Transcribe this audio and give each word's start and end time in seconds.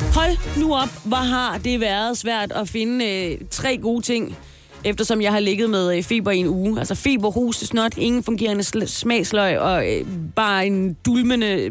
Hold 0.00 0.58
nu 0.60 0.74
op, 0.74 0.88
hvor 1.04 1.16
har 1.16 1.58
det 1.58 1.80
været 1.80 2.18
svært 2.18 2.52
at 2.52 2.68
finde 2.68 3.04
øh, 3.06 3.38
tre 3.50 3.78
gode 3.78 4.02
ting, 4.02 4.36
eftersom 4.84 5.22
jeg 5.22 5.32
har 5.32 5.40
ligget 5.40 5.70
med 5.70 5.96
øh, 5.96 6.02
feber 6.02 6.30
i 6.30 6.36
en 6.36 6.46
uge. 6.46 6.78
Altså 6.78 6.94
feber, 6.94 7.30
hoste, 7.30 7.66
snot, 7.66 7.96
ingen 7.96 8.22
fungerende 8.22 8.62
sl- 8.62 8.86
smagsløg 8.86 9.58
og 9.58 9.92
øh, 9.92 10.06
bare 10.36 10.66
en 10.66 10.96
dulmende 11.06 11.70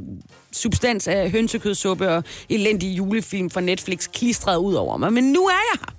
substans 0.52 1.08
af 1.08 1.32
hønsekødsuppe 1.32 2.10
og 2.10 2.24
elendig 2.50 2.98
julefilm 2.98 3.50
fra 3.50 3.62
Netflix 3.62 4.10
klistret 4.12 4.58
ud 4.58 4.74
over 4.74 4.98
mig. 4.98 5.14
Men 5.14 5.24
nu 5.24 5.46
er 5.46 5.52
jeg 5.74 5.80
her. 5.80 5.96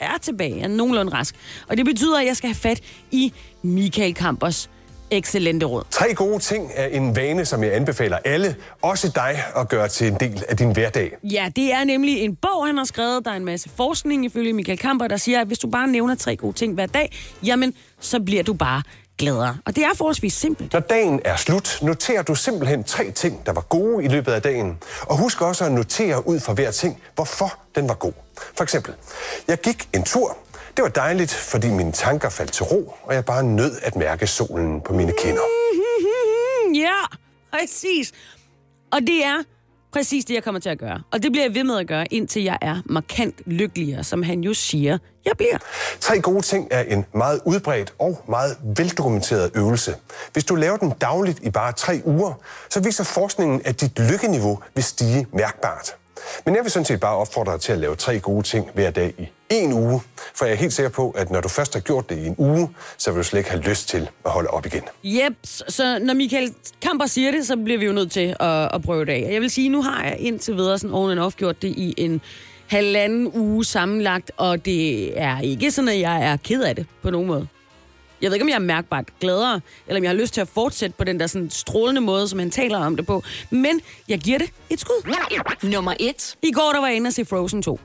Er 0.00 0.18
tilbage, 0.18 0.56
jeg 0.56 0.64
er 0.64 0.68
nogenlunde 0.68 1.12
rask. 1.12 1.34
Og 1.68 1.76
det 1.76 1.84
betyder, 1.84 2.18
at 2.18 2.26
jeg 2.26 2.36
skal 2.36 2.48
have 2.48 2.54
fat 2.54 2.80
i 3.10 3.32
Michael 3.62 4.14
Kampers 4.14 4.70
excellente 5.10 5.66
råd. 5.66 5.84
Tre 5.90 6.14
gode 6.14 6.38
ting 6.38 6.70
er 6.74 6.86
en 6.86 7.16
vane, 7.16 7.44
som 7.44 7.64
jeg 7.64 7.74
anbefaler 7.74 8.18
alle, 8.24 8.56
også 8.82 9.12
dig, 9.14 9.42
at 9.56 9.68
gøre 9.68 9.88
til 9.88 10.06
en 10.06 10.16
del 10.20 10.44
af 10.48 10.56
din 10.56 10.72
hverdag. 10.72 11.16
Ja, 11.22 11.50
det 11.56 11.72
er 11.72 11.84
nemlig 11.84 12.18
en 12.18 12.36
bog, 12.36 12.66
han 12.66 12.76
har 12.76 12.84
skrevet. 12.84 13.24
Der 13.24 13.30
er 13.30 13.36
en 13.36 13.44
masse 13.44 13.70
forskning 13.76 14.24
ifølge 14.24 14.52
Michael 14.52 14.78
Kamper, 14.78 15.08
der 15.08 15.16
siger, 15.16 15.40
at 15.40 15.46
hvis 15.46 15.58
du 15.58 15.68
bare 15.70 15.88
nævner 15.88 16.14
tre 16.14 16.36
gode 16.36 16.52
ting 16.56 16.74
hver 16.74 16.86
dag, 16.86 17.12
jamen, 17.44 17.74
så 18.00 18.20
bliver 18.20 18.42
du 18.42 18.52
bare 18.52 18.82
gladere. 19.18 19.56
Og 19.66 19.76
det 19.76 19.84
er 19.84 19.94
forholdsvis 19.94 20.32
simpelt. 20.32 20.72
Når 20.72 20.80
dagen 20.80 21.20
er 21.24 21.36
slut, 21.36 21.78
noterer 21.82 22.22
du 22.22 22.34
simpelthen 22.34 22.84
tre 22.84 23.10
ting, 23.10 23.46
der 23.46 23.52
var 23.52 23.60
gode 23.60 24.04
i 24.04 24.08
løbet 24.08 24.32
af 24.32 24.42
dagen. 24.42 24.78
Og 25.02 25.16
husk 25.16 25.42
også 25.42 25.64
at 25.64 25.72
notere 25.72 26.28
ud 26.28 26.40
for 26.40 26.52
hver 26.52 26.70
ting, 26.70 27.02
hvorfor 27.14 27.58
den 27.74 27.88
var 27.88 27.94
god. 27.94 28.12
For 28.56 28.62
eksempel, 28.62 28.94
jeg 29.48 29.60
gik 29.60 29.88
en 29.94 30.02
tur. 30.04 30.36
Det 30.78 30.82
var 30.82 30.88
dejligt, 30.88 31.34
fordi 31.34 31.68
mine 31.68 31.92
tanker 31.92 32.28
faldt 32.28 32.52
til 32.52 32.64
ro, 32.64 32.94
og 33.02 33.14
jeg 33.14 33.24
bare 33.24 33.42
nød 33.42 33.72
at 33.82 33.96
mærke 33.96 34.26
solen 34.26 34.80
på 34.80 34.92
mine 34.92 35.12
kinder. 35.18 35.42
Ja, 36.74 37.00
præcis. 37.52 38.12
Og 38.92 39.00
det 39.00 39.24
er 39.24 39.42
præcis 39.92 40.24
det, 40.24 40.34
jeg 40.34 40.44
kommer 40.44 40.60
til 40.60 40.68
at 40.68 40.78
gøre. 40.78 41.02
Og 41.12 41.22
det 41.22 41.32
bliver 41.32 41.44
jeg 41.44 41.54
ved 41.54 41.64
med 41.64 41.78
at 41.78 41.86
gøre, 41.86 42.06
indtil 42.12 42.42
jeg 42.42 42.58
er 42.60 42.82
markant 42.84 43.34
lykkeligere, 43.46 44.04
som 44.04 44.22
han 44.22 44.40
jo 44.40 44.54
siger, 44.54 44.98
jeg 45.24 45.32
bliver. 45.36 45.58
Tre 46.00 46.20
gode 46.20 46.42
ting 46.42 46.68
er 46.70 46.80
en 46.80 47.04
meget 47.14 47.40
udbredt 47.46 47.94
og 47.98 48.24
meget 48.28 48.56
veldokumenteret 48.76 49.50
øvelse. 49.54 49.94
Hvis 50.32 50.44
du 50.44 50.54
laver 50.54 50.76
den 50.76 50.92
dagligt 51.00 51.38
i 51.42 51.50
bare 51.50 51.72
tre 51.72 52.00
uger, 52.04 52.34
så 52.70 52.80
viser 52.80 53.04
forskningen, 53.04 53.62
at 53.64 53.80
dit 53.80 53.98
lykkeniveau 53.98 54.58
vil 54.74 54.84
stige 54.84 55.26
mærkbart. 55.32 55.96
Men 56.44 56.54
jeg 56.54 56.62
vil 56.64 56.70
sådan 56.70 56.84
set 56.84 57.00
bare 57.00 57.16
opfordre 57.16 57.52
dig 57.52 57.60
til 57.60 57.72
at 57.72 57.78
lave 57.78 57.96
tre 57.96 58.20
gode 58.20 58.42
ting 58.42 58.70
hver 58.74 58.90
dag 58.90 59.14
i 59.18 59.54
en 59.54 59.72
uge, 59.72 60.00
for 60.34 60.44
jeg 60.44 60.52
er 60.52 60.56
helt 60.56 60.72
sikker 60.72 60.90
på, 60.90 61.10
at 61.10 61.30
når 61.30 61.40
du 61.40 61.48
først 61.48 61.74
har 61.74 61.80
gjort 61.80 62.10
det 62.10 62.18
i 62.18 62.26
en 62.26 62.34
uge, 62.38 62.70
så 62.98 63.10
vil 63.10 63.18
du 63.18 63.24
slet 63.24 63.40
ikke 63.40 63.50
have 63.50 63.62
lyst 63.62 63.88
til 63.88 64.10
at 64.24 64.30
holde 64.30 64.50
op 64.50 64.66
igen. 64.66 64.82
Yep, 65.04 65.34
så 65.44 65.98
når 65.98 66.14
Michael 66.14 66.54
Kamper 66.82 67.06
siger 67.06 67.30
det, 67.30 67.46
så 67.46 67.56
bliver 67.56 67.78
vi 67.78 67.86
jo 67.86 67.92
nødt 67.92 68.12
til 68.12 68.36
at, 68.40 68.74
at 68.74 68.82
prøve 68.82 69.04
det 69.04 69.12
af. 69.12 69.28
Jeg 69.32 69.40
vil 69.40 69.50
sige, 69.50 69.68
nu 69.68 69.82
har 69.82 70.04
jeg 70.04 70.16
indtil 70.18 70.56
videre 70.56 70.78
sådan 70.78 70.94
oven 70.94 71.10
and 71.10 71.20
off 71.20 71.36
gjort 71.36 71.62
det 71.62 71.68
i 71.68 71.94
en 71.96 72.20
halvanden 72.66 73.30
uge 73.34 73.64
sammenlagt, 73.64 74.32
og 74.36 74.64
det 74.64 75.20
er 75.20 75.40
ikke 75.40 75.70
sådan, 75.70 75.88
at 75.88 76.00
jeg 76.00 76.22
er 76.32 76.36
ked 76.36 76.62
af 76.62 76.76
det 76.76 76.86
på 77.02 77.10
nogen 77.10 77.26
måde. 77.26 77.48
Jeg 78.22 78.30
ved 78.30 78.34
ikke, 78.34 78.44
om 78.44 78.48
jeg 78.48 78.54
er 78.54 78.58
mærkbart 78.58 79.04
gladere, 79.20 79.60
eller 79.86 80.00
om 80.00 80.04
jeg 80.04 80.10
har 80.10 80.16
lyst 80.16 80.34
til 80.34 80.40
at 80.40 80.48
fortsætte 80.48 80.96
på 80.98 81.04
den 81.04 81.20
der 81.20 81.26
sådan 81.26 81.50
strålende 81.50 82.00
måde, 82.00 82.28
som 82.28 82.38
han 82.38 82.50
taler 82.50 82.78
om 82.78 82.96
det 82.96 83.06
på. 83.06 83.22
Men 83.50 83.80
jeg 84.08 84.18
giver 84.18 84.38
det 84.38 84.50
et 84.70 84.80
skud. 84.80 85.14
Nummer 85.62 85.94
1. 86.00 86.36
I 86.42 86.52
går 86.52 86.70
der 86.72 86.80
var 86.80 86.86
jeg 86.86 86.96
inde 86.96 87.08
og 87.08 87.12
se 87.12 87.24
Frozen 87.24 87.62
2. 87.62 87.80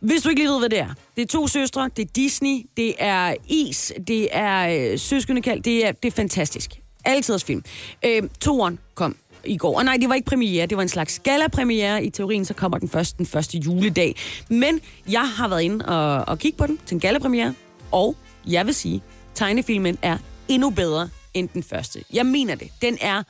Hvis 0.00 0.22
du 0.22 0.28
ikke 0.28 0.40
lige 0.40 0.50
ved, 0.50 0.58
hvad 0.58 0.68
det 0.68 0.78
er. 0.78 0.94
Det 1.16 1.22
er 1.22 1.26
to 1.26 1.46
søstre, 1.46 1.90
det 1.96 2.02
er 2.02 2.10
Disney, 2.16 2.66
det 2.76 2.94
er 2.98 3.34
is, 3.48 3.92
det 4.06 4.28
er 4.32 4.90
øh, 4.92 4.98
søskendekald, 4.98 5.62
det 5.62 5.86
er, 5.86 5.92
det 5.92 6.08
er 6.08 6.12
fantastisk. 6.12 6.70
Altid 7.04 7.38
film. 7.38 7.64
Øh, 8.04 8.22
toeren 8.40 8.78
kom 8.94 9.16
i 9.44 9.56
går. 9.56 9.78
Og 9.78 9.84
nej, 9.84 9.96
det 10.00 10.08
var 10.08 10.14
ikke 10.14 10.26
premiere, 10.26 10.66
det 10.66 10.76
var 10.76 10.82
en 10.82 10.88
slags 10.88 11.18
gala-premiere. 11.18 12.04
I 12.04 12.10
teorien 12.10 12.44
så 12.44 12.54
kommer 12.54 12.78
den 12.78 12.88
først 12.88 13.18
den 13.18 13.26
første 13.26 13.58
juledag. 13.58 14.16
Men 14.48 14.80
jeg 15.08 15.28
har 15.28 15.48
været 15.48 15.62
inde 15.62 15.84
og, 15.84 16.28
og 16.28 16.38
kigge 16.38 16.58
på 16.58 16.66
den 16.66 16.78
til 16.86 16.94
en 16.94 17.00
gala-premiere, 17.00 17.54
og 17.90 18.16
jeg 18.46 18.66
vil 18.66 18.74
sige, 18.74 19.02
tegnefilmen 19.34 19.98
er 20.02 20.18
endnu 20.48 20.70
bedre 20.70 21.08
end 21.34 21.48
den 21.48 21.62
første. 21.62 22.04
Jeg 22.12 22.26
mener 22.26 22.54
det. 22.54 22.70
Den 22.82 22.98
er 23.00 23.22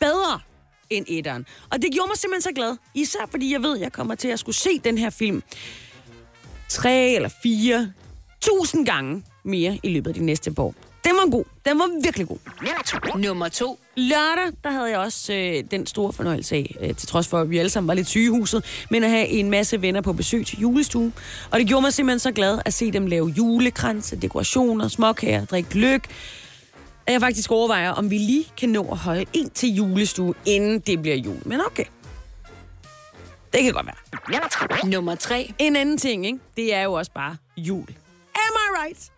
bedre 0.00 0.40
end 0.90 1.06
etteren. 1.08 1.46
Og 1.70 1.82
det 1.82 1.92
gjorde 1.92 2.08
mig 2.08 2.16
simpelthen 2.16 2.42
så 2.42 2.54
glad. 2.54 2.76
Især 2.94 3.26
fordi 3.30 3.52
jeg 3.52 3.62
ved, 3.62 3.74
at 3.74 3.80
jeg 3.80 3.92
kommer 3.92 4.14
til 4.14 4.28
at 4.28 4.38
skulle 4.38 4.56
se 4.56 4.78
den 4.78 4.98
her 4.98 5.10
film 5.10 5.42
tre 6.68 7.14
eller 7.14 7.28
fire 7.42 7.92
tusind 8.40 8.86
gange 8.86 9.24
mere 9.44 9.78
i 9.82 9.88
løbet 9.88 10.10
af 10.10 10.14
de 10.14 10.24
næste 10.24 10.52
par 10.52 10.62
år. 10.62 10.74
Den 11.04 11.14
var 11.16 11.30
god. 11.30 11.44
Den 11.64 11.78
var 11.78 12.00
virkelig 12.02 12.28
god. 12.28 12.38
Nummer 13.18 13.48
2. 13.48 13.80
Lørdag, 13.96 14.52
der 14.64 14.70
havde 14.70 14.90
jeg 14.90 14.98
også 14.98 15.32
øh, 15.32 15.64
den 15.70 15.86
store 15.86 16.12
fornøjelse 16.12 16.56
af, 16.56 16.76
øh, 16.80 16.94
til 16.96 17.08
trods 17.08 17.28
for, 17.28 17.40
at 17.40 17.50
vi 17.50 17.58
alle 17.58 17.70
sammen 17.70 17.88
var 17.88 17.94
lidt 17.94 18.08
sygehuset, 18.08 18.86
men 18.90 19.04
at 19.04 19.10
have 19.10 19.28
en 19.28 19.50
masse 19.50 19.82
venner 19.82 20.00
på 20.00 20.12
besøg 20.12 20.46
til 20.46 20.58
julestue. 20.58 21.12
Og 21.50 21.58
det 21.58 21.66
gjorde 21.68 21.82
mig 21.82 21.92
simpelthen 21.92 22.18
så 22.18 22.32
glad 22.32 22.58
at 22.64 22.74
se 22.74 22.92
dem 22.92 23.06
lave 23.06 23.28
julekranse, 23.28 24.16
dekorationer, 24.16 24.88
småkager, 24.88 25.44
drikke 25.44 25.70
gløk. 25.70 26.04
At 27.06 27.12
jeg 27.12 27.20
faktisk 27.20 27.50
overvejer, 27.50 27.90
om 27.90 28.10
vi 28.10 28.18
lige 28.18 28.44
kan 28.56 28.68
nå 28.68 28.88
at 28.92 28.98
holde 28.98 29.24
en 29.32 29.50
til 29.50 29.68
julestue, 29.74 30.34
inden 30.46 30.80
det 30.80 31.02
bliver 31.02 31.16
jul. 31.16 31.38
Men 31.44 31.60
okay. 31.66 31.84
Det 33.52 33.62
kan 33.62 33.72
godt 33.72 33.86
være. 33.86 34.90
Nummer 34.90 35.14
3. 35.14 35.52
En 35.58 35.76
anden 35.76 35.98
ting, 35.98 36.26
ikke? 36.26 36.38
det 36.56 36.74
er 36.74 36.82
jo 36.82 36.92
også 36.92 37.12
bare 37.12 37.36
jul. 37.56 37.88
Am 38.34 38.54
I 38.54 38.86
right? 38.86 39.10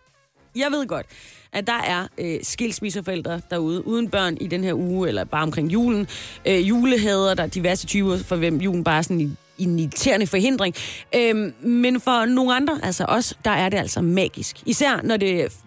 Jeg 0.59 0.71
ved 0.71 0.87
godt, 0.87 1.05
at 1.53 1.67
der 1.67 1.73
er 1.73 2.07
øh, 2.17 2.39
skilsmisseforældre 2.43 3.41
derude 3.49 3.87
uden 3.87 4.09
børn 4.09 4.37
i 4.41 4.47
den 4.47 4.63
her 4.63 4.73
uge, 4.73 5.07
eller 5.07 5.23
bare 5.23 5.43
omkring 5.43 5.73
julen. 5.73 6.07
Øh, 6.45 6.69
julehader, 6.69 7.33
der 7.33 7.43
er 7.43 7.47
diverse 7.47 7.87
typer, 7.87 8.17
for 8.17 8.35
hvem 8.35 8.57
julen 8.57 8.83
bare 8.83 8.97
er 8.97 9.01
sådan 9.01 9.19
en, 9.19 9.37
en 9.57 9.79
irriterende 9.79 10.27
forhindring. 10.27 10.75
Øh, 11.15 11.35
men 11.63 12.01
for 12.01 12.25
nogle 12.25 12.55
andre, 12.55 12.79
altså 12.83 13.05
os, 13.05 13.37
der 13.45 13.51
er 13.51 13.69
det 13.69 13.77
altså 13.77 14.01
magisk. 14.01 14.63
Især 14.65 15.01
når 15.03 15.17
det, 15.17 15.57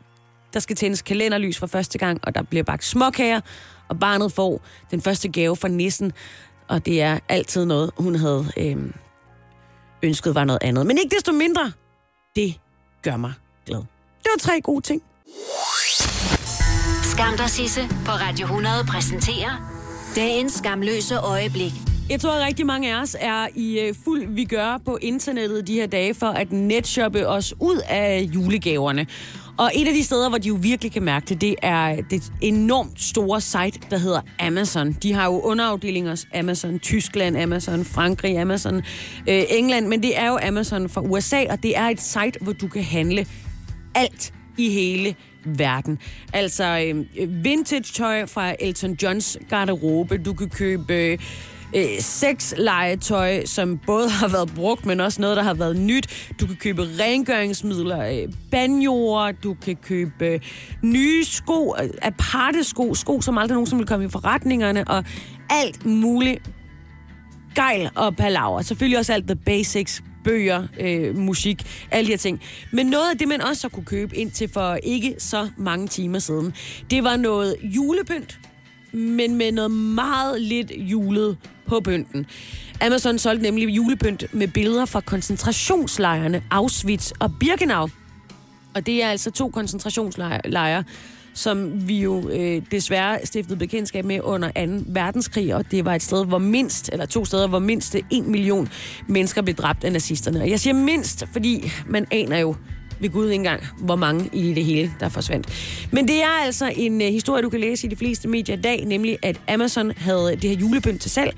der 0.52 0.60
skal 0.60 0.76
tændes 0.76 1.02
kalenderlys 1.02 1.58
for 1.58 1.66
første 1.66 1.98
gang, 1.98 2.20
og 2.22 2.34
der 2.34 2.42
bliver 2.42 2.64
bagt 2.64 2.84
småkager, 2.84 3.41
og 3.88 3.98
barnet 3.98 4.32
får 4.32 4.60
den 4.91 5.00
første 5.00 5.28
gave 5.28 5.56
fra 5.56 5.69
nissen. 5.69 6.12
Og 6.69 6.86
det 6.86 7.02
er 7.02 7.19
altid 7.28 7.64
noget, 7.64 7.91
hun 7.98 8.14
havde 8.14 8.47
øh, 8.56 8.76
ønsket 10.02 10.34
var 10.34 10.44
noget 10.44 10.62
andet. 10.62 10.86
Men 10.86 10.98
ikke 10.98 11.14
desto 11.14 11.32
mindre, 11.32 11.72
det 12.36 12.60
gør 13.02 13.16
mig 13.16 13.32
glad. 13.66 13.91
Det 14.22 14.31
var 14.34 14.38
tre 14.38 14.60
gode 14.60 14.81
ting. 14.81 15.03
Skam 17.03 17.37
der 17.37 17.47
Sisse 17.47 17.81
på 18.05 18.12
Radio 18.12 18.44
100 18.44 18.75
præsenterer 18.88 19.72
dagens 20.16 20.53
skamløse 20.53 21.19
øjeblik. 21.19 21.72
Jeg 22.10 22.21
tror, 22.21 22.31
at 22.31 22.47
rigtig 22.47 22.66
mange 22.66 22.94
af 22.94 23.00
os 23.03 23.16
er 23.21 23.49
i 23.55 23.81
øh, 23.81 23.94
fuld 24.05 24.27
vi 24.28 24.44
gør 24.44 24.78
på 24.84 24.99
internettet 25.03 25.66
de 25.66 25.75
her 25.75 25.87
dage 25.87 26.15
for 26.15 26.27
at 26.27 26.53
netshoppe 26.53 27.28
os 27.28 27.55
ud 27.61 27.81
af 27.88 28.28
julegaverne. 28.34 29.06
Og 29.59 29.71
et 29.75 29.88
af 29.88 29.94
de 29.94 30.05
steder, 30.05 30.28
hvor 30.28 30.38
de 30.38 30.49
jo 30.49 30.59
virkelig 30.61 30.93
kan 30.93 31.03
mærke 31.03 31.27
det, 31.27 31.41
det 31.41 31.55
er 31.62 31.97
det 32.11 32.32
enormt 32.41 33.03
store 33.03 33.41
site, 33.41 33.81
der 33.91 33.99
hedder 33.99 34.21
Amazon. 34.38 34.93
De 34.93 35.12
har 35.12 35.25
jo 35.25 35.41
underafdelinger 35.41 36.25
Amazon 36.34 36.78
Tyskland, 36.78 37.38
Amazon 37.38 37.84
Frankrig, 37.84 38.38
Amazon 38.38 38.77
øh, 39.28 39.43
England, 39.49 39.87
men 39.87 40.03
det 40.03 40.19
er 40.19 40.28
jo 40.28 40.38
Amazon 40.49 40.88
fra 40.88 41.00
USA, 41.00 41.44
og 41.50 41.62
det 41.62 41.76
er 41.76 41.85
et 41.88 42.00
site, 42.00 42.38
hvor 42.41 42.52
du 42.52 42.69
kan 42.69 42.85
handle 42.85 43.26
alt 43.94 44.35
i 44.59 44.71
hele 44.71 45.15
verden. 45.44 45.99
Altså 46.33 46.94
øh, 47.19 47.44
vintage 47.44 47.83
tøj 47.83 48.27
fra 48.27 48.55
Elton 48.61 48.97
Johns 49.03 49.39
garderobe. 49.49 50.19
Du 50.19 50.33
kan 50.33 50.49
købe 50.49 51.19
øh, 51.77 51.99
sexlegetøj, 52.00 53.44
som 53.44 53.81
både 53.87 54.09
har 54.11 54.29
været 54.29 54.53
brugt, 54.55 54.87
men 54.87 55.00
også 55.00 55.21
noget, 55.21 55.37
der 55.37 55.43
har 55.43 55.55
været 55.55 55.77
nyt. 55.77 56.31
Du 56.41 56.47
kan 56.47 56.56
købe 56.56 56.83
rengøringsmidler, 56.83 58.29
øh, 58.53 59.35
du 59.43 59.55
kan 59.55 59.77
købe 59.77 60.27
øh, 60.27 60.41
nye 60.83 61.25
sko, 61.25 61.75
øh, 61.83 61.91
aparte 62.03 62.65
sko, 62.65 62.94
sko, 62.94 63.21
som 63.21 63.39
aldrig 63.39 63.55
nogensinde 63.55 63.81
vil 63.81 63.89
komme 63.89 64.06
i 64.06 64.09
forretningerne, 64.09 64.89
og 64.89 65.05
alt 65.50 65.87
muligt 65.87 66.50
gejl 67.55 67.91
og 67.94 68.17
palaver. 68.17 68.62
Selvfølgelig 68.62 68.99
også 68.99 69.12
alt 69.12 69.27
the 69.27 69.37
basics, 69.37 70.03
bøger, 70.24 70.66
øh, 70.80 71.16
musik, 71.16 71.66
alle 71.90 72.06
de 72.06 72.12
her 72.12 72.19
ting. 72.19 72.40
Men 72.70 72.86
noget 72.86 73.10
af 73.10 73.19
det, 73.19 73.28
man 73.28 73.40
også 73.40 73.60
så 73.60 73.69
kunne 73.69 73.84
købe 73.84 74.16
indtil 74.16 74.48
for 74.48 74.74
ikke 74.82 75.14
så 75.19 75.48
mange 75.56 75.88
timer 75.88 76.19
siden, 76.19 76.54
det 76.90 77.04
var 77.04 77.16
noget 77.16 77.56
julepynt. 77.62 78.38
men 78.92 79.36
med 79.36 79.52
noget 79.52 79.70
meget 79.70 80.42
lidt 80.42 80.72
julet 80.76 81.36
på 81.66 81.80
pynten. 81.80 82.26
Amazon 82.80 83.19
solgte 83.19 83.42
nemlig 83.42 83.69
julepynt 83.69 84.34
med 84.34 84.48
billeder 84.48 84.84
fra 84.84 85.00
koncentrationslejrene 85.00 86.42
Auschwitz 86.50 87.10
og 87.20 87.30
Birkenau. 87.40 87.88
Og 88.74 88.86
det 88.86 89.02
er 89.02 89.08
altså 89.08 89.30
to 89.30 89.48
koncentrationslejre, 89.50 90.84
som 91.34 91.88
vi 91.88 92.00
jo 92.00 92.31
øh, 92.31 92.62
desværre 92.70 93.19
stiftede 93.25 93.58
bekendtskab 93.58 94.05
med 94.05 94.20
under 94.23 94.49
2. 94.67 94.84
verdenskrig, 94.87 95.55
og 95.55 95.70
det 95.70 95.84
var 95.84 95.94
et 95.94 96.02
sted, 96.02 96.26
hvor 96.26 96.38
mindst, 96.38 96.90
eller 96.93 97.06
to 97.06 97.25
steder, 97.25 97.49
hvor 97.49 97.58
mindst 97.58 97.96
en 98.11 98.31
million 98.31 98.69
mennesker 99.08 99.43
blev 99.43 99.55
dræbt 99.55 99.84
af 99.84 99.93
nazisterne. 99.93 100.40
Og 100.40 100.50
jeg 100.50 100.61
siger 100.61 100.75
mindst, 100.75 101.25
fordi 101.32 101.73
man 101.87 102.06
aner 102.11 102.38
jo 102.38 102.56
ved 103.00 103.11
Gud 103.11 103.25
ikke 103.25 103.34
engang, 103.34 103.62
hvor 103.79 103.96
mange 103.96 104.31
i 104.32 104.55
det 104.55 104.64
hele, 104.64 104.93
der 105.00 105.08
forsvandt. 105.08 105.49
Men 105.90 106.08
det 106.08 106.23
er 106.23 106.44
altså 106.44 106.73
en 106.76 107.02
øh, 107.02 107.08
historie, 107.08 107.43
du 107.43 107.49
kan 107.49 107.61
læse 107.61 107.87
i 107.87 107.90
de 107.90 107.96
fleste 107.96 108.29
medier 108.29 108.56
i 108.56 108.61
dag, 108.61 108.84
nemlig 108.84 109.19
at 109.23 109.40
Amazon 109.49 109.93
havde 109.96 110.37
det 110.37 110.50
her 110.50 110.56
julepynt 110.56 111.00
til 111.00 111.11
salg. 111.11 111.37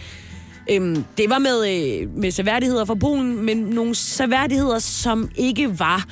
Øhm, 0.71 1.05
det 1.19 1.31
var 1.31 1.39
med, 1.39 1.69
øh, 1.69 2.17
med 2.17 2.31
seværdigheder 2.31 2.85
fra 2.85 2.95
Polen, 2.95 3.45
men 3.45 3.57
nogle 3.57 3.95
seværdigheder, 3.95 4.79
som 4.79 5.31
ikke 5.37 5.79
var 5.79 6.05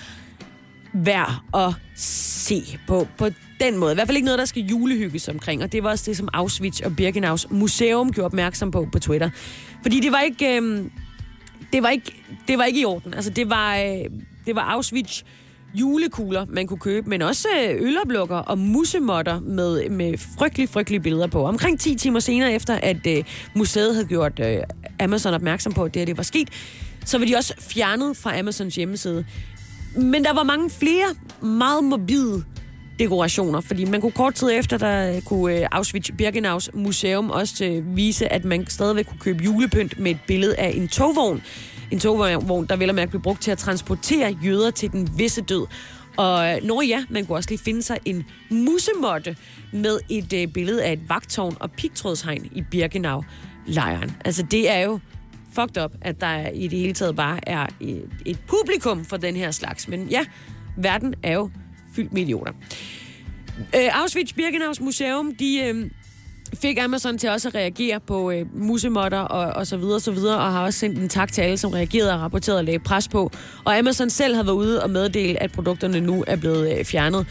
værd 0.94 1.42
at 1.54 1.74
se 1.96 2.78
på, 2.86 3.08
på 3.18 3.28
den 3.64 3.76
måde. 3.76 3.92
I 3.92 3.94
hvert 3.94 4.08
fald 4.08 4.16
ikke 4.16 4.24
noget, 4.24 4.38
der 4.38 4.44
skal 4.44 4.62
julehygges 4.62 5.28
omkring, 5.28 5.62
og 5.62 5.72
det 5.72 5.82
var 5.82 5.90
også 5.90 6.04
det, 6.06 6.16
som 6.16 6.28
Auschwitz 6.32 6.80
og 6.80 6.96
Birkenaus 6.96 7.46
museum 7.50 8.12
gjorde 8.12 8.26
opmærksom 8.26 8.70
på 8.70 8.88
på 8.92 8.98
Twitter. 8.98 9.30
Fordi 9.82 10.00
det 10.00 10.12
var 10.12 10.20
ikke, 10.20 10.60
øh, 10.60 10.84
det 11.72 11.82
var 11.82 11.88
ikke, 11.88 12.12
det 12.48 12.58
var 12.58 12.64
ikke 12.64 12.80
i 12.80 12.84
orden. 12.84 13.14
Altså, 13.14 13.30
det 13.30 13.50
var, 13.50 13.76
øh, 13.76 14.04
det 14.46 14.56
var 14.56 14.62
Auschwitz 14.62 15.22
julekugler, 15.74 16.46
man 16.48 16.66
kunne 16.66 16.78
købe, 16.78 17.10
men 17.10 17.22
også 17.22 17.48
øh, 17.68 17.82
øloplukker 17.82 18.36
og 18.36 18.58
musemotter 18.58 19.40
med, 19.40 19.88
med 19.88 20.18
frygtelige, 20.38 20.68
frygtelige 20.68 21.00
billeder 21.00 21.26
på. 21.26 21.44
Omkring 21.46 21.80
10 21.80 21.94
timer 21.94 22.20
senere 22.20 22.52
efter, 22.52 22.74
at 22.74 23.06
øh, 23.06 23.24
museet 23.54 23.94
havde 23.94 24.06
gjort 24.06 24.40
øh, 24.40 24.58
Amazon 25.00 25.34
opmærksom 25.34 25.72
på, 25.72 25.84
at 25.84 25.94
det, 25.94 26.00
her, 26.00 26.06
det 26.06 26.16
var 26.16 26.22
sket, 26.22 26.48
så 27.04 27.18
var 27.18 27.26
de 27.26 27.36
også 27.36 27.54
fjernet 27.58 28.16
fra 28.16 28.38
Amazons 28.38 28.76
hjemmeside. 28.76 29.24
Men 29.96 30.24
der 30.24 30.32
var 30.32 30.42
mange 30.42 30.70
flere 30.70 31.06
meget 31.42 31.84
morbide 31.84 32.44
dekorationer, 33.02 33.60
fordi 33.60 33.84
man 33.84 34.00
kunne 34.00 34.12
kort 34.12 34.34
tid 34.34 34.50
efter, 34.52 34.78
der 34.78 35.14
øh, 35.16 35.22
kunne 35.22 35.56
øh, 35.56 35.66
Auschwitz-Birkenaus 35.74 36.68
museum 36.74 37.30
også 37.30 37.64
øh, 37.64 37.96
vise, 37.96 38.32
at 38.32 38.44
man 38.44 38.66
stadigvæk 38.66 39.06
kunne 39.06 39.18
købe 39.20 39.44
julepynt 39.44 39.98
med 39.98 40.10
et 40.10 40.18
billede 40.26 40.56
af 40.56 40.72
en 40.76 40.88
togvogn. 40.88 41.42
En 41.90 42.00
togvogn, 42.00 42.66
der 42.66 42.76
vel 42.76 42.88
og 42.88 42.94
mærke 42.94 43.10
blev 43.10 43.22
brugt 43.22 43.42
til 43.42 43.50
at 43.50 43.58
transportere 43.58 44.36
jøder 44.44 44.70
til 44.70 44.92
den 44.92 45.08
visse 45.16 45.42
død. 45.42 45.66
Og 46.16 46.50
øh, 46.50 46.64
når 46.64 46.82
ja, 46.82 47.04
man 47.10 47.26
kunne 47.26 47.38
også 47.38 47.50
lige 47.50 47.60
finde 47.64 47.82
sig 47.82 47.98
en 48.04 48.24
musemotte 48.50 49.36
med 49.72 49.98
et 50.08 50.32
øh, 50.32 50.48
billede 50.48 50.84
af 50.84 50.92
et 50.92 51.08
vagtårn 51.08 51.56
og 51.60 51.70
pigtrådshegn 51.70 52.50
i 52.52 52.62
Birkenau-lejren. 52.70 54.16
Altså 54.24 54.42
det 54.42 54.70
er 54.70 54.78
jo 54.78 54.98
fucked 55.52 55.84
up, 55.84 55.92
at 56.00 56.20
der 56.20 56.48
i 56.48 56.68
det 56.68 56.78
hele 56.78 56.92
taget 56.92 57.16
bare 57.16 57.48
er 57.48 57.66
et, 57.80 58.10
et 58.26 58.38
publikum 58.48 59.04
for 59.04 59.16
den 59.16 59.36
her 59.36 59.50
slags. 59.50 59.88
Men 59.88 60.06
ja, 60.08 60.20
verden 60.76 61.14
er 61.22 61.32
jo 61.32 61.50
fyldt 61.94 62.12
med 62.12 62.22
idioter. 62.22 62.52
Øh, 63.58 64.02
Auschwitz-Birkenaus 64.02 64.84
Museum, 64.84 65.34
de 65.34 65.60
øh, 65.64 65.90
fik 66.60 66.78
Amazon 66.78 67.18
til 67.18 67.30
også 67.30 67.48
at 67.48 67.54
reagere 67.54 68.00
på 68.00 68.30
øh, 68.30 68.46
musemotter 68.54 69.18
og, 69.18 69.52
og 69.52 69.66
så 69.66 69.76
videre, 69.76 70.00
så 70.00 70.12
videre, 70.12 70.38
og 70.38 70.52
har 70.52 70.64
også 70.64 70.78
sendt 70.78 70.98
en 70.98 71.08
tak 71.08 71.32
til 71.32 71.42
alle, 71.42 71.56
som 71.56 71.70
reagerede 71.70 72.14
og 72.14 72.20
rapporterede 72.20 72.58
og 72.58 72.64
lagde 72.64 72.78
pres 72.78 73.08
på. 73.08 73.30
Og 73.64 73.78
Amazon 73.78 74.10
selv 74.10 74.34
har 74.34 74.42
været 74.42 74.56
ude 74.56 74.82
og 74.82 74.90
meddele, 74.90 75.42
at 75.42 75.52
produkterne 75.52 76.00
nu 76.00 76.24
er 76.26 76.36
blevet 76.36 76.78
øh, 76.78 76.84
fjernet. 76.84 77.26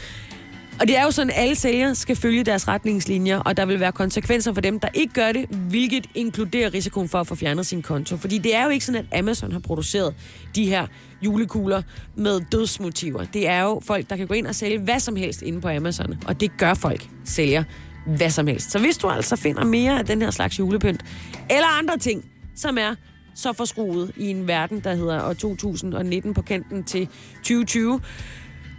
Og 0.80 0.88
det 0.88 0.98
er 0.98 1.02
jo 1.02 1.10
sådan, 1.10 1.30
at 1.30 1.36
alle 1.38 1.54
sælgere 1.54 1.94
skal 1.94 2.16
følge 2.16 2.44
deres 2.44 2.68
retningslinjer, 2.68 3.38
og 3.38 3.56
der 3.56 3.66
vil 3.66 3.80
være 3.80 3.92
konsekvenser 3.92 4.54
for 4.54 4.60
dem, 4.60 4.80
der 4.80 4.88
ikke 4.94 5.14
gør 5.14 5.32
det, 5.32 5.46
hvilket 5.48 6.06
inkluderer 6.14 6.74
risikoen 6.74 7.08
for 7.08 7.20
at 7.20 7.26
få 7.26 7.34
fjernet 7.34 7.66
sin 7.66 7.82
konto. 7.82 8.16
Fordi 8.16 8.38
det 8.38 8.56
er 8.56 8.64
jo 8.64 8.70
ikke 8.70 8.84
sådan, 8.84 9.06
at 9.10 9.18
Amazon 9.18 9.52
har 9.52 9.58
produceret 9.58 10.14
de 10.54 10.66
her 10.66 10.86
julekugler 11.22 11.82
med 12.16 12.40
dødsmotiver. 12.52 13.24
Det 13.24 13.48
er 13.48 13.62
jo 13.62 13.80
folk, 13.84 14.10
der 14.10 14.16
kan 14.16 14.26
gå 14.26 14.34
ind 14.34 14.46
og 14.46 14.54
sælge 14.54 14.78
hvad 14.78 15.00
som 15.00 15.16
helst 15.16 15.42
inde 15.42 15.60
på 15.60 15.68
Amazon, 15.68 16.14
og 16.26 16.40
det 16.40 16.56
gør 16.58 16.74
folk, 16.74 17.08
sælger 17.24 17.64
hvad 18.06 18.30
som 18.30 18.46
helst. 18.46 18.70
Så 18.70 18.78
hvis 18.78 18.98
du 18.98 19.08
altså 19.08 19.36
finder 19.36 19.64
mere 19.64 19.98
af 19.98 20.06
den 20.06 20.22
her 20.22 20.30
slags 20.30 20.58
julepynt, 20.58 21.04
eller 21.50 21.78
andre 21.78 21.98
ting, 21.98 22.24
som 22.56 22.78
er 22.78 22.94
så 23.34 23.52
forskruet 23.52 24.12
i 24.16 24.30
en 24.30 24.48
verden, 24.48 24.80
der 24.80 24.94
hedder 24.94 25.28
år 25.28 25.32
2019 25.32 26.34
på 26.34 26.42
kanten 26.42 26.84
til 26.84 27.08
2020, 27.36 28.00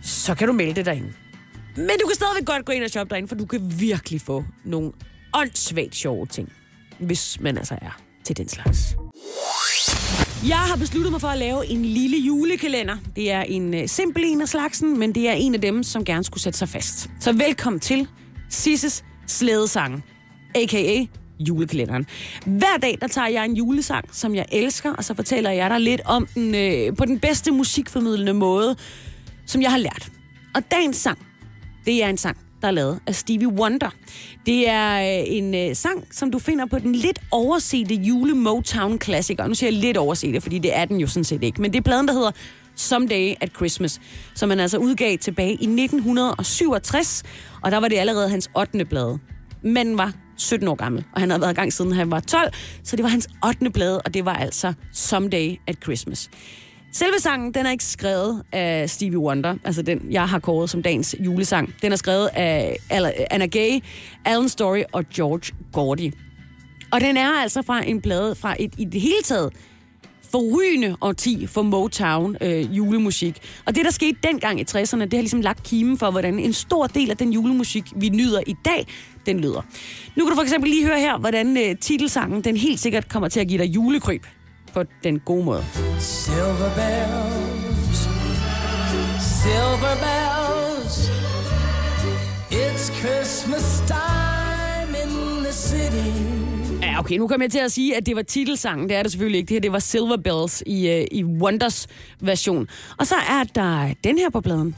så 0.02 0.36
kan 0.36 0.48
du 0.48 0.54
melde 0.54 0.74
det 0.74 0.86
derinde. 0.86 1.14
Men 1.76 1.90
du 2.02 2.08
kan 2.08 2.16
stadigvæk 2.16 2.46
godt 2.46 2.66
gå 2.66 2.72
ind 2.72 2.84
og 2.84 2.90
shoppe 2.90 3.10
derinde, 3.10 3.28
for 3.28 3.36
du 3.36 3.46
kan 3.46 3.74
virkelig 3.80 4.22
få 4.22 4.46
nogle 4.66 4.92
åndssvagt 5.34 5.96
sjove 5.96 6.26
ting, 6.26 6.54
hvis 7.00 7.40
man 7.40 7.58
altså 7.58 7.78
er 7.82 8.00
til 8.24 8.38
den 8.38 8.50
slags. 8.50 8.96
Jeg 10.48 10.58
har 10.58 10.76
besluttet 10.76 11.12
mig 11.12 11.22
for 11.22 11.28
at 11.28 11.38
lave 11.38 11.66
en 11.66 11.86
lille 11.86 12.18
julekalender. 12.18 12.98
Det 13.16 13.32
er 13.32 13.42
en 13.42 13.74
øh, 13.74 13.88
simpel 13.88 14.24
en 14.26 14.42
af 14.42 14.50
slagsen, 14.50 15.00
men 15.00 15.16
det 15.16 15.30
er 15.30 15.34
en 15.34 15.56
af 15.56 15.62
dem, 15.62 15.84
som 15.84 16.06
gerne 16.06 16.24
skulle 16.24 16.44
sætte 16.44 16.60
sig 16.60 16.70
fast. 16.70 17.10
Så 17.20 17.34
velkommen 17.34 17.80
til 17.80 18.08
Sisses 18.50 19.04
Slædesang, 19.28 20.04
a.k.a. 20.56 21.06
julekalenderen. 21.40 22.06
Hver 22.46 22.78
dag, 22.82 22.98
der 23.02 23.08
tager 23.08 23.28
jeg 23.28 23.46
en 23.46 23.56
julesang, 23.56 24.16
som 24.16 24.36
jeg 24.36 24.46
elsker, 24.52 24.94
og 24.94 25.04
så 25.04 25.14
fortæller 25.14 25.52
jeg 25.52 25.70
dig 25.70 25.80
lidt 25.80 26.02
om 26.06 26.28
den 26.36 26.56
øh, 26.56 26.96
på 26.96 27.06
den 27.06 27.20
bedste 27.20 27.52
musikformidlende 27.52 28.34
måde, 28.34 28.76
som 29.46 29.62
jeg 29.62 29.72
har 29.72 29.78
lært. 29.78 30.10
Og 30.56 30.62
dagens 30.72 30.98
sang, 30.98 31.20
det 31.86 32.04
er 32.04 32.10
en 32.10 32.18
sang, 32.18 32.38
der 32.62 32.68
er 32.68 32.72
lavet 32.72 33.00
af 33.08 33.16
Stevie 33.16 33.48
Wonder. 33.48 33.90
Det 34.46 34.70
er 34.70 35.20
øh, 35.20 35.24
en 35.28 35.56
øh, 35.56 35.76
sang, 35.76 36.08
som 36.12 36.32
du 36.32 36.40
finder 36.40 36.66
på 36.66 36.80
den 36.80 36.96
lidt 36.96 37.20
oversete 37.32 37.96
jule 37.96 38.34
Motown 38.36 39.00
klassiker. 39.00 39.48
Nu 39.48 39.54
siger 39.54 39.72
jeg 39.72 39.80
lidt 39.80 39.98
oversete, 39.98 40.42
fordi 40.42 40.60
det 40.60 40.78
er 40.78 40.86
den 40.86 41.00
jo 41.00 41.08
sådan 41.08 41.24
set 41.24 41.44
ikke. 41.44 41.62
Men 41.62 41.74
det 41.74 41.80
er 41.80 41.84
pladen, 41.84 42.08
der 42.08 42.14
hedder 42.14 42.32
Someday 42.76 43.34
at 43.42 43.52
Christmas, 43.56 44.02
som 44.36 44.50
han 44.50 44.60
altså 44.60 44.78
udgav 44.78 45.18
tilbage 45.18 45.52
i 45.52 45.66
1967, 45.66 47.24
og 47.62 47.72
der 47.72 47.78
var 47.78 47.88
det 47.88 47.98
allerede 47.98 48.30
hans 48.30 48.50
8. 48.58 48.86
blade. 48.86 49.20
Manden 49.64 49.98
var 49.98 50.14
17 50.38 50.68
år 50.68 50.76
gammel, 50.76 51.04
og 51.14 51.22
han 51.22 51.30
havde 51.30 51.42
været 51.42 51.52
i 51.52 51.56
gang 51.56 51.74
siden 51.74 51.92
han 51.92 52.12
var 52.12 52.20
12, 52.20 52.54
så 52.84 52.96
det 52.96 53.04
var 53.04 53.10
hans 53.10 53.28
8. 53.46 53.70
blade, 53.70 54.02
og 54.02 54.14
det 54.14 54.26
var 54.26 54.34
altså 54.34 54.74
Someday 54.92 55.56
at 55.68 55.76
Christmas. 55.84 56.30
Selve 56.96 57.20
sangen, 57.20 57.54
den 57.54 57.66
er 57.66 57.72
ikke 57.72 57.84
skrevet 57.84 58.44
af 58.52 58.90
Stevie 58.90 59.20
Wonder, 59.20 59.56
altså 59.64 59.82
den, 59.82 60.08
jeg 60.12 60.30
har 60.30 60.40
kåret 60.40 60.70
som 60.70 60.84
dagens 60.84 61.16
julesang. 61.20 61.74
Den 61.82 61.92
er 61.92 61.96
skrevet 61.96 62.30
af 62.34 62.78
Anna 63.32 63.46
Gay, 63.46 63.80
Alan 64.26 64.50
Story 64.50 64.82
og 64.92 65.06
George 65.16 65.56
Gordy. 65.72 66.14
Og 66.92 67.02
den 67.02 67.18
er 67.18 67.30
altså 67.42 67.62
fra 67.62 67.88
en 67.88 68.02
plade 68.02 68.36
fra 68.36 68.56
et 68.60 68.74
i 68.78 68.86
det 68.86 69.02
hele 69.02 69.22
taget 69.24 69.54
forrygende 70.32 70.96
årti 71.02 71.48
for 71.48 71.62
Motown 71.62 72.38
øh, 72.42 72.78
julemusik. 72.78 73.38
Og 73.66 73.76
det, 73.76 73.86
der 73.86 73.92
skete 73.92 74.18
dengang 74.24 74.60
i 74.60 74.64
60'erne, 74.64 75.00
det 75.00 75.14
har 75.14 75.22
ligesom 75.22 75.42
lagt 75.42 75.64
kimen 75.64 75.98
for, 75.98 76.12
hvordan 76.12 76.40
en 76.40 76.54
stor 76.54 76.88
del 76.88 77.10
af 77.10 77.18
den 77.18 77.34
julemusik, 77.34 77.84
vi 77.96 78.10
nyder 78.10 78.42
i 78.48 78.56
dag, 78.66 78.88
den 79.26 79.40
lyder. 79.40 79.62
Nu 80.16 80.26
kan 80.26 80.30
du 80.30 80.36
for 80.36 80.44
eksempel 80.44 80.70
lige 80.70 80.86
høre 80.86 81.00
her, 81.00 81.18
hvordan 81.18 81.58
øh, 81.58 81.78
titelsangen, 81.78 82.42
den 82.42 82.58
helt 82.58 82.80
sikkert 82.80 83.10
kommer 83.10 83.30
til 83.30 83.40
at 83.40 83.48
give 83.48 83.64
dig 83.64 83.76
julekryb 83.76 84.26
på 84.74 84.84
den 85.04 85.20
gode 85.20 85.46
måde. 85.46 85.64
Silver 86.00 86.72
bells, 86.76 88.00
silver 89.44 89.96
bells, 90.06 91.10
it's 92.52 92.92
Christmas 93.02 93.84
time 93.88 94.98
in 95.04 95.44
the 95.44 95.54
city. 95.54 96.44
Ja, 96.82 97.00
okay, 97.00 97.18
nu 97.18 97.28
kommer 97.28 97.44
jeg 97.46 97.52
til 97.52 97.60
at 97.60 97.72
sige, 97.72 97.98
at 97.98 98.06
det 98.06 98.16
var 98.16 98.22
titelsangen. 98.22 98.90
Det 98.90 98.98
er 98.98 99.04
det 99.04 99.12
selvfølgelig 99.12 99.38
ikke. 99.40 99.50
Det 99.50 99.56
her, 99.56 99.62
det 99.62 99.72
var 99.72 99.80
Silver 99.80 100.18
Bells 100.18 100.64
i, 100.66 100.90
uh, 100.90 101.18
i 101.18 101.24
Wonders 101.24 101.88
version. 102.22 102.68
Og 102.98 103.08
så 103.08 103.16
er 103.16 103.44
der 103.56 103.94
den 104.04 104.18
her 104.18 104.30
på 104.30 104.42
pladen. 104.42 104.76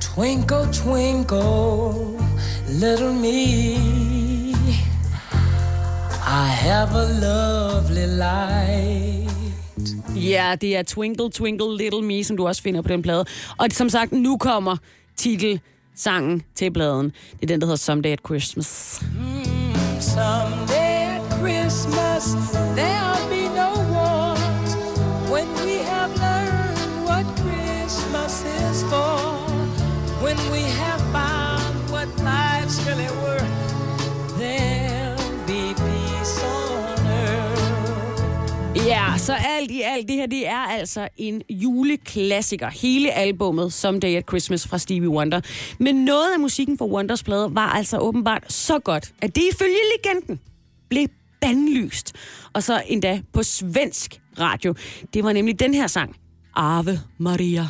Twinkle, 0.00 0.68
twinkle, 0.72 1.92
little 2.80 3.14
me 3.14 4.17
I 6.30 6.46
have 6.46 6.90
a 6.94 7.04
lovely 7.20 8.06
light. 8.06 9.30
Ja, 10.16 10.54
det 10.60 10.76
er 10.76 10.82
Twinkle, 10.82 11.30
Twinkle, 11.30 11.76
Little 11.76 12.02
Me, 12.02 12.24
som 12.24 12.36
du 12.36 12.46
også 12.46 12.62
finder 12.62 12.82
på 12.82 12.88
den 12.88 13.02
plade. 13.02 13.24
Og 13.58 13.66
som 13.72 13.88
sagt, 13.88 14.12
nu 14.12 14.36
kommer 14.36 14.76
titelsangen 15.16 16.42
til 16.54 16.72
pladen. 16.72 17.12
Det 17.32 17.42
er 17.42 17.46
den, 17.46 17.60
der 17.60 17.66
hedder 17.66 17.76
Someday 17.76 18.10
at 18.10 18.20
Christmas. 18.26 19.02
Mm, 19.02 20.00
someday 20.00 21.18
Christmas, 21.40 22.24
there'll 22.76 23.30
be 23.30 23.37
Ja, 38.88 39.18
så 39.18 39.34
alt 39.34 39.70
i 39.70 39.82
alt, 39.82 40.08
det 40.08 40.16
her 40.16 40.26
det 40.26 40.48
er 40.48 40.56
altså 40.58 41.08
en 41.16 41.42
juleklassiker. 41.50 42.68
Hele 42.68 43.12
albummet 43.12 43.72
Someday 43.72 44.16
at 44.16 44.24
Christmas 44.28 44.68
fra 44.68 44.78
Stevie 44.78 45.08
Wonder. 45.08 45.40
Men 45.78 46.04
noget 46.04 46.32
af 46.32 46.40
musikken 46.40 46.78
for 46.78 46.86
Wonders 46.86 47.22
plade 47.22 47.54
var 47.54 47.68
altså 47.68 47.98
åbenbart 47.98 48.52
så 48.52 48.78
godt, 48.78 49.12
at 49.22 49.34
det 49.34 49.42
ifølge 49.52 49.76
legenden 49.96 50.40
blev 50.88 51.08
bandlyst. 51.40 52.12
Og 52.52 52.62
så 52.62 52.82
endda 52.86 53.20
på 53.32 53.42
svensk 53.42 54.20
radio. 54.40 54.74
Det 55.14 55.24
var 55.24 55.32
nemlig 55.32 55.60
den 55.60 55.74
her 55.74 55.86
sang. 55.86 56.16
Ave 56.56 57.00
Maria. 57.18 57.66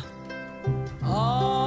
Ave 1.03 1.58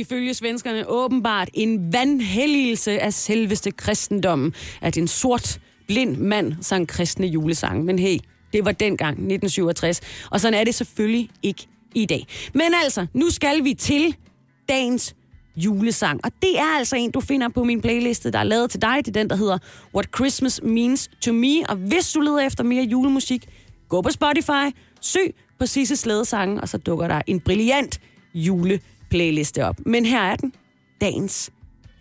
ifølge 0.00 0.34
svenskerne 0.34 0.88
åbenbart 0.88 1.48
en 1.54 1.92
vandhelligelse 1.92 3.00
af 3.00 3.12
selveste 3.12 3.70
kristendommen, 3.70 4.54
at 4.80 4.96
en 4.96 5.08
sort, 5.08 5.60
blind 5.86 6.16
mand 6.16 6.54
sang 6.60 6.88
kristne 6.88 7.26
julesange. 7.26 7.84
Men 7.84 7.98
hey, 7.98 8.18
det 8.52 8.64
var 8.64 8.72
dengang, 8.72 9.12
1967, 9.12 10.00
og 10.30 10.40
sådan 10.40 10.60
er 10.60 10.64
det 10.64 10.74
selvfølgelig 10.74 11.30
ikke 11.42 11.66
i 11.94 12.06
dag. 12.06 12.26
Men 12.54 12.74
altså, 12.84 13.06
nu 13.14 13.30
skal 13.30 13.64
vi 13.64 13.74
til 13.74 14.16
dagens 14.68 15.14
julesang. 15.56 16.20
Og 16.24 16.30
det 16.42 16.58
er 16.58 16.76
altså 16.78 16.96
en, 16.96 17.10
du 17.10 17.20
finder 17.20 17.48
på 17.48 17.64
min 17.64 17.80
playliste, 17.80 18.30
der 18.30 18.38
er 18.38 18.44
lavet 18.44 18.70
til 18.70 18.82
dig. 18.82 18.96
Det 18.96 19.08
er 19.08 19.20
den, 19.20 19.30
der 19.30 19.36
hedder 19.36 19.58
What 19.94 20.08
Christmas 20.16 20.60
Means 20.62 21.10
to 21.20 21.32
Me. 21.32 21.68
Og 21.68 21.76
hvis 21.76 22.12
du 22.12 22.20
leder 22.20 22.40
efter 22.40 22.64
mere 22.64 22.84
julemusik, 22.84 23.46
gå 23.88 24.02
på 24.02 24.10
Spotify, 24.10 24.76
søg 25.00 25.34
på 25.58 25.66
Sisse 25.66 25.96
Slædesange, 25.96 26.60
og 26.60 26.68
så 26.68 26.78
dukker 26.78 27.08
der 27.08 27.22
en 27.26 27.40
brilliant 27.40 28.00
playliste 29.10 29.64
op. 29.64 29.76
Men 29.86 30.06
her 30.06 30.20
er 30.20 30.36
den. 30.36 30.52
Dagens 31.00 31.50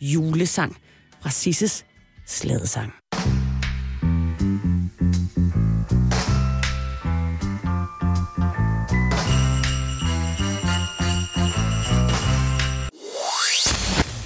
julesang 0.02 0.78
fra 1.22 1.30
Sisses 1.30 1.86
Slædesang. 2.26 2.94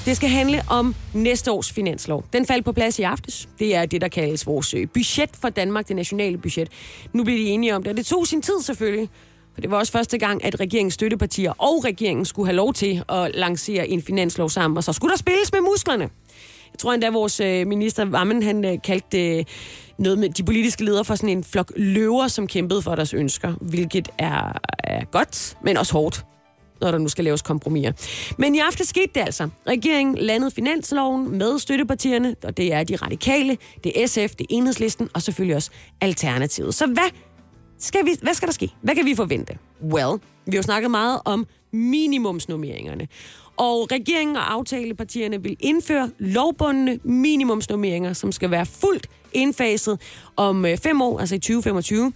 Det 0.06 0.18
skal 0.18 0.30
handle 0.30 0.62
om 0.70 0.96
næste 1.14 1.52
års 1.52 1.72
finanslov. 1.72 2.26
Den 2.34 2.46
faldt 2.46 2.66
på 2.66 2.72
plads 2.72 3.00
i 3.00 3.02
aftes. 3.02 3.50
Det 3.60 3.76
er 3.76 3.86
det, 3.86 4.02
der 4.02 4.08
kaldes 4.08 4.48
vores 4.48 4.74
øh, 4.74 4.88
budget 4.94 5.30
for 5.42 5.50
Danmark, 5.50 5.88
det 5.88 5.96
nationale 5.96 6.38
budget. 6.38 6.70
Nu 7.14 7.24
bliver 7.24 7.40
de 7.40 7.46
enige 7.46 7.76
om 7.76 7.84
det, 7.84 7.90
og 7.90 7.98
det 7.98 8.06
tog 8.06 8.28
sin 8.28 8.42
tid 8.42 8.62
selvfølgelig. 8.62 9.10
For 9.54 9.62
det 9.62 9.72
var 9.72 9.78
også 9.78 9.92
første 9.92 10.18
gang, 10.18 10.46
at 10.46 10.60
regeringens 10.60 10.94
støttepartier 10.94 11.52
og 11.52 11.86
regeringen 11.86 12.26
skulle 12.26 12.48
have 12.48 12.56
lov 12.56 12.74
til 12.74 13.04
at 13.10 13.32
lancere 13.36 13.88
en 13.88 14.02
finanslov 14.02 14.50
sammen, 14.50 14.78
og 14.78 14.84
så 14.84 14.94
skulle 14.94 15.12
der 15.12 15.18
spilles 15.18 15.52
med 15.52 15.62
musklerne. 15.62 16.10
Jeg 16.74 16.80
tror 16.80 16.94
endda, 16.94 17.10
vores 17.10 17.40
øh, 17.40 17.68
minister 17.68 18.06
Vammen, 18.06 18.44
han 18.44 18.66
øh, 18.66 18.78
kaldte 18.84 19.46
noget 19.98 20.20
med 20.20 20.30
de 20.30 20.44
politiske 20.44 20.86
ledere 20.86 21.06
for 21.06 21.16
sådan 21.16 21.30
en 21.30 21.44
flok 21.44 21.72
løver, 21.76 22.28
som 22.28 22.48
kæmpede 22.48 22.82
for 22.82 22.96
deres 22.96 23.14
ønsker, 23.14 23.54
hvilket 23.62 24.10
er, 24.18 24.60
er 24.80 25.06
godt, 25.06 25.58
men 25.64 25.78
også 25.78 25.94
hårdt 25.94 26.26
når 26.82 26.92
der 26.92 26.98
nu 26.98 27.08
skal 27.08 27.24
laves 27.24 27.42
kompromiser. 27.42 27.92
Men 28.38 28.56
i 28.56 28.60
aften 28.60 28.86
skete 28.86 29.12
det 29.16 29.22
altså. 29.22 29.50
Regeringen 29.68 30.18
landede 30.18 30.52
finansloven 30.52 31.38
med 31.38 31.60
støttepartierne, 31.60 32.36
og 32.44 32.58
det 32.58 32.74
er 32.74 32.84
de 32.84 32.96
radikale, 32.96 33.58
det 33.84 34.04
er 34.04 34.08
SF, 34.08 34.36
det 34.36 34.42
er 34.42 34.46
enhedslisten 34.50 35.10
og 35.14 35.22
selvfølgelig 35.22 35.56
også 35.56 35.72
Alternativet. 36.02 36.76
Så 36.76 36.86
hvad 36.86 37.10
skal, 37.82 38.06
vi, 38.06 38.12
hvad 38.22 38.34
skal 38.34 38.48
der 38.48 38.54
ske? 38.54 38.74
Hvad 38.82 38.96
kan 38.96 39.06
vi 39.06 39.16
forvente? 39.16 39.58
Well, 39.84 40.20
vi 40.46 40.52
har 40.52 40.58
jo 40.58 40.62
snakket 40.62 40.92
meget 40.92 41.20
om 41.26 41.48
minimumsnormeringerne. 41.72 43.08
Og 43.58 43.92
regeringen 43.92 44.36
og 44.36 44.54
aftalepartierne 44.54 45.44
vil 45.44 45.58
indføre 45.60 46.10
lovbundne 46.20 47.00
minimumsnormeringer, 47.04 48.14
som 48.14 48.32
skal 48.32 48.52
være 48.52 48.66
fuldt 48.66 49.08
indfaset 49.34 50.02
om 50.36 50.66
øh, 50.66 50.78
fem 50.78 51.02
år, 51.02 51.20
altså 51.20 51.36
i 51.36 51.40
2025. 51.40 52.14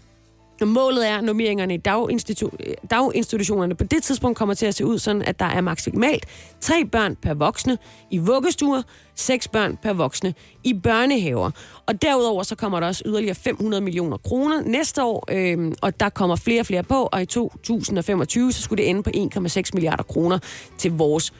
Og 0.62 0.68
målet 0.68 1.10
er, 1.10 1.18
at 1.18 1.24
normeringerne 1.24 1.74
i 1.74 1.82
daginstitu- 1.88 2.88
daginstitutionerne 2.92 3.76
på 3.76 3.84
det 3.84 4.04
tidspunkt 4.04 4.38
kommer 4.38 4.54
til 4.54 4.66
at 4.66 4.76
se 4.76 4.86
ud 4.86 5.00
sådan, 5.00 5.22
at 5.22 5.40
der 5.40 5.46
er 5.46 5.62
maksimalt 5.62 6.26
tre 6.62 6.86
børn 6.86 7.16
per 7.16 7.34
voksne 7.34 7.78
i 8.12 8.18
vuggestuer, 8.18 8.82
seks 9.16 9.48
børn 9.48 9.78
per 9.78 9.94
voksne 9.94 10.34
i 10.64 10.74
børnehaver. 10.74 11.52
Og 11.86 12.02
derudover 12.02 12.44
så 12.44 12.56
kommer 12.56 12.80
der 12.80 12.88
også 12.88 13.04
yderligere 13.06 13.36
500 13.36 13.82
millioner 13.84 14.18
kroner 14.18 14.62
næste 14.62 15.04
år, 15.04 15.26
øh, 15.32 15.72
og 15.82 16.00
der 16.00 16.10
kommer 16.10 16.36
flere 16.36 16.60
og 16.60 16.66
flere 16.66 16.84
på, 16.84 17.10
og 17.12 17.22
i 17.22 17.26
2025 17.26 18.52
så 18.52 18.62
skulle 18.62 18.84
det 18.84 18.90
ende 18.90 19.04
på 19.04 19.10
1,6 19.16 19.70
milliarder 19.74 20.04
kroner 20.04 20.40
til 20.78 20.92
vores 20.92 21.34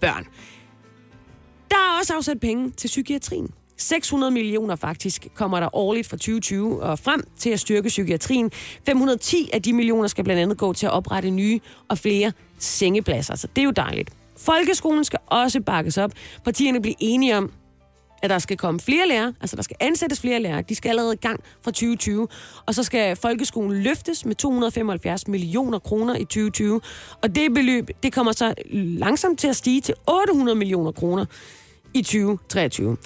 børn. 0.00 0.26
Der 1.70 1.76
er 1.76 1.98
også 2.00 2.14
afsat 2.14 2.40
penge 2.40 2.70
til 2.70 2.88
psykiatrien. 2.88 3.50
600 3.76 4.30
millioner 4.30 4.76
faktisk 4.76 5.26
kommer 5.34 5.60
der 5.60 5.76
årligt 5.76 6.08
fra 6.08 6.16
2020 6.16 6.82
og 6.82 6.98
frem 6.98 7.24
til 7.38 7.50
at 7.50 7.60
styrke 7.60 7.88
psykiatrien. 7.88 8.50
510 8.86 9.50
af 9.52 9.62
de 9.62 9.72
millioner 9.72 10.08
skal 10.08 10.24
blandt 10.24 10.42
andet 10.42 10.58
gå 10.58 10.72
til 10.72 10.86
at 10.86 10.92
oprette 10.92 11.30
nye 11.30 11.60
og 11.88 11.98
flere 11.98 12.32
sengepladser, 12.58 13.36
så 13.36 13.46
det 13.46 13.62
er 13.62 13.64
jo 13.64 13.70
dejligt. 13.70 14.10
Folkeskolen 14.36 15.04
skal 15.04 15.18
også 15.26 15.60
bakkes 15.60 15.98
op. 15.98 16.12
Partierne 16.44 16.82
bliver 16.82 16.94
enige 17.00 17.36
om, 17.36 17.52
at 18.22 18.30
der 18.30 18.38
skal 18.38 18.56
komme 18.56 18.80
flere 18.80 19.08
lærere, 19.08 19.34
altså 19.40 19.56
der 19.56 19.62
skal 19.62 19.76
ansættes 19.80 20.20
flere 20.20 20.40
lærere. 20.40 20.62
De 20.62 20.74
skal 20.74 20.88
allerede 20.88 21.14
i 21.14 21.16
gang 21.16 21.40
fra 21.62 21.70
2020. 21.70 22.28
Og 22.66 22.74
så 22.74 22.82
skal 22.82 23.16
folkeskolen 23.16 23.82
løftes 23.82 24.24
med 24.24 24.34
275 24.34 25.28
millioner 25.28 25.78
kroner 25.78 26.16
i 26.16 26.24
2020. 26.24 26.80
Og 27.22 27.34
det 27.34 27.54
beløb, 27.54 27.90
det 28.02 28.12
kommer 28.12 28.32
så 28.32 28.54
langsomt 28.72 29.38
til 29.38 29.48
at 29.48 29.56
stige 29.56 29.80
til 29.80 29.94
800 30.08 30.58
millioner 30.58 30.92
kroner 30.92 31.24
i 31.94 32.02
2023. 32.02 32.96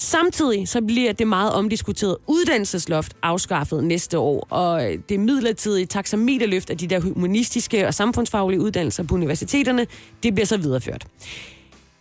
Samtidig 0.00 0.68
så 0.68 0.82
bliver 0.82 1.12
det 1.12 1.26
meget 1.26 1.52
omdiskuterede 1.52 2.18
uddannelsesloft 2.26 3.16
afskaffet 3.22 3.84
næste 3.84 4.18
år, 4.18 4.46
og 4.50 4.92
øh, 4.92 4.98
det 5.08 5.20
midlertidige 5.20 5.86
taxameterløft 5.86 6.70
af 6.70 6.78
de 6.78 6.86
der 6.86 7.00
humanistiske 7.00 7.86
og 7.86 7.94
samfundsfaglige 7.94 8.60
uddannelser 8.60 9.02
på 9.02 9.14
universiteterne, 9.14 9.86
det 10.22 10.34
bliver 10.34 10.46
så 10.46 10.56
videreført. 10.56 11.06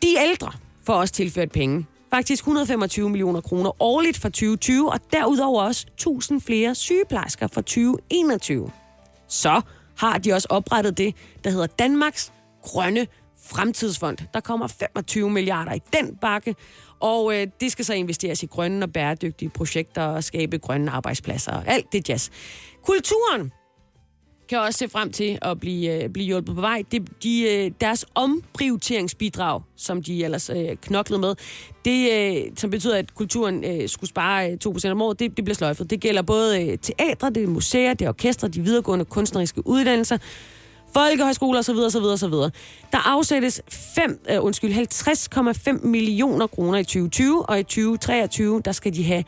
De 0.02 0.08
ældre 0.20 0.52
får 0.84 0.94
også 0.94 1.14
tilført 1.14 1.52
penge. 1.52 1.86
Faktisk 2.10 2.44
125 2.44 3.10
millioner 3.10 3.42
kroner 3.42 3.82
årligt 3.82 4.18
fra 4.18 4.30
2020, 4.30 4.92
og 4.92 5.00
derudover 5.12 5.64
også 5.64 5.86
1000 5.94 6.42
flere 6.42 6.76
sygeplejersker 6.76 7.48
fra 7.48 7.62
2021. 7.62 8.72
Så 9.28 9.62
har 9.98 10.18
de 10.18 10.34
også 10.34 10.48
oprettet 10.50 10.98
det, 10.98 11.16
der 11.44 11.50
hedder 11.50 11.68
Danmarks 11.68 12.32
Grønne 12.64 13.08
Fremtidsfond. 13.48 14.18
Der 14.34 14.40
kommer 14.40 14.68
25 14.68 15.30
milliarder 15.30 15.74
i 15.74 15.82
den 15.94 16.16
bakke, 16.22 16.56
og 17.00 17.36
øh, 17.36 17.48
det 17.62 17.72
skal 17.72 17.86
så 17.86 17.94
investeres 17.94 18.44
i 18.44 18.46
grønne 18.46 18.86
og 18.86 18.94
bæredygtige 18.94 19.50
projekter 19.50 20.04
og 20.04 20.24
skabe 20.24 20.58
grønne 20.58 20.92
arbejdspladser 20.92 21.52
og 21.52 21.64
alt 21.68 21.94
det 21.94 22.10
jazz. 22.10 22.30
Kulturen 22.86 23.52
kan 24.50 24.60
også 24.60 24.78
se 24.78 24.90
frem 24.90 25.12
til 25.12 25.40
at 25.42 25.60
blive, 25.60 26.04
øh, 26.04 26.10
blive 26.10 26.26
hjulpet 26.26 26.56
på 26.56 26.62
vej. 26.62 26.84
De, 26.92 27.00
de, 27.24 27.42
øh, 27.42 27.72
deres 27.82 28.06
omprioriteringsbidrag, 28.16 29.62
som 29.76 30.04
de 30.04 30.24
ellers 30.24 30.50
øh, 30.50 30.76
knoklede 30.82 31.22
med, 31.22 31.36
det, 31.86 32.12
øh, 32.14 32.52
som 32.58 32.70
betyder, 32.70 32.98
at 32.98 33.16
kulturen 33.16 33.64
øh, 33.64 33.90
skulle 33.90 34.10
spare 34.10 34.52
øh, 34.52 34.58
2% 34.68 34.90
om 34.90 35.02
året, 35.02 35.20
det, 35.20 35.38
det 35.38 35.46
bliver 35.46 35.56
sløjfet. 35.56 35.90
Det 35.90 36.00
gælder 36.00 36.22
både 36.22 36.68
øh, 36.68 36.78
teatre, 36.78 37.30
det 37.30 37.44
er 37.44 37.48
museer, 37.48 37.94
det 37.94 38.06
er 38.06 38.10
orkestre, 38.10 38.48
de 38.48 38.62
videregående 38.62 39.06
kunstneriske 39.06 39.68
uddannelser, 39.68 40.18
folkehøjskoler 40.94 41.60
osv. 41.60 41.76
osv. 41.76 42.04
osv. 42.04 42.34
Der 42.92 43.08
afsættes 43.08 43.62
5, 43.70 44.20
øh, 44.30 44.44
undskyld, 44.44 44.74
50,5 44.74 45.88
millioner 45.88 46.48
kroner 46.48 46.80
i 46.80 46.84
2020, 46.84 47.50
og 47.50 47.60
i 47.60 47.64
2023, 47.64 48.62
der 48.66 48.72
skal 48.72 48.94
de 48.94 49.04
have 49.04 49.24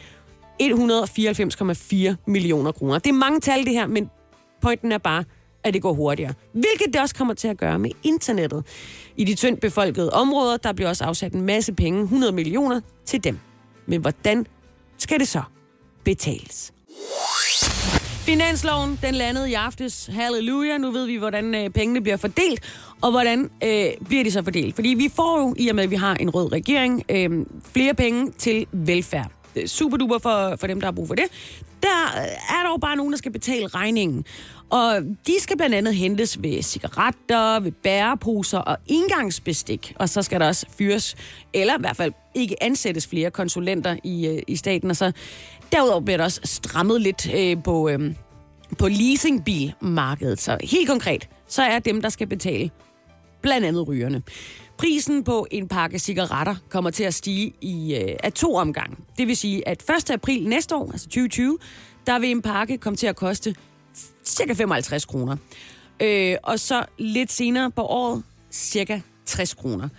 194,4 0.61 2.15
millioner 2.27 2.71
kroner. 2.71 2.99
Det 2.99 3.09
er 3.09 3.13
mange 3.13 3.39
tal 3.39 3.65
det 3.65 3.73
her, 3.73 3.87
men 3.87 4.09
pointen 4.61 4.91
er 4.91 4.97
bare, 4.97 5.23
at 5.63 5.73
det 5.73 5.81
går 5.81 5.93
hurtigere. 5.93 6.33
Hvilket 6.51 6.93
det 6.93 7.01
også 7.01 7.15
kommer 7.15 7.33
til 7.33 7.47
at 7.47 7.57
gøre 7.57 7.79
med 7.79 7.91
internettet. 8.03 8.65
I 9.17 9.23
de 9.23 9.35
tyndt 9.35 9.61
befolkede 9.61 10.09
områder, 10.13 10.57
der 10.57 10.73
bliver 10.73 10.89
også 10.89 11.03
afsat 11.03 11.33
en 11.33 11.41
masse 11.41 11.73
penge, 11.73 12.01
100 12.01 12.31
millioner, 12.31 12.81
til 13.05 13.23
dem. 13.23 13.39
Men 13.85 14.01
hvordan 14.01 14.45
skal 14.97 15.19
det 15.19 15.27
så 15.27 15.41
betales? 16.03 16.73
Finansloven, 18.29 18.99
den 19.01 19.15
landede 19.15 19.49
i 19.49 19.53
aftes. 19.53 20.09
Halleluja. 20.13 20.77
Nu 20.77 20.91
ved 20.91 21.05
vi, 21.05 21.15
hvordan 21.15 21.55
øh, 21.55 21.69
pengene 21.69 22.01
bliver 22.01 22.17
fordelt, 22.17 22.73
og 23.01 23.11
hvordan 23.11 23.49
øh, 23.63 23.85
bliver 24.07 24.23
de 24.23 24.31
så 24.31 24.43
fordelt. 24.43 24.75
Fordi 24.75 24.89
vi 24.89 25.09
får 25.15 25.39
jo, 25.39 25.55
i 25.57 25.69
og 25.69 25.75
med 25.75 25.83
at 25.83 25.89
vi 25.89 25.95
har 25.95 26.15
en 26.15 26.29
rød 26.29 26.51
regering, 26.51 27.03
øh, 27.09 27.45
flere 27.73 27.93
penge 27.93 28.31
til 28.31 28.67
velfærd. 28.71 29.31
super 29.65 29.97
duper 29.97 30.17
for, 30.17 30.55
for 30.59 30.67
dem, 30.67 30.79
der 30.79 30.87
har 30.87 30.91
brug 30.91 31.07
for 31.07 31.15
det. 31.15 31.25
Der 31.83 32.21
øh, 32.21 32.57
er 32.59 32.69
dog 32.69 32.81
bare 32.81 32.95
nogen, 32.95 33.11
der 33.11 33.17
skal 33.17 33.31
betale 33.31 33.67
regningen. 33.67 34.25
Og 34.69 35.01
de 35.27 35.33
skal 35.39 35.57
blandt 35.57 35.75
andet 35.75 35.95
hentes 35.95 36.43
ved 36.43 36.61
cigaretter, 36.61 37.59
ved 37.59 37.71
bæreposer 37.71 38.57
og 38.57 38.77
indgangsbestik. 38.87 39.93
Og 39.95 40.09
så 40.09 40.21
skal 40.21 40.39
der 40.39 40.47
også 40.47 40.65
fyres, 40.77 41.15
eller 41.53 41.77
i 41.77 41.79
hvert 41.79 41.97
fald 41.97 42.13
ikke 42.35 42.63
ansættes 42.63 43.07
flere 43.07 43.31
konsulenter 43.31 43.95
i, 44.03 44.27
øh, 44.27 44.41
i 44.47 44.55
staten. 44.55 44.89
Og 44.89 44.95
så 44.95 45.11
derudover 45.71 46.01
bliver 46.01 46.17
der 46.17 46.23
også 46.23 46.41
strammet 46.43 47.01
lidt 47.01 47.33
øh, 47.33 47.63
på, 47.63 47.89
øh, 47.89 48.15
på 48.77 48.87
leasingbilmarkedet. 48.87 50.41
Så 50.41 50.57
helt 50.63 50.89
konkret, 50.89 51.29
så 51.47 51.61
er 51.63 51.79
dem, 51.79 52.01
der 52.01 52.09
skal 52.09 52.27
betale, 52.27 52.69
blandt 53.41 53.67
andet 53.67 53.87
rygerne. 53.87 54.21
Prisen 54.77 55.23
på 55.23 55.47
en 55.51 55.67
pakke 55.67 55.99
cigaretter 55.99 56.55
kommer 56.69 56.89
til 56.89 57.03
at 57.03 57.13
stige 57.13 57.53
i 57.61 57.95
øh, 57.95 58.15
af 58.23 58.33
to 58.33 58.55
omgange. 58.55 58.95
Det 59.17 59.27
vil 59.27 59.37
sige, 59.37 59.67
at 59.67 59.83
1. 59.89 60.11
april 60.11 60.47
næste 60.47 60.75
år, 60.75 60.91
altså 60.91 61.05
2020, 61.05 61.57
der 62.07 62.19
vil 62.19 62.31
en 62.31 62.41
pakke 62.41 62.77
komme 62.77 62.97
til 62.97 63.07
at 63.07 63.15
koste 63.15 63.55
cirka 64.25 64.53
55 64.53 65.05
kroner. 65.05 65.37
Øh, 65.99 66.35
og 66.43 66.59
så 66.59 66.85
lidt 66.97 67.31
senere 67.31 67.71
på 67.71 67.81
året, 67.81 68.23
cirka 68.51 68.99
60 69.25 69.53
kroner. 69.53 69.89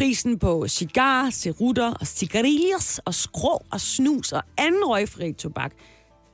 Prisen 0.00 0.38
på 0.38 0.68
cigar, 0.68 1.30
cerutter 1.30 1.94
og 1.94 2.06
cigarillos 2.06 3.00
og 3.04 3.14
skrå 3.14 3.64
og 3.70 3.80
snus 3.80 4.32
og 4.32 4.42
anden 4.58 4.84
røgfri 4.84 5.32
tobak, 5.32 5.72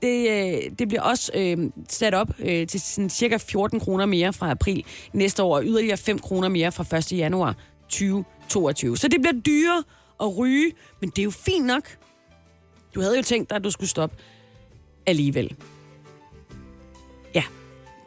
det, 0.02 0.30
øh, 0.30 0.70
det 0.78 0.88
bliver 0.88 1.02
også 1.02 1.32
øh, 1.34 1.58
sat 1.88 2.14
op 2.14 2.28
øh, 2.38 2.66
til 2.66 2.80
sådan 2.80 3.10
cirka 3.10 3.36
14 3.36 3.80
kroner 3.80 4.06
mere 4.06 4.32
fra 4.32 4.50
april 4.50 4.84
næste 5.12 5.42
år, 5.42 5.56
og 5.56 5.64
yderligere 5.64 5.96
5 5.96 6.18
kroner 6.18 6.48
mere 6.48 6.72
fra 6.72 6.96
1. 6.96 7.12
januar 7.12 7.54
2022. 7.88 8.96
Så 8.96 9.08
det 9.08 9.20
bliver 9.20 9.40
dyrere 9.46 9.82
at 10.20 10.36
ryge, 10.36 10.72
men 11.00 11.10
det 11.10 11.18
er 11.18 11.24
jo 11.24 11.30
fint 11.30 11.66
nok. 11.66 11.98
Du 12.94 13.00
havde 13.00 13.16
jo 13.16 13.22
tænkt 13.22 13.50
dig, 13.50 13.56
at 13.56 13.64
du 13.64 13.70
skulle 13.70 13.90
stoppe 13.90 14.16
alligevel. 15.06 15.56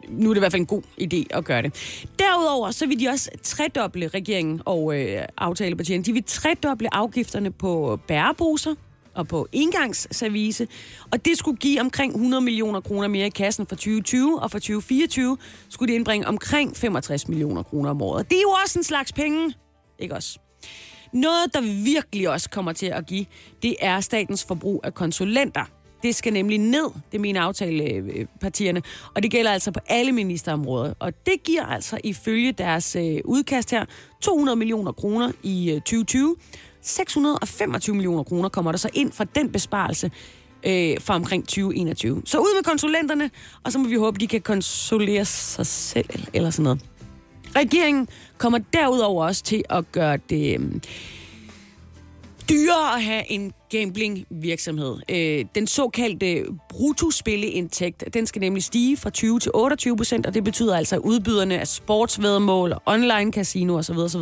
Nu 0.09 0.29
er 0.29 0.33
det 0.33 0.39
i 0.39 0.41
hvert 0.41 0.51
fald 0.51 0.61
en 0.61 0.65
god 0.65 0.81
idé 1.01 1.23
at 1.29 1.45
gøre 1.45 1.61
det. 1.61 2.03
Derudover 2.19 2.71
så 2.71 2.87
vil 2.87 2.99
de 2.99 3.07
også 3.07 3.29
tredoble 3.43 4.07
regeringen 4.07 4.61
og 4.65 5.01
øh, 5.01 5.21
aftalepartierne. 5.37 6.03
De 6.03 6.13
vil 6.13 6.23
tredoble 6.23 6.95
afgifterne 6.95 7.51
på 7.51 7.99
bæreposer 8.07 8.75
og 9.13 9.27
på 9.27 9.47
engangsservice. 9.51 10.67
Og 11.11 11.25
det 11.25 11.37
skulle 11.37 11.57
give 11.57 11.81
omkring 11.81 12.13
100 12.13 12.41
millioner 12.41 12.81
kroner 12.81 13.07
mere 13.07 13.27
i 13.27 13.29
kassen 13.29 13.67
for 13.67 13.75
2020, 13.75 14.41
og 14.41 14.51
for 14.51 14.59
2024 14.59 15.37
skulle 15.69 15.91
det 15.91 15.95
indbringe 15.95 16.27
omkring 16.27 16.77
65 16.77 17.27
millioner 17.27 17.63
kroner 17.63 17.89
om 17.89 18.01
året. 18.01 18.29
Det 18.29 18.37
er 18.37 18.41
jo 18.41 18.55
også 18.63 18.79
en 18.79 18.83
slags 18.83 19.13
penge, 19.13 19.53
ikke 19.99 20.15
også? 20.15 20.39
Noget, 21.13 21.53
der 21.53 21.83
virkelig 21.83 22.29
også 22.29 22.49
kommer 22.49 22.73
til 22.73 22.85
at 22.85 23.05
give, 23.05 23.25
det 23.61 23.75
er 23.79 23.99
statens 23.99 24.45
forbrug 24.45 24.81
af 24.83 24.93
konsulenter. 24.93 25.65
Det 26.03 26.15
skal 26.15 26.33
nemlig 26.33 26.57
ned, 26.57 26.91
det 27.11 27.21
mener 27.21 27.41
aftalepartierne, 27.41 28.79
øh, 28.79 28.83
øh, 28.85 29.11
og 29.15 29.23
det 29.23 29.31
gælder 29.31 29.51
altså 29.51 29.71
på 29.71 29.79
alle 29.87 30.11
ministerområder. 30.11 30.93
Og 30.99 31.13
det 31.25 31.43
giver 31.43 31.65
altså 31.65 31.99
ifølge 32.03 32.51
deres 32.51 32.95
øh, 32.95 33.21
udkast 33.25 33.71
her 33.71 33.85
200 34.21 34.55
millioner 34.55 34.91
kroner 34.91 35.31
i 35.43 35.73
2020. 35.85 36.35
625 36.81 37.95
millioner 37.95 38.23
kroner 38.23 38.49
kommer 38.49 38.71
der 38.71 38.77
så 38.77 38.89
ind 38.93 39.11
fra 39.11 39.23
den 39.35 39.51
besparelse 39.51 40.11
øh, 40.63 40.97
fra 41.01 41.15
omkring 41.15 41.43
2021. 41.43 42.21
Så 42.25 42.39
ud 42.39 42.57
med 42.57 42.63
konsulenterne, 42.63 43.29
og 43.63 43.71
så 43.71 43.79
må 43.79 43.87
vi 43.87 43.95
håbe, 43.95 44.19
de 44.19 44.27
kan 44.27 44.41
konsolere 44.41 45.25
sig 45.25 45.65
selv 45.65 46.09
eller 46.33 46.49
sådan 46.49 46.63
noget. 46.63 46.81
Regeringen 47.55 48.07
kommer 48.37 48.59
derudover 48.73 49.25
også 49.25 49.43
til 49.43 49.63
at 49.69 49.91
gøre 49.91 50.17
det 50.29 50.59
øh, 50.59 50.81
dyrere 52.49 52.95
at 52.95 53.03
have 53.03 53.31
en 53.31 53.53
gambling-virksomhed. 53.69 54.97
Øh, 55.09 55.45
den 55.55 55.67
såkaldte 55.67 56.45
bruttospilleindtægt, 56.69 58.03
den 58.13 58.25
skal 58.25 58.39
nemlig 58.39 58.63
stige 58.63 58.97
fra 58.97 59.09
20 59.09 59.39
til 59.39 59.51
28 59.53 59.97
procent, 59.97 60.25
og 60.25 60.33
det 60.33 60.43
betyder 60.43 60.77
altså, 60.77 60.95
at 60.95 61.01
udbyderne 61.01 61.59
af 61.59 61.67
sportsvedmål 61.67 62.71
og 62.71 62.81
online 62.85 63.31
casino 63.31 63.75
osv. 63.77 63.97
osv., 63.97 64.21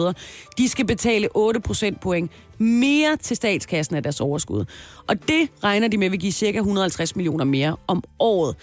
de 0.58 0.70
skal 0.70 0.86
betale 0.86 1.28
8 1.36 1.60
procentpoint 1.60 2.32
mere 2.58 3.18
til 3.18 3.36
statskassen 3.36 3.96
af 3.96 4.04
deres 4.04 4.22
overskud. 4.22 4.66
Og 5.08 5.28
det 5.28 5.50
regner 5.64 5.88
de 5.88 5.98
med 5.98 6.10
vil 6.10 6.20
give 6.20 6.32
cirka 6.32 6.58
150 6.58 7.16
millioner 7.16 7.46
mere 7.46 7.76
om 7.88 8.04
året. 8.20 8.56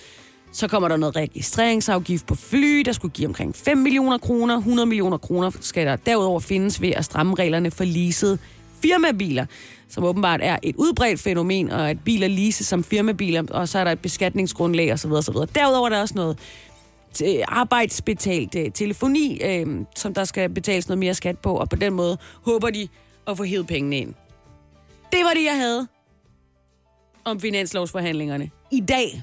Så 0.52 0.68
kommer 0.68 0.88
der 0.88 0.97
noget 0.97 1.16
registreringsafgift 1.16 2.26
på 2.26 2.35
fly, 2.35 2.80
der 2.80 2.92
skulle 2.92 3.12
give 3.12 3.28
omkring 3.28 3.56
5 3.56 3.78
millioner 3.78 4.18
kroner. 4.18 4.56
100 4.56 4.87
millioner 4.87 5.18
kroner 5.18 5.50
skal 5.61 5.87
der 5.87 5.97
derudover 5.97 6.40
findes 6.40 6.80
ved 6.80 6.90
at 6.90 7.04
stramme 7.04 7.35
reglerne 7.35 7.71
for 7.71 7.85
leasede 7.85 8.38
firmabiler, 8.84 9.46
som 9.88 10.04
åbenbart 10.04 10.40
er 10.42 10.58
et 10.62 10.76
udbredt 10.76 11.20
fænomen, 11.20 11.70
og 11.70 11.90
at 11.90 12.04
biler 12.04 12.28
leases 12.28 12.66
som 12.66 12.84
firmabiler, 12.84 13.42
og 13.50 13.68
så 13.68 13.78
er 13.78 13.84
der 13.84 13.92
et 13.92 14.00
beskatningsgrundlag 14.00 14.92
osv. 14.92 15.12
osv. 15.12 15.34
Derudover 15.54 15.86
er 15.86 15.90
der 15.90 16.00
også 16.00 16.14
noget 16.14 16.38
arbejdsbetalt 17.48 18.54
øh, 18.54 18.73
telefoni, 18.73 19.40
øh, 19.44 19.66
som 19.97 20.14
der 20.14 20.25
skal 20.25 20.49
betales 20.49 20.88
noget 20.88 20.99
mere 20.99 21.14
skat 21.14 21.38
på, 21.38 21.54
og 21.54 21.68
på 21.68 21.76
den 21.76 21.92
måde 21.92 22.18
håber 22.42 22.70
de 22.70 22.88
at 23.26 23.36
få 23.36 23.44
hævet 23.44 23.66
pengene 23.66 23.97
ind. 23.97 24.14
Det 25.12 25.20
var 25.25 25.34
det, 25.34 25.44
jeg 25.44 25.56
havde 25.56 25.86
om 27.25 27.40
finanslovsforhandlingerne 27.40 28.50
i 28.73 28.80
dag. 28.80 29.23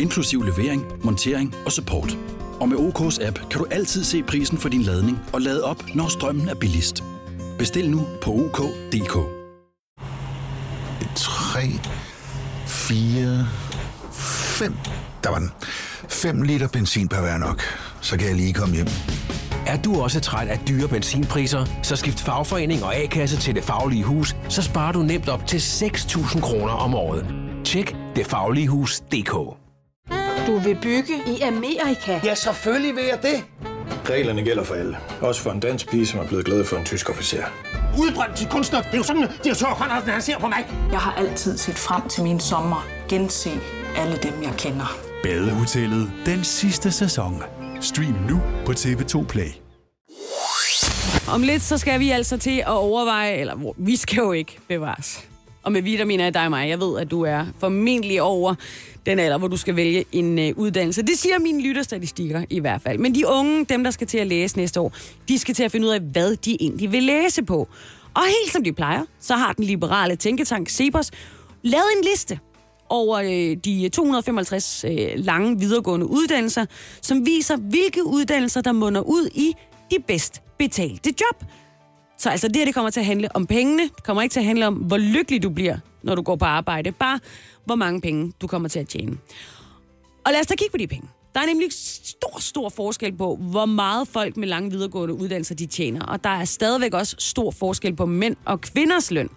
inklusiv 0.00 0.42
levering, 0.42 0.84
montering 1.04 1.54
og 1.66 1.72
support. 1.72 2.18
Og 2.60 2.68
med 2.68 2.76
OK's 2.76 3.26
app 3.26 3.38
kan 3.50 3.60
du 3.60 3.66
altid 3.70 4.04
se 4.04 4.22
prisen 4.22 4.58
for 4.58 4.68
din 4.68 4.82
ladning 4.82 5.18
og 5.32 5.40
lade 5.40 5.64
op, 5.64 5.84
når 5.94 6.08
strømmen 6.08 6.48
er 6.48 6.54
billigst. 6.54 7.04
Bestil 7.58 7.90
nu 7.90 8.06
på 8.22 8.30
OK.dk. 8.30 9.40
3, 11.14 11.60
4, 12.66 13.46
5. 14.12 14.74
Der 15.24 15.30
var 15.30 15.38
den. 15.38 15.50
5 16.08 16.42
liter 16.42 16.68
benzin 16.68 17.08
per 17.08 17.20
hver 17.20 17.38
nok. 17.38 17.62
Så 18.00 18.18
kan 18.18 18.26
jeg 18.26 18.36
lige 18.36 18.52
komme 18.52 18.74
hjem. 18.74 18.86
Er 19.66 19.82
du 19.82 20.02
også 20.02 20.20
træt 20.20 20.48
af 20.48 20.60
dyre 20.68 20.88
benzinpriser, 20.88 21.64
så 21.82 21.96
skift 21.96 22.20
fagforening 22.20 22.84
og 22.84 22.96
A-kasse 22.96 23.36
til 23.36 23.54
Det 23.54 23.64
Faglige 23.64 24.04
Hus, 24.04 24.36
så 24.48 24.62
sparer 24.62 24.92
du 24.92 25.02
nemt 25.02 25.28
op 25.28 25.46
til 25.46 25.58
6.000 25.58 26.40
kroner 26.40 26.72
om 26.72 26.94
året. 26.94 27.26
Tjek 27.64 27.96
detfagligehus.dk 28.16 29.59
Du 30.50 30.58
vil 30.58 30.78
bygge 30.82 31.14
i 31.26 31.40
Amerika? 31.40 32.20
Ja, 32.24 32.34
selvfølgelig 32.34 32.94
vil 32.96 33.04
jeg 33.04 33.18
det. 33.22 33.44
Reglerne 34.10 34.42
gælder 34.42 34.64
for 34.64 34.74
alle. 34.74 34.96
Også 35.20 35.40
for 35.42 35.50
en 35.50 35.60
dansk 35.60 35.90
pige, 35.90 36.06
som 36.06 36.20
er 36.20 36.26
blevet 36.26 36.44
glad 36.44 36.64
for 36.64 36.76
en 36.76 36.84
tysk 36.84 37.10
officer. 37.10 37.42
Udbrændt 37.98 38.36
til 38.36 38.48
kunstner. 38.48 38.80
Det 38.82 38.92
er 38.92 38.96
jo 38.96 39.02
sådan, 39.02 39.22
at 39.22 39.30
de 39.44 39.48
har 39.48 39.54
tørt, 39.56 39.76
han 40.08 40.22
ser 40.22 40.38
på 40.38 40.46
mig. 40.48 40.66
Jeg 40.92 40.98
har 40.98 41.12
altid 41.14 41.58
set 41.58 41.74
frem 41.78 42.08
til 42.08 42.22
min 42.22 42.40
sommer. 42.40 42.86
Gense 43.08 43.50
alle 43.96 44.16
dem, 44.22 44.42
jeg 44.42 44.52
kender. 44.58 44.96
Badehotellet 45.22 46.12
den 46.26 46.44
sidste 46.44 46.92
sæson. 46.92 47.42
Stream 47.80 48.14
nu 48.28 48.40
på 48.66 48.72
TV2 48.72 49.24
Play. 49.26 49.48
Om 51.34 51.42
lidt, 51.42 51.62
så 51.62 51.78
skal 51.78 52.00
vi 52.00 52.10
altså 52.10 52.36
til 52.38 52.58
at 52.58 52.66
overveje, 52.66 53.32
eller 53.32 53.54
hvor- 53.54 53.74
vi 53.78 53.96
skal 53.96 54.16
jo 54.16 54.32
ikke 54.32 54.58
bevares. 54.68 55.24
Og 55.62 55.72
med 55.72 55.82
vitaminer 55.82 56.04
mener 56.04 56.24
jeg 56.24 56.34
dig 56.34 56.44
og 56.44 56.50
mig. 56.50 56.68
Jeg 56.68 56.80
ved, 56.80 56.98
at 56.98 57.10
du 57.10 57.22
er 57.22 57.46
formentlig 57.58 58.22
over 58.22 58.54
den 59.06 59.18
alder, 59.18 59.38
hvor 59.38 59.48
du 59.48 59.56
skal 59.56 59.76
vælge 59.76 60.04
en 60.12 60.38
øh, 60.38 60.52
uddannelse. 60.56 61.02
Det 61.02 61.18
siger 61.18 61.38
mine 61.38 61.62
lytterstatistikker 61.62 62.44
i 62.50 62.60
hvert 62.60 62.82
fald. 62.82 62.98
Men 62.98 63.14
de 63.14 63.26
unge, 63.26 63.64
dem 63.64 63.84
der 63.84 63.90
skal 63.90 64.06
til 64.06 64.18
at 64.18 64.26
læse 64.26 64.56
næste 64.56 64.80
år, 64.80 64.92
de 65.28 65.38
skal 65.38 65.54
til 65.54 65.62
at 65.62 65.72
finde 65.72 65.86
ud 65.86 65.92
af, 65.92 66.00
hvad 66.00 66.36
de 66.36 66.56
egentlig 66.60 66.92
vil 66.92 67.02
læse 67.02 67.42
på. 67.42 67.68
Og 68.14 68.22
helt 68.22 68.52
som 68.52 68.64
de 68.64 68.72
plejer, 68.72 69.04
så 69.20 69.34
har 69.34 69.52
den 69.52 69.64
liberale 69.64 70.16
tænketank 70.16 70.68
Cepos 70.68 71.10
lavet 71.62 71.86
en 71.96 72.04
liste 72.04 72.38
over 72.88 73.18
øh, 73.18 73.56
de 73.56 73.88
255 73.88 74.84
øh, 74.84 75.08
lange 75.14 75.58
videregående 75.58 76.06
uddannelser, 76.06 76.66
som 77.02 77.26
viser, 77.26 77.56
hvilke 77.56 78.06
uddannelser, 78.06 78.60
der 78.60 78.72
munder 78.72 79.00
ud 79.00 79.28
i 79.34 79.52
de 79.90 79.96
bedst 80.06 80.42
betalte 80.58 81.14
job. 81.20 81.44
Så 82.20 82.30
altså 82.30 82.48
det 82.48 82.56
her, 82.56 82.64
det 82.64 82.74
kommer 82.74 82.90
til 82.90 83.00
at 83.00 83.06
handle 83.06 83.36
om 83.36 83.46
pengene. 83.46 83.82
Det 83.82 84.04
kommer 84.04 84.22
ikke 84.22 84.32
til 84.32 84.40
at 84.40 84.46
handle 84.46 84.66
om, 84.66 84.74
hvor 84.74 84.96
lykkelig 84.96 85.42
du 85.42 85.50
bliver, 85.50 85.78
når 86.02 86.14
du 86.14 86.22
går 86.22 86.36
på 86.36 86.44
arbejde. 86.44 86.92
Bare, 86.92 87.20
hvor 87.64 87.74
mange 87.74 88.00
penge 88.00 88.32
du 88.40 88.46
kommer 88.46 88.68
til 88.68 88.78
at 88.78 88.88
tjene. 88.88 89.18
Og 90.24 90.32
lad 90.32 90.40
os 90.40 90.46
da 90.46 90.54
kigge 90.54 90.70
på 90.70 90.78
de 90.78 90.86
penge. 90.86 91.08
Der 91.34 91.40
er 91.40 91.46
nemlig 91.46 91.68
stor, 92.04 92.40
stor 92.40 92.68
forskel 92.68 93.16
på, 93.16 93.36
hvor 93.36 93.66
meget 93.66 94.08
folk 94.08 94.36
med 94.36 94.48
lange 94.48 94.70
videregående 94.70 95.14
uddannelser 95.14 95.54
de 95.54 95.66
tjener. 95.66 96.06
Og 96.06 96.24
der 96.24 96.30
er 96.30 96.44
stadigvæk 96.44 96.94
også 96.94 97.16
stor 97.18 97.50
forskel 97.50 97.96
på 97.96 98.06
mænd 98.06 98.36
og 98.44 98.60
kvinders 98.60 99.10
løn. 99.10 99.28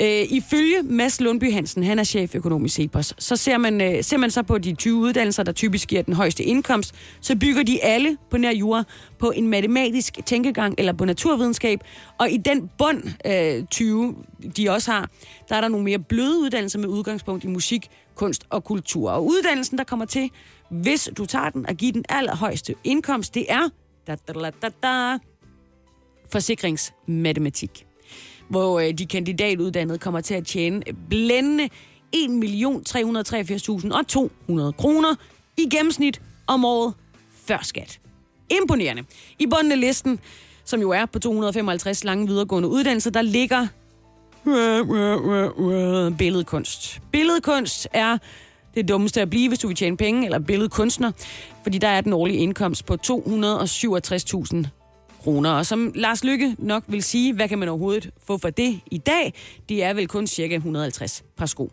Øh, 0.00 0.26
ifølge 0.30 0.82
Mads 0.82 1.20
Lundby 1.20 1.52
Hansen, 1.52 1.82
han 1.82 1.98
er 1.98 2.04
cheføkonom 2.04 2.64
i 2.64 2.68
Cepos, 2.68 3.14
så 3.18 3.36
ser 3.36 3.58
man, 3.58 3.80
øh, 3.80 4.04
ser 4.04 4.16
man 4.16 4.30
så 4.30 4.42
på 4.42 4.58
de 4.58 4.74
20 4.74 4.94
uddannelser, 4.94 5.42
der 5.42 5.52
typisk 5.52 5.88
giver 5.88 6.02
den 6.02 6.14
højeste 6.14 6.44
indkomst, 6.44 6.94
så 7.20 7.36
bygger 7.36 7.62
de 7.62 7.84
alle 7.84 8.16
på 8.30 8.38
nær 8.38 8.50
jura 8.50 8.84
på 9.18 9.30
en 9.30 9.48
matematisk 9.48 10.18
tænkegang 10.26 10.74
eller 10.78 10.92
på 10.92 11.04
naturvidenskab. 11.04 11.80
Og 12.18 12.30
i 12.30 12.36
den 12.36 12.70
bund 12.78 13.02
øh, 13.26 13.64
20, 13.66 14.14
de 14.56 14.70
også 14.70 14.90
har, 14.92 15.10
der 15.48 15.56
er 15.56 15.60
der 15.60 15.68
nogle 15.68 15.84
mere 15.84 15.98
bløde 15.98 16.38
uddannelser 16.38 16.78
med 16.78 16.88
udgangspunkt 16.88 17.44
i 17.44 17.46
musik, 17.46 17.88
kunst 18.14 18.44
og 18.50 18.64
kultur. 18.64 19.10
Og 19.10 19.26
uddannelsen, 19.26 19.78
der 19.78 19.84
kommer 19.84 20.06
til, 20.06 20.30
hvis 20.70 21.08
du 21.16 21.26
tager 21.26 21.50
den 21.50 21.66
og 21.68 21.74
giver 21.74 21.92
den 21.92 22.04
allerhøjeste 22.08 22.74
indkomst, 22.84 23.34
det 23.34 23.46
er 23.48 23.68
da, 24.06 24.16
da, 24.28 24.32
da, 24.32 24.50
da, 24.62 24.68
da, 24.82 25.18
forsikringsmatematik 26.32 27.87
hvor 28.48 28.80
øh, 28.80 28.92
de 28.92 29.06
kandidatuddannede 29.06 29.98
kommer 29.98 30.20
til 30.20 30.34
at 30.34 30.46
tjene 30.46 30.82
blændende 31.08 31.68
1.383.200 32.16 34.70
kroner 34.70 35.14
i 35.56 35.68
gennemsnit 35.70 36.20
om 36.46 36.64
året 36.64 36.94
før 37.46 37.58
skat. 37.62 38.00
Imponerende. 38.50 39.04
I 39.38 39.46
bunden 39.46 39.72
af 39.72 39.80
listen, 39.80 40.20
som 40.64 40.80
jo 40.80 40.90
er 40.90 41.06
på 41.06 41.18
255 41.18 42.04
lange 42.04 42.26
videregående 42.26 42.68
uddannelser, 42.68 43.10
der 43.10 43.22
ligger 43.22 43.66
øh, 44.46 44.90
øh, 44.90 45.16
øh, 45.58 46.16
billedkunst. 46.18 47.00
Billedkunst 47.12 47.88
er 47.92 48.18
det 48.74 48.88
dummeste 48.88 49.20
at 49.20 49.30
blive, 49.30 49.48
hvis 49.48 49.58
du 49.58 49.66
vil 49.66 49.76
tjene 49.76 49.96
penge, 49.96 50.24
eller 50.24 50.38
billedkunstner, 50.38 51.12
fordi 51.62 51.78
der 51.78 51.88
er 51.88 52.00
den 52.00 52.12
årlige 52.12 52.38
indkomst 52.38 52.86
på 52.86 52.96
267.000 53.06 54.66
kroner. 55.22 55.50
Og 55.50 55.66
som 55.66 55.92
Lars 55.94 56.24
Lykke 56.24 56.56
nok 56.58 56.84
vil 56.86 57.02
sige, 57.02 57.34
hvad 57.34 57.48
kan 57.48 57.58
man 57.58 57.68
overhovedet 57.68 58.10
få 58.26 58.38
for 58.38 58.50
det 58.50 58.80
i 58.90 58.98
dag? 58.98 59.34
Det 59.68 59.84
er 59.84 59.92
vel 59.92 60.08
kun 60.08 60.26
cirka 60.26 60.54
150 60.54 61.24
par 61.36 61.46
sko. 61.46 61.72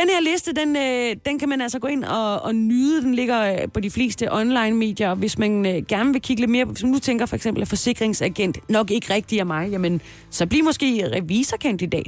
Den 0.00 0.08
her 0.08 0.20
liste, 0.20 0.52
den, 0.52 0.76
øh, 0.76 1.16
den 1.26 1.38
kan 1.38 1.48
man 1.48 1.60
altså 1.60 1.78
gå 1.78 1.86
ind 1.88 2.04
og, 2.04 2.42
og 2.42 2.54
nyde. 2.54 3.02
Den 3.02 3.14
ligger 3.14 3.52
øh, 3.52 3.68
på 3.74 3.80
de 3.80 3.90
fleste 3.90 4.32
online-medier. 4.32 5.14
Hvis 5.14 5.38
man 5.38 5.66
øh, 5.66 5.86
gerne 5.86 6.12
vil 6.12 6.22
kigge 6.22 6.40
lidt 6.42 6.50
mere, 6.50 6.64
hvis 6.64 6.82
man 6.82 6.92
nu 6.92 6.98
tænker 6.98 7.26
for 7.26 7.36
eksempel, 7.36 7.62
at 7.62 7.68
forsikringsagent 7.68 8.70
nok 8.70 8.90
ikke 8.90 9.14
rigtig 9.14 9.38
er 9.38 9.44
mig, 9.44 9.70
jamen, 9.70 10.00
så 10.30 10.46
bliv 10.46 10.64
måske 10.64 11.10
revisorkandidat. 11.16 12.06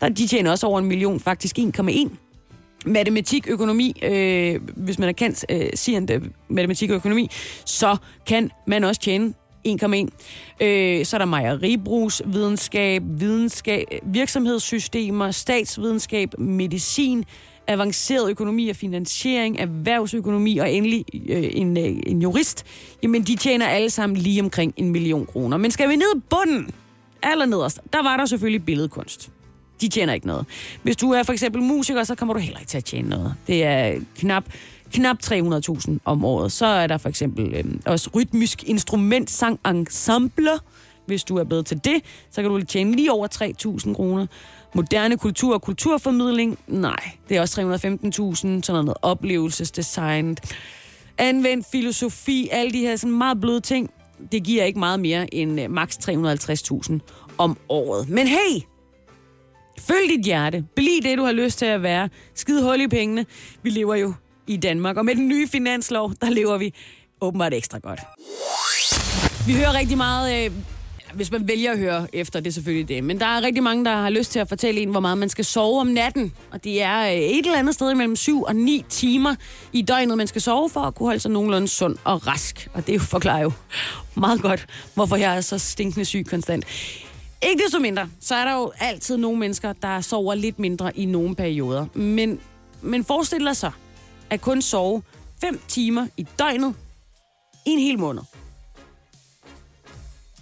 Der, 0.00 0.08
de 0.08 0.26
tjener 0.26 0.50
også 0.50 0.66
over 0.66 0.78
en 0.78 0.86
million, 0.86 1.20
faktisk 1.20 1.58
1,1 1.58 2.08
matematik, 2.86 3.48
økonomi, 3.48 4.00
øh, 4.02 4.60
hvis 4.76 4.98
man 4.98 5.08
er 5.08 5.12
kendt 5.12 5.44
øh, 5.48 5.66
siger 5.74 6.06
øh, 6.10 6.22
matematik 6.48 6.90
og 6.90 6.96
økonomi, 6.96 7.30
så 7.66 7.96
kan 8.26 8.50
man 8.66 8.84
også 8.84 9.00
tjene 9.00 9.34
1,1. 9.68 10.64
Øh, 10.64 11.04
så 11.04 11.16
er 11.16 11.18
der 11.18 11.24
mejeribrugsvidenskab, 11.24 13.02
videnskab, 13.06 13.86
virksomhedssystemer, 14.02 15.30
statsvidenskab, 15.30 16.38
medicin, 16.38 17.24
avanceret 17.66 18.30
økonomi 18.30 18.68
og 18.68 18.76
finansiering, 18.76 19.58
erhvervsøkonomi 19.58 20.58
og 20.58 20.72
endelig 20.72 21.04
øh, 21.28 21.50
en, 21.52 21.76
øh, 21.76 21.96
en 22.06 22.22
jurist. 22.22 22.64
Jamen, 23.02 23.22
de 23.22 23.36
tjener 23.36 23.66
alle 23.66 23.90
sammen 23.90 24.16
lige 24.16 24.42
omkring 24.42 24.74
en 24.76 24.88
million 24.88 25.26
kroner. 25.26 25.56
Men 25.56 25.70
skal 25.70 25.88
vi 25.88 25.96
ned 25.96 26.20
bunden, 26.30 26.70
allernederst, 27.22 27.80
der 27.92 28.02
var 28.02 28.16
der 28.16 28.26
selvfølgelig 28.26 28.64
billedkunst. 28.64 29.30
De 29.80 29.88
tjener 29.88 30.12
ikke 30.12 30.26
noget. 30.26 30.46
Hvis 30.82 30.96
du 30.96 31.10
er 31.10 31.22
for 31.22 31.32
eksempel 31.32 31.62
musiker, 31.62 32.04
så 32.04 32.14
kommer 32.14 32.34
du 32.34 32.40
heller 32.40 32.58
ikke 32.58 32.70
til 32.70 32.78
at 32.78 32.84
tjene 32.84 33.08
noget. 33.08 33.34
Det 33.46 33.64
er 33.64 34.00
knap 34.18 34.44
knap 34.92 35.16
300.000 35.24 35.98
om 36.04 36.24
året. 36.24 36.52
Så 36.52 36.66
er 36.66 36.86
der 36.86 36.98
for 36.98 37.08
eksempel 37.08 37.54
øh, 37.54 37.64
også 37.86 38.10
rytmisk 38.14 38.64
instrument, 38.64 39.30
sang, 39.30 39.60
ensemble. 39.66 40.50
Hvis 41.06 41.24
du 41.24 41.36
er 41.36 41.44
bedre 41.44 41.62
til 41.62 41.80
det, 41.84 42.02
så 42.30 42.42
kan 42.42 42.50
du 42.50 42.64
tjene 42.64 42.96
lige 42.96 43.12
over 43.12 43.28
3.000 43.86 43.94
kroner. 43.94 44.26
Moderne 44.74 45.18
kultur 45.18 45.54
og 45.54 45.62
kulturformidling, 45.62 46.58
nej, 46.66 47.10
det 47.28 47.36
er 47.36 47.40
også 47.40 47.60
315.000. 47.60 47.62
Sådan 47.62 48.62
noget 48.66 48.94
oplevelsesdesign, 49.02 50.36
anvendt 51.18 51.66
filosofi, 51.72 52.48
alle 52.52 52.72
de 52.72 52.78
her 52.78 52.96
sådan 52.96 53.18
meget 53.18 53.40
bløde 53.40 53.60
ting. 53.60 53.90
Det 54.32 54.44
giver 54.44 54.64
ikke 54.64 54.78
meget 54.78 55.00
mere 55.00 55.34
end 55.34 55.60
øh, 55.60 55.70
maks 55.70 55.96
350.000 55.96 56.98
om 57.38 57.56
året. 57.68 58.08
Men 58.08 58.26
hey, 58.26 58.60
følg 59.78 60.08
dit 60.16 60.24
hjerte. 60.24 60.64
Bliv 60.76 61.02
det, 61.02 61.18
du 61.18 61.24
har 61.24 61.32
lyst 61.32 61.58
til 61.58 61.66
at 61.66 61.82
være. 61.82 62.08
Skid 62.34 62.62
hul 62.62 62.80
i 62.80 62.88
pengene. 62.88 63.26
Vi 63.62 63.70
lever 63.70 63.94
jo 63.94 64.14
i 64.50 64.56
Danmark. 64.56 64.96
Og 64.96 65.04
med 65.04 65.14
den 65.14 65.28
nye 65.28 65.48
finanslov, 65.48 66.12
der 66.20 66.30
lever 66.30 66.58
vi 66.58 66.74
åbenbart 67.20 67.54
ekstra 67.54 67.78
godt. 67.78 68.00
Vi 69.46 69.52
hører 69.52 69.74
rigtig 69.74 69.96
meget... 69.96 70.46
Øh, 70.46 70.52
hvis 71.14 71.30
man 71.30 71.48
vælger 71.48 71.72
at 71.72 71.78
høre 71.78 72.06
efter, 72.12 72.40
det 72.40 72.46
er 72.46 72.52
selvfølgelig 72.52 72.88
det. 72.88 73.04
Men 73.04 73.20
der 73.20 73.26
er 73.26 73.42
rigtig 73.42 73.62
mange, 73.62 73.84
der 73.84 73.96
har 73.96 74.10
lyst 74.10 74.32
til 74.32 74.38
at 74.38 74.48
fortælle 74.48 74.80
en, 74.80 74.90
hvor 74.90 75.00
meget 75.00 75.18
man 75.18 75.28
skal 75.28 75.44
sove 75.44 75.80
om 75.80 75.86
natten. 75.86 76.32
Og 76.50 76.64
det 76.64 76.82
er 76.82 77.00
øh, 77.00 77.12
et 77.12 77.46
eller 77.46 77.58
andet 77.58 77.74
sted 77.74 77.94
mellem 77.94 78.16
7 78.16 78.42
og 78.42 78.56
9 78.56 78.84
timer 78.88 79.34
i 79.72 79.82
døgnet, 79.82 80.16
man 80.18 80.26
skal 80.26 80.40
sove 80.40 80.70
for 80.70 80.80
at 80.80 80.94
kunne 80.94 81.06
holde 81.06 81.20
sig 81.20 81.30
nogenlunde 81.30 81.68
sund 81.68 81.96
og 82.04 82.26
rask. 82.26 82.68
Og 82.74 82.86
det 82.86 83.00
forklarer 83.00 83.42
jo 83.42 83.52
meget 84.14 84.42
godt, 84.42 84.66
hvorfor 84.94 85.16
jeg 85.16 85.36
er 85.36 85.40
så 85.40 85.58
stinkende 85.58 86.04
syg 86.04 86.26
konstant. 86.30 86.64
Ikke 87.42 87.62
desto 87.64 87.78
mindre, 87.78 88.08
så 88.20 88.34
er 88.34 88.44
der 88.44 88.54
jo 88.54 88.72
altid 88.80 89.16
nogle 89.16 89.38
mennesker, 89.38 89.72
der 89.72 90.00
sover 90.00 90.34
lidt 90.34 90.58
mindre 90.58 90.98
i 90.98 91.04
nogle 91.04 91.34
perioder. 91.34 91.86
Men, 91.94 92.40
men 92.82 93.04
forestil 93.04 93.44
dig 93.44 93.56
så, 93.56 93.70
at 94.30 94.40
kun 94.40 94.62
sove 94.62 95.02
5 95.40 95.60
timer 95.68 96.06
i 96.16 96.26
døgnet 96.38 96.74
i 97.66 97.70
en 97.70 97.78
hel 97.78 97.98
måned. 97.98 98.22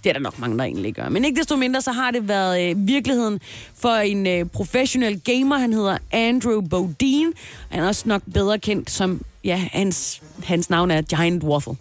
Det 0.04 0.10
er 0.10 0.12
der 0.12 0.20
nok 0.20 0.38
mange, 0.38 0.58
der 0.58 0.64
egentlig 0.64 0.94
gør. 0.94 1.08
Men 1.08 1.24
ikke 1.24 1.38
desto 1.38 1.56
mindre, 1.56 1.82
så 1.82 1.92
har 1.92 2.10
det 2.10 2.28
været 2.28 2.70
øh, 2.70 2.86
virkeligheden 2.86 3.40
for 3.74 3.94
en 3.94 4.26
øh, 4.26 4.44
professionel 4.46 5.20
gamer. 5.20 5.58
Han 5.58 5.72
hedder 5.72 5.98
Andrew 6.12 6.60
Bodine. 6.60 7.32
Han 7.68 7.82
er 7.82 7.86
også 7.86 8.08
nok 8.08 8.22
bedre 8.34 8.58
kendt 8.58 8.90
som, 8.90 9.20
ja, 9.44 9.56
hans, 9.72 10.22
hans 10.44 10.70
navn 10.70 10.90
er 10.90 11.02
Giant 11.02 11.44
Waffle. 11.44 11.76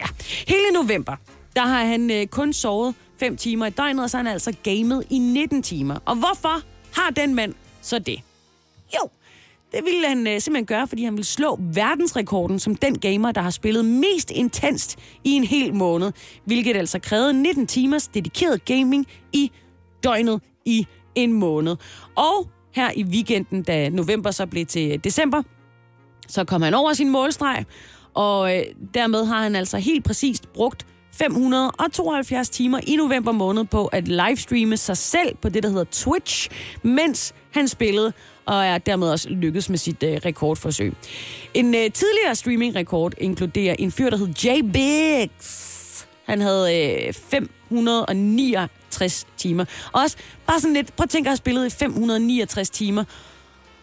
Ja. 0.00 0.06
Hele 0.48 0.70
november, 0.74 1.16
der 1.56 1.62
har 1.66 1.84
han 1.84 2.10
øh, 2.10 2.26
kun 2.26 2.52
sovet 2.52 2.94
5 3.18 3.36
timer 3.36 3.66
i 3.66 3.70
døgnet, 3.70 4.02
og 4.02 4.10
så 4.10 4.16
har 4.16 4.24
han 4.24 4.32
altså 4.32 4.54
gamet 4.62 5.04
i 5.10 5.18
19 5.18 5.62
timer. 5.62 5.98
Og 6.04 6.16
hvorfor 6.16 6.62
har 7.00 7.10
den 7.10 7.34
mand 7.34 7.54
så 7.82 7.98
det? 7.98 8.20
Jo, 8.94 9.08
det 9.72 9.84
ville 9.84 10.08
han 10.08 10.26
øh, 10.26 10.40
simpelthen 10.40 10.66
gøre, 10.66 10.86
fordi 10.86 11.04
han 11.04 11.12
ville 11.12 11.26
slå 11.26 11.58
verdensrekorden 11.74 12.58
som 12.58 12.74
den 12.74 12.98
gamer, 12.98 13.32
der 13.32 13.40
har 13.40 13.50
spillet 13.50 13.84
mest 13.84 14.30
intenst 14.30 14.98
i 15.24 15.30
en 15.30 15.44
hel 15.44 15.74
måned, 15.74 16.12
hvilket 16.44 16.76
altså 16.76 16.98
krævede 16.98 17.42
19 17.42 17.66
timers 17.66 18.08
dedikeret 18.08 18.64
gaming 18.64 19.06
i 19.32 19.52
døgnet 20.04 20.40
i 20.64 20.86
en 21.14 21.32
måned. 21.32 21.76
Og 22.16 22.48
her 22.74 22.90
i 22.96 23.04
weekenden, 23.04 23.62
da 23.62 23.88
november 23.88 24.30
så 24.30 24.46
blev 24.46 24.66
til 24.66 25.04
december, 25.04 25.42
så 26.28 26.44
kom 26.44 26.62
han 26.62 26.74
over 26.74 26.92
sin 26.92 27.10
målstreg, 27.10 27.64
og 28.14 28.56
øh, 28.56 28.62
dermed 28.94 29.24
har 29.24 29.42
han 29.42 29.56
altså 29.56 29.78
helt 29.78 30.04
præcist 30.04 30.52
brugt 30.52 30.86
572 31.12 32.50
timer 32.50 32.80
i 32.86 32.96
november 32.96 33.32
måned 33.32 33.64
på 33.64 33.86
at 33.86 34.08
livestreame 34.08 34.76
sig 34.76 34.96
selv 34.96 35.36
på 35.36 35.48
det, 35.48 35.62
der 35.62 35.68
hedder 35.68 35.84
Twitch, 35.84 36.50
mens 36.82 37.34
han 37.50 37.68
spillede 37.68 38.12
og 38.50 38.66
er 38.66 38.78
dermed 38.78 39.08
også 39.08 39.28
lykkedes 39.28 39.68
med 39.68 39.78
sit 39.78 40.02
øh, 40.02 40.20
rekordforsøg. 40.24 40.94
En 41.54 41.74
øh, 41.74 41.92
tidligere 41.92 42.34
streaming-rekord 42.34 43.14
inkluderer 43.18 43.76
en 43.78 43.92
fyr, 43.92 44.10
der 44.10 44.16
hed 44.16 44.28
Jay 44.44 44.60
Biggs. 44.72 46.08
Han 46.24 46.40
havde 46.40 47.04
øh, 47.06 47.12
569 47.12 49.26
timer. 49.36 49.64
Også 49.92 50.16
bare 50.46 50.60
sådan 50.60 50.74
lidt, 50.74 50.96
prøv 50.96 51.04
at 51.04 51.10
tænke 51.10 51.26
at 51.26 51.30
have 51.30 51.36
spillet 51.36 51.66
i 51.66 51.70
569 51.70 52.70
timer, 52.70 53.04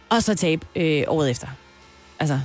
og 0.10 0.24
så 0.24 0.36
tabe 0.36 0.66
øh, 0.76 1.04
året 1.08 1.30
efter. 1.30 1.48
Altså, 2.20 2.40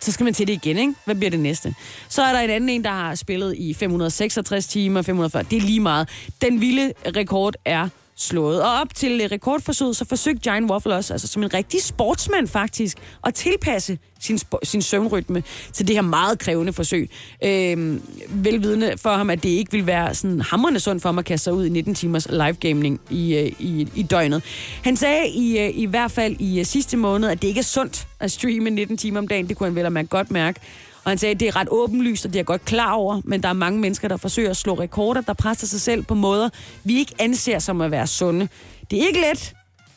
så 0.00 0.12
skal 0.12 0.24
man 0.24 0.34
til 0.34 0.46
det 0.46 0.52
igen, 0.52 0.78
ikke? 0.78 0.94
Hvad 1.04 1.14
bliver 1.14 1.30
det 1.30 1.40
næste? 1.40 1.74
Så 2.08 2.22
er 2.22 2.32
der 2.32 2.40
en 2.40 2.50
anden 2.50 2.70
en, 2.70 2.84
der 2.84 2.90
har 2.90 3.14
spillet 3.14 3.56
i 3.56 3.74
566 3.74 4.66
timer, 4.66 5.02
540. 5.02 5.42
Det 5.42 5.56
er 5.56 5.60
lige 5.60 5.80
meget. 5.80 6.08
Den 6.42 6.60
vilde 6.60 6.92
rekord 7.16 7.54
er 7.64 7.88
slået. 8.16 8.62
Og 8.62 8.80
op 8.80 8.94
til 8.94 9.20
øh, 9.24 9.30
rekordforsøget, 9.32 9.96
så 9.96 10.04
forsøgte 10.04 10.50
Giant 10.50 10.70
Waffle 10.70 10.94
også, 10.94 11.14
altså 11.14 11.26
som 11.26 11.42
en 11.42 11.54
rigtig 11.54 11.82
sportsmand 11.82 12.48
faktisk, 12.48 12.98
at 13.26 13.34
tilpasse 13.34 13.98
sin, 14.20 14.38
sin 14.62 14.82
søvnrytme 14.82 15.42
til 15.72 15.88
det 15.88 15.96
her 15.96 16.02
meget 16.02 16.38
krævende 16.38 16.72
forsøg. 16.72 17.10
Øh, 17.44 18.00
velvidende 18.30 18.92
for 18.98 19.10
ham, 19.10 19.30
at 19.30 19.42
det 19.42 19.48
ikke 19.48 19.72
vil 19.72 19.86
være 19.86 20.14
sådan 20.14 20.40
hammerende 20.40 20.80
sundt 20.80 21.02
for 21.02 21.08
ham 21.08 21.18
at 21.18 21.24
kaste 21.24 21.44
sig 21.44 21.52
ud 21.52 21.66
i 21.66 21.68
19 21.68 21.94
timers 21.94 22.28
live 22.30 22.52
gaming 22.52 23.00
i, 23.10 23.36
øh, 23.36 23.52
i, 23.58 23.88
i 23.94 24.02
døgnet. 24.02 24.42
Han 24.84 24.96
sagde 24.96 25.28
i, 25.28 25.58
øh, 25.58 25.70
i 25.74 25.84
hvert 25.84 26.10
fald 26.10 26.36
i 26.38 26.64
sidste 26.64 26.96
måned, 26.96 27.28
at 27.28 27.42
det 27.42 27.48
ikke 27.48 27.60
er 27.60 27.64
sundt 27.64 28.06
at 28.20 28.32
streame 28.32 28.70
19 28.70 28.96
timer 28.96 29.18
om 29.18 29.28
dagen. 29.28 29.48
Det 29.48 29.56
kunne 29.56 29.66
han 29.66 29.76
vel 29.76 29.86
at 29.86 29.92
man 29.92 30.06
godt 30.06 30.30
mærke. 30.30 30.60
Og 31.06 31.10
han 31.10 31.18
sagde, 31.18 31.30
at 31.34 31.40
det 31.40 31.48
er 31.48 31.56
ret 31.56 31.68
åbenlyst, 31.70 32.24
og 32.24 32.32
det 32.32 32.36
er 32.36 32.40
jeg 32.40 32.46
godt 32.46 32.64
klar 32.64 32.92
over, 32.92 33.20
men 33.24 33.42
der 33.42 33.48
er 33.48 33.52
mange 33.52 33.80
mennesker, 33.80 34.08
der 34.08 34.16
forsøger 34.16 34.50
at 34.50 34.56
slå 34.56 34.74
rekorder, 34.74 35.20
der 35.20 35.32
presser 35.32 35.66
sig 35.66 35.80
selv 35.80 36.02
på 36.02 36.14
måder, 36.14 36.48
vi 36.84 36.98
ikke 36.98 37.14
anser 37.18 37.58
som 37.58 37.80
at 37.80 37.90
være 37.90 38.06
sunde. 38.06 38.48
Det 38.90 39.02
er 39.02 39.06
ikke 39.06 39.20
let. 39.20 39.54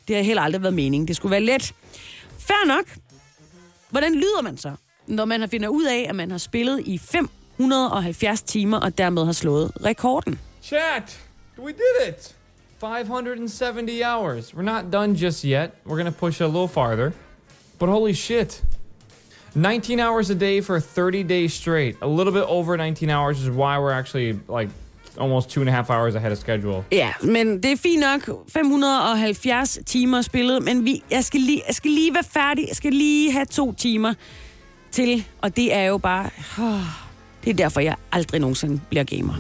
Det 0.07 0.15
har 0.15 0.23
heller 0.23 0.41
aldrig 0.41 0.61
været 0.61 0.73
meningen. 0.73 1.07
Det 1.07 1.15
skulle 1.15 1.31
være 1.31 1.41
let. 1.41 1.73
Fair 2.39 2.67
nok. 2.67 2.85
Hvordan 3.89 4.15
lyder 4.15 4.41
man 4.41 4.57
så, 4.57 4.71
når 5.07 5.25
man 5.25 5.39
har 5.39 5.47
finder 5.47 5.69
ud 5.69 5.85
af, 5.85 6.05
at 6.09 6.15
man 6.15 6.31
har 6.31 6.37
spillet 6.37 6.83
i 6.85 6.97
570 6.97 8.41
timer, 8.41 8.79
og 8.79 8.97
dermed 8.97 9.25
har 9.25 9.31
slået 9.31 9.71
rekorden? 9.85 10.39
Chat, 10.63 11.19
we 11.57 11.71
did 11.71 12.09
it! 12.09 12.35
570 12.79 14.01
hours. 14.05 14.53
We're 14.53 14.61
not 14.61 14.93
done 14.93 15.13
just 15.13 15.41
yet. 15.41 15.69
We're 15.85 16.01
going 16.01 16.13
to 16.13 16.19
push 16.19 16.41
a 16.41 16.47
little 16.47 16.67
farther. 16.67 17.11
But 17.79 17.89
holy 17.89 18.13
shit. 18.13 18.63
19 19.55 19.99
hours 19.99 20.29
a 20.29 20.33
day 20.33 20.61
for 20.61 20.79
30 20.79 21.23
days 21.23 21.53
straight. 21.53 21.95
A 22.01 22.07
little 22.07 22.31
bit 22.33 22.43
over 22.43 22.77
19 22.77 23.09
hours 23.09 23.39
is 23.39 23.49
why 23.49 23.77
we're 23.77 23.91
actually 23.99 24.39
like 24.59 24.69
almost 25.17 25.49
two 25.49 25.61
and 25.61 25.69
a 25.69 25.71
half 25.71 25.89
hours 25.89 26.15
ahead 26.15 26.31
of 26.31 26.37
schedule. 26.37 26.83
Ja, 26.91 27.09
men 27.23 27.63
det 27.63 27.71
er 27.71 27.77
fint 27.77 28.01
nok. 28.01 28.49
570 28.53 29.79
timer 29.85 30.21
spillet, 30.21 30.63
men 30.63 30.85
vi, 30.85 31.03
jeg, 31.11 31.23
skal 31.23 31.39
lige, 31.39 31.61
jeg 31.67 31.75
skal 31.75 31.91
lige 31.91 32.13
være 32.13 32.23
færdig. 32.23 32.65
Jeg 32.67 32.75
skal 32.75 32.93
lige 32.93 33.31
have 33.31 33.45
to 33.45 33.73
timer 33.73 34.13
til, 34.91 35.25
og 35.41 35.55
det 35.55 35.73
er 35.73 35.83
jo 35.83 35.97
bare... 35.97 36.29
Oh, 36.59 36.79
det 37.43 37.49
er 37.49 37.53
derfor, 37.53 37.79
jeg 37.79 37.95
aldrig 38.11 38.41
nogensinde 38.41 38.81
bliver 38.89 39.03
gamer. 39.03 39.33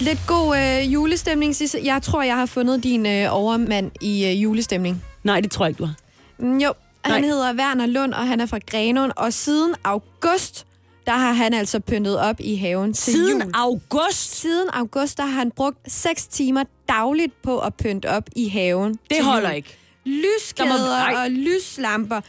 Lidt 0.00 0.18
god 0.26 0.56
øh, 0.56 0.92
julestemning, 0.94 1.56
Sisse. 1.56 1.80
Jeg 1.84 2.02
tror, 2.02 2.22
jeg 2.22 2.36
har 2.36 2.46
fundet 2.46 2.82
din 2.84 3.06
øh, 3.06 3.26
overmand 3.30 3.90
i 4.00 4.26
øh, 4.26 4.42
julestemning. 4.42 5.04
Nej, 5.24 5.40
det 5.40 5.50
tror 5.50 5.64
jeg 5.64 5.70
ikke, 5.70 5.78
du 5.78 5.84
har. 5.84 5.94
Mm, 6.38 6.58
jo, 6.58 6.72
han 7.12 7.20
Nej. 7.20 7.28
hedder 7.30 7.54
Werner 7.54 7.86
Lund, 7.86 8.14
og 8.14 8.26
han 8.26 8.40
er 8.40 8.46
fra 8.46 8.58
Grenåen. 8.70 9.12
Og 9.16 9.32
siden 9.32 9.74
august, 9.84 10.66
der 11.06 11.12
har 11.12 11.32
han 11.32 11.54
altså 11.54 11.80
pyntet 11.80 12.18
op 12.18 12.36
i 12.40 12.56
haven 12.56 12.92
til 12.94 13.12
Siden 13.12 13.42
jul. 13.42 13.50
august? 13.54 14.34
Siden 14.40 14.68
august, 14.72 15.18
der 15.18 15.24
har 15.24 15.38
han 15.38 15.50
brugt 15.50 15.78
6 15.92 16.26
timer 16.26 16.64
dagligt 16.88 17.42
på 17.42 17.58
at 17.58 17.74
pynte 17.74 18.10
op 18.10 18.24
i 18.36 18.48
haven. 18.48 18.98
Det 19.10 19.24
holder 19.24 19.48
jul. 19.48 19.56
ikke. 19.56 19.78
Lyskæder 20.04 20.68
Der 20.70 21.10
må- 21.12 21.18
og 21.24 21.30
lyslamper. 21.30 22.20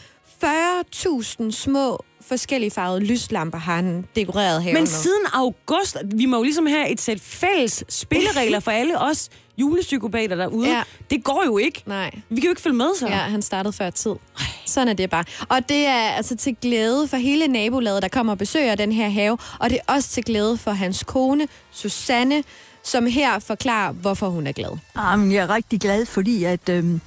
40.000 0.44 1.52
små 1.52 2.04
forskellige 2.28 2.72
farvede 2.72 3.06
lyslamper 3.06 3.58
har 3.58 3.76
han 3.76 4.06
dekoreret 4.16 4.64
haven 4.64 4.74
Men 4.74 4.88
siden 4.88 5.26
august, 5.34 5.98
vi 6.16 6.26
må 6.26 6.38
jo 6.38 6.44
ligesom 6.44 6.66
have 6.66 6.90
et 6.90 7.02
sæt 7.02 7.22
fælles 7.22 7.84
spilleregler 7.90 8.60
for 8.66 8.72
alle 8.72 9.00
os 9.02 9.30
julepsykopater 9.58 10.36
derude. 10.36 10.70
Ja. 10.70 10.84
Det 11.10 11.24
går 11.24 11.44
jo 11.46 11.58
ikke. 11.58 11.84
Nej. 11.86 12.12
Vi 12.30 12.36
kan 12.36 12.44
jo 12.44 12.50
ikke 12.50 12.62
følge 12.62 12.76
med 12.76 12.88
så. 13.00 13.08
Ja, 13.08 13.14
han 13.14 13.42
startede 13.42 13.74
før 13.74 13.90
tid. 13.90 14.14
Sådan 14.66 14.88
er 14.88 14.94
det 14.94 15.10
bare. 15.10 15.24
Og 15.50 15.70
det 15.70 15.86
er 15.86 16.10
altså 16.10 16.36
til 16.36 16.56
glæde 16.62 17.08
for 17.08 17.18
hele 17.18 17.48
nabolaget, 17.48 18.02
der 18.04 18.08
kommer 18.10 18.34
og 18.34 18.38
besøger 18.38 18.76
den 18.76 18.92
her 18.92 19.10
have. 19.10 19.38
Og 19.60 19.70
det 19.70 19.80
er 19.88 19.94
også 19.94 20.10
til 20.10 20.24
glæde 20.24 20.58
for 20.58 20.72
hans 20.72 21.04
kone, 21.04 21.48
Susanne, 21.72 22.44
som 22.84 23.06
her 23.06 23.40
forklarer, 23.40 23.92
hvorfor 23.92 24.30
hun 24.30 24.48
er 24.48 24.52
glad. 24.52 24.78
Jamen, 24.98 25.32
jeg 25.32 25.44
er 25.44 25.50
rigtig 25.50 25.80
glad, 25.82 26.06
fordi 26.06 26.44
at, 26.44 26.70
øhm, 26.70 27.02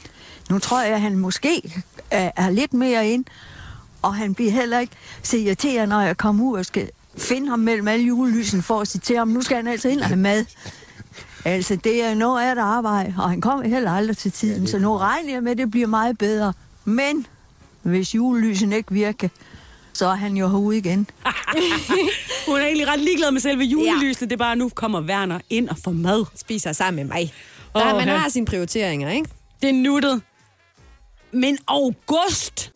nu 0.51 0.59
tror 0.59 0.83
jeg, 0.83 0.95
at 0.95 1.01
han 1.01 1.17
måske 1.17 1.83
er, 2.11 2.31
er 2.37 2.51
lidt 2.51 2.75
mere 2.75 3.09
ind, 3.09 3.25
og 4.03 4.15
han 4.15 4.35
bliver 4.35 4.53
heller 4.53 4.79
ikke 4.79 4.93
så 5.23 5.37
irriteret, 5.37 5.89
når 5.89 6.01
jeg 6.01 6.17
kommer 6.17 6.45
ud 6.45 6.59
og 6.59 6.67
skal 6.67 6.91
finde 7.19 7.49
ham 7.49 7.59
mellem 7.59 7.89
alle 7.89 8.07
julelysen 8.07 8.63
for 8.63 8.81
at 8.81 8.89
sige 8.89 9.01
til 9.01 9.17
ham, 9.17 9.29
nu 9.29 9.43
skal 9.43 9.57
han 9.57 9.67
altså 9.67 9.89
ind 9.89 10.01
og 10.01 10.07
have 10.07 10.17
mad. 10.17 10.45
Altså, 11.45 11.77
det 11.77 12.05
er 12.05 12.15
noget 12.15 12.43
af 12.43 12.53
et 12.53 12.59
arbejde, 12.59 13.15
og 13.19 13.31
han 13.31 13.41
kommer 13.41 13.69
heller 13.69 13.91
aldrig 13.91 14.17
til 14.17 14.33
tiden, 14.33 14.67
så 14.67 14.79
nu 14.79 14.97
regner 14.97 15.33
jeg 15.33 15.43
med, 15.43 15.53
at 15.53 15.59
det 15.59 15.71
bliver 15.71 15.87
meget 15.87 16.19
bedre. 16.19 16.53
Men 16.85 17.27
hvis 17.83 18.15
julelysen 18.15 18.73
ikke 18.73 18.93
virker, 18.93 19.29
så 19.93 20.07
er 20.07 20.15
han 20.15 20.37
jo 20.37 20.49
herude 20.49 20.79
igen. 20.79 21.11
Hun 22.49 22.57
er 22.57 22.65
egentlig 22.65 22.89
ret 22.89 23.01
ligeglad 23.01 23.31
med 23.31 23.41
selve 23.41 23.65
julelysene. 23.65 24.27
Det 24.27 24.33
er 24.33 24.37
bare, 24.37 24.57
nu 24.57 24.69
kommer 24.75 25.01
Werner 25.01 25.39
ind 25.51 25.69
og 25.69 25.77
får 25.85 25.91
mad. 25.91 26.25
Spiser 26.37 26.73
sammen 26.73 27.07
med 27.07 27.15
mig. 27.15 27.33
Der, 27.75 27.91
Åh, 27.93 27.97
man 27.97 28.09
ja. 28.09 28.17
har 28.17 28.29
sine 28.29 28.47
prioriteringer, 28.47 29.11
ikke? 29.11 29.29
Det 29.63 29.69
er 29.69 29.75
nuttet. 29.75 30.23
Men 31.33 31.59
august! 31.67 32.73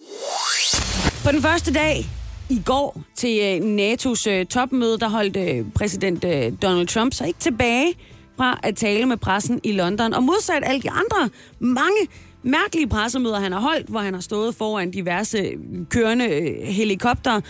På 1.24 1.32
den 1.32 1.42
første 1.42 1.74
dag 1.74 2.06
i 2.48 2.62
går 2.64 3.00
til 3.16 3.38
øh, 3.40 3.76
NATO's 3.76 4.30
øh, 4.30 4.46
topmøde, 4.46 4.98
der 4.98 5.08
holdt 5.08 5.36
øh, 5.36 5.64
præsident 5.74 6.22
Donald 6.62 6.86
Trump 6.86 7.14
sig 7.14 7.26
ikke 7.26 7.40
tilbage 7.40 7.94
fra 8.36 8.60
at 8.62 8.76
tale 8.76 9.06
med 9.06 9.16
pressen 9.16 9.60
i 9.64 9.72
London. 9.72 10.14
Og 10.14 10.22
modsat 10.22 10.62
alle 10.62 10.82
de 10.82 10.90
andre 10.90 11.30
mange 11.58 12.08
mærkelige 12.42 12.88
pressemøder, 12.88 13.40
han 13.40 13.52
har 13.52 13.60
holdt, 13.60 13.88
hvor 13.88 14.00
han 14.00 14.14
har 14.14 14.20
stået 14.20 14.54
foran 14.54 14.90
diverse 14.90 15.38
øh, 15.38 15.86
kørende 15.90 16.26
øh, 16.26 16.66
helikopter, 16.66 17.40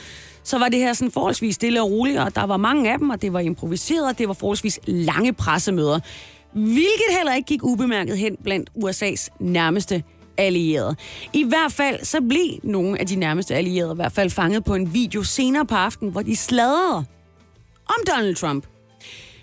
så 0.45 0.59
var 0.59 0.69
det 0.69 0.79
her 0.79 0.93
sådan 0.93 1.13
forholdsvis 1.13 1.55
stille 1.55 1.83
og 1.83 1.91
roligt, 1.91 2.19
og 2.19 2.35
der 2.35 2.45
var 2.45 2.57
mange 2.57 2.93
af 2.93 2.99
dem, 2.99 3.11
og 3.11 3.23
det 3.23 3.33
var 3.33 3.41
improviseret, 3.41 4.09
og 4.09 4.19
det 4.19 4.29
var 4.29 4.35
forholdsvis 4.35 4.81
lange 4.87 5.33
pressemøder. 5.33 6.01
Hvilket 6.53 7.17
heller 7.17 7.35
ikke 7.35 7.47
gik 7.47 7.65
ubemærket 7.65 8.19
hen 8.19 8.37
blandt 8.45 8.71
USA's 8.71 9.29
nærmeste 9.41 10.03
allierede. 10.37 10.97
I 11.33 11.45
hvert 11.45 11.73
fald 11.73 12.05
så 12.05 12.21
blev 12.21 12.61
nogle 12.63 13.01
af 13.01 13.07
de 13.07 13.17
nærmeste 13.17 13.55
allierede 13.55 13.93
i 13.93 13.97
hvert 13.97 14.13
fald 14.13 14.31
fanget 14.31 14.65
på 14.65 14.75
en 14.75 14.95
video 14.95 15.23
senere 15.23 15.67
på 15.67 15.75
aftenen, 15.75 16.13
hvor 16.13 16.23
de 16.23 16.37
sladrede 16.37 17.05
om 17.87 17.97
Donald 18.07 18.35
Trump. 18.35 18.67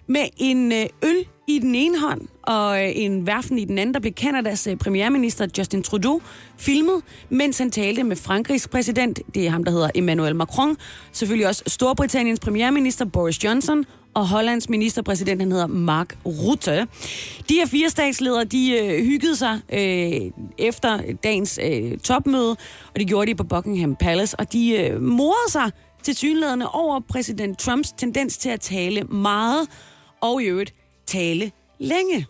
Med 0.09 0.25
en 0.37 0.71
øh, 0.71 0.85
øl 1.03 1.25
i 1.47 1.59
den 1.59 1.75
ene 1.75 1.99
hånd 1.99 2.21
og 2.43 2.83
øh, 2.83 2.91
en 2.95 3.27
værfen 3.27 3.57
i 3.57 3.65
den 3.65 3.77
anden, 3.77 3.93
der 3.93 3.99
blev 3.99 4.13
Kanadas 4.13 4.67
øh, 4.67 4.77
premierminister 4.77 5.47
Justin 5.57 5.83
Trudeau 5.83 6.21
filmet, 6.57 7.01
mens 7.29 7.57
han 7.57 7.71
talte 7.71 8.03
med 8.03 8.15
Frankrigs 8.15 8.67
præsident, 8.67 9.19
det 9.35 9.45
er 9.45 9.49
ham, 9.49 9.63
der 9.63 9.71
hedder 9.71 9.89
Emmanuel 9.95 10.35
Macron, 10.35 10.77
selvfølgelig 11.11 11.47
også 11.47 11.63
Storbritanniens 11.67 12.39
premierminister 12.39 13.05
Boris 13.05 13.43
Johnson, 13.43 13.85
og 14.13 14.27
Hollands 14.27 14.69
ministerpræsident, 14.69 15.41
han 15.41 15.51
hedder 15.51 15.67
Mark 15.67 16.17
Rutte. 16.25 16.87
De 17.49 17.53
her 17.53 17.65
fire 17.67 17.89
statsledere, 17.89 18.43
de 18.43 18.79
øh, 18.81 19.05
hyggede 19.05 19.35
sig 19.35 19.59
øh, 19.73 20.31
efter 20.57 20.99
dagens 21.23 21.59
øh, 21.63 21.97
topmøde, 21.97 22.51
og 22.93 22.99
det 22.99 23.07
gjorde 23.07 23.31
de 23.31 23.35
på 23.35 23.43
Buckingham 23.43 23.95
Palace, 23.95 24.39
og 24.39 24.53
de 24.53 24.77
øh, 24.77 25.01
morede 25.01 25.51
sig 25.51 25.71
til 26.03 26.15
synlædende 26.15 26.69
over 26.69 26.99
præsident 26.99 27.59
Trumps 27.59 27.91
tendens 27.91 28.37
til 28.37 28.49
at 28.49 28.59
tale 28.59 29.03
meget, 29.03 29.67
og 30.21 30.41
i 30.41 30.45
øvrigt 30.45 30.73
tale 31.05 31.51
længe. 31.79 32.27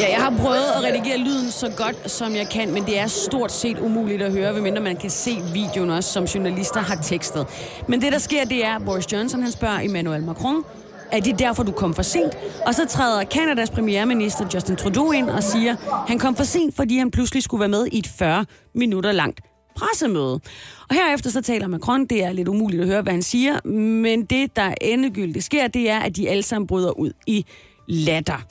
Ja, 0.00 0.10
jeg 0.10 0.18
har 0.18 0.34
prøvet 0.40 0.66
at 0.76 0.84
redigere 0.84 1.18
lyden 1.18 1.50
så 1.50 1.72
godt, 1.76 2.10
som 2.10 2.34
jeg 2.34 2.48
kan, 2.48 2.74
men 2.74 2.86
det 2.86 2.98
er 2.98 3.06
stort 3.06 3.52
set 3.52 3.78
umuligt 3.78 4.22
at 4.22 4.32
høre, 4.32 4.52
medmindre 4.52 4.82
man 4.82 4.96
kan 4.96 5.10
se 5.10 5.38
videoen 5.52 5.90
også, 5.90 6.12
som 6.12 6.24
journalister 6.24 6.80
har 6.80 6.94
tekstet. 6.94 7.46
Men 7.88 8.00
det, 8.00 8.12
der 8.12 8.18
sker, 8.18 8.44
det 8.44 8.64
er, 8.64 8.76
at 8.76 8.84
Boris 8.84 9.12
Johnson 9.12 9.42
han 9.42 9.52
spørger 9.52 9.80
Emmanuel 9.80 10.22
Macron, 10.22 10.64
er 11.12 11.20
det 11.20 11.38
derfor, 11.38 11.62
du 11.62 11.72
kom 11.72 11.94
for 11.94 12.02
sent? 12.02 12.38
Og 12.66 12.74
så 12.74 12.86
træder 12.86 13.24
Kanadas 13.24 13.70
premierminister 13.70 14.46
Justin 14.54 14.76
Trudeau 14.76 15.12
ind 15.12 15.30
og 15.30 15.42
siger, 15.42 15.76
han 16.08 16.18
kom 16.18 16.36
for 16.36 16.44
sent, 16.44 16.76
fordi 16.76 16.98
han 16.98 17.10
pludselig 17.10 17.42
skulle 17.42 17.60
være 17.60 17.68
med 17.68 17.86
i 17.86 17.98
et 17.98 18.06
40 18.06 18.46
minutter 18.74 19.12
langt 19.12 19.40
pressemøde. 19.76 20.40
Og 20.88 20.94
herefter 20.94 21.30
så 21.30 21.40
taler 21.40 21.66
Macron, 21.66 22.06
det 22.06 22.24
er 22.24 22.32
lidt 22.32 22.48
umuligt 22.48 22.82
at 22.82 22.88
høre, 22.88 23.02
hvad 23.02 23.12
han 23.12 23.22
siger, 23.22 23.68
men 23.68 24.24
det, 24.24 24.56
der 24.56 24.74
endegyldigt 24.80 25.44
sker, 25.44 25.66
det 25.66 25.90
er, 25.90 25.98
at 25.98 26.16
de 26.16 26.28
alle 26.28 26.42
sammen 26.42 26.66
bryder 26.66 26.98
ud 26.98 27.12
i 27.26 27.46
latter. 27.86 28.46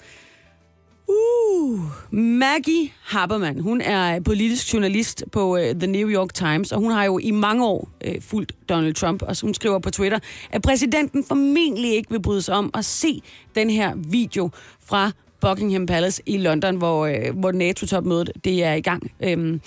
Uh, 1.07 1.79
Maggie 2.11 2.89
Haberman, 3.01 3.59
hun 3.59 3.81
er 3.81 4.19
politisk 4.19 4.73
journalist 4.73 5.23
på 5.31 5.57
uh, 5.57 5.59
The 5.59 5.87
New 5.87 6.09
York 6.09 6.33
Times, 6.33 6.71
og 6.71 6.79
hun 6.79 6.91
har 6.91 7.03
jo 7.03 7.17
i 7.17 7.31
mange 7.31 7.65
år 7.65 7.89
uh, 8.07 8.21
fulgt 8.21 8.69
Donald 8.69 8.93
Trump, 8.93 9.21
og 9.21 9.35
hun 9.41 9.53
skriver 9.53 9.79
på 9.79 9.91
Twitter, 9.91 10.19
at 10.51 10.61
præsidenten 10.61 11.23
formentlig 11.23 11.91
ikke 11.91 12.11
vil 12.11 12.21
bryde 12.21 12.41
sig 12.41 12.55
om 12.55 12.71
at 12.73 12.85
se 12.85 13.21
den 13.55 13.69
her 13.69 13.93
video 13.95 14.49
fra 14.85 15.11
Buckingham 15.41 15.85
Palace 15.85 16.21
i 16.25 16.37
London, 16.37 16.75
hvor, 16.75 17.07
uh, 17.07 17.39
hvor 17.39 17.51
NATO-topmødet 17.51 18.31
det 18.43 18.63
er 18.63 18.73
i 18.73 18.81
gang. 18.81 19.11
Uh, 19.19 19.59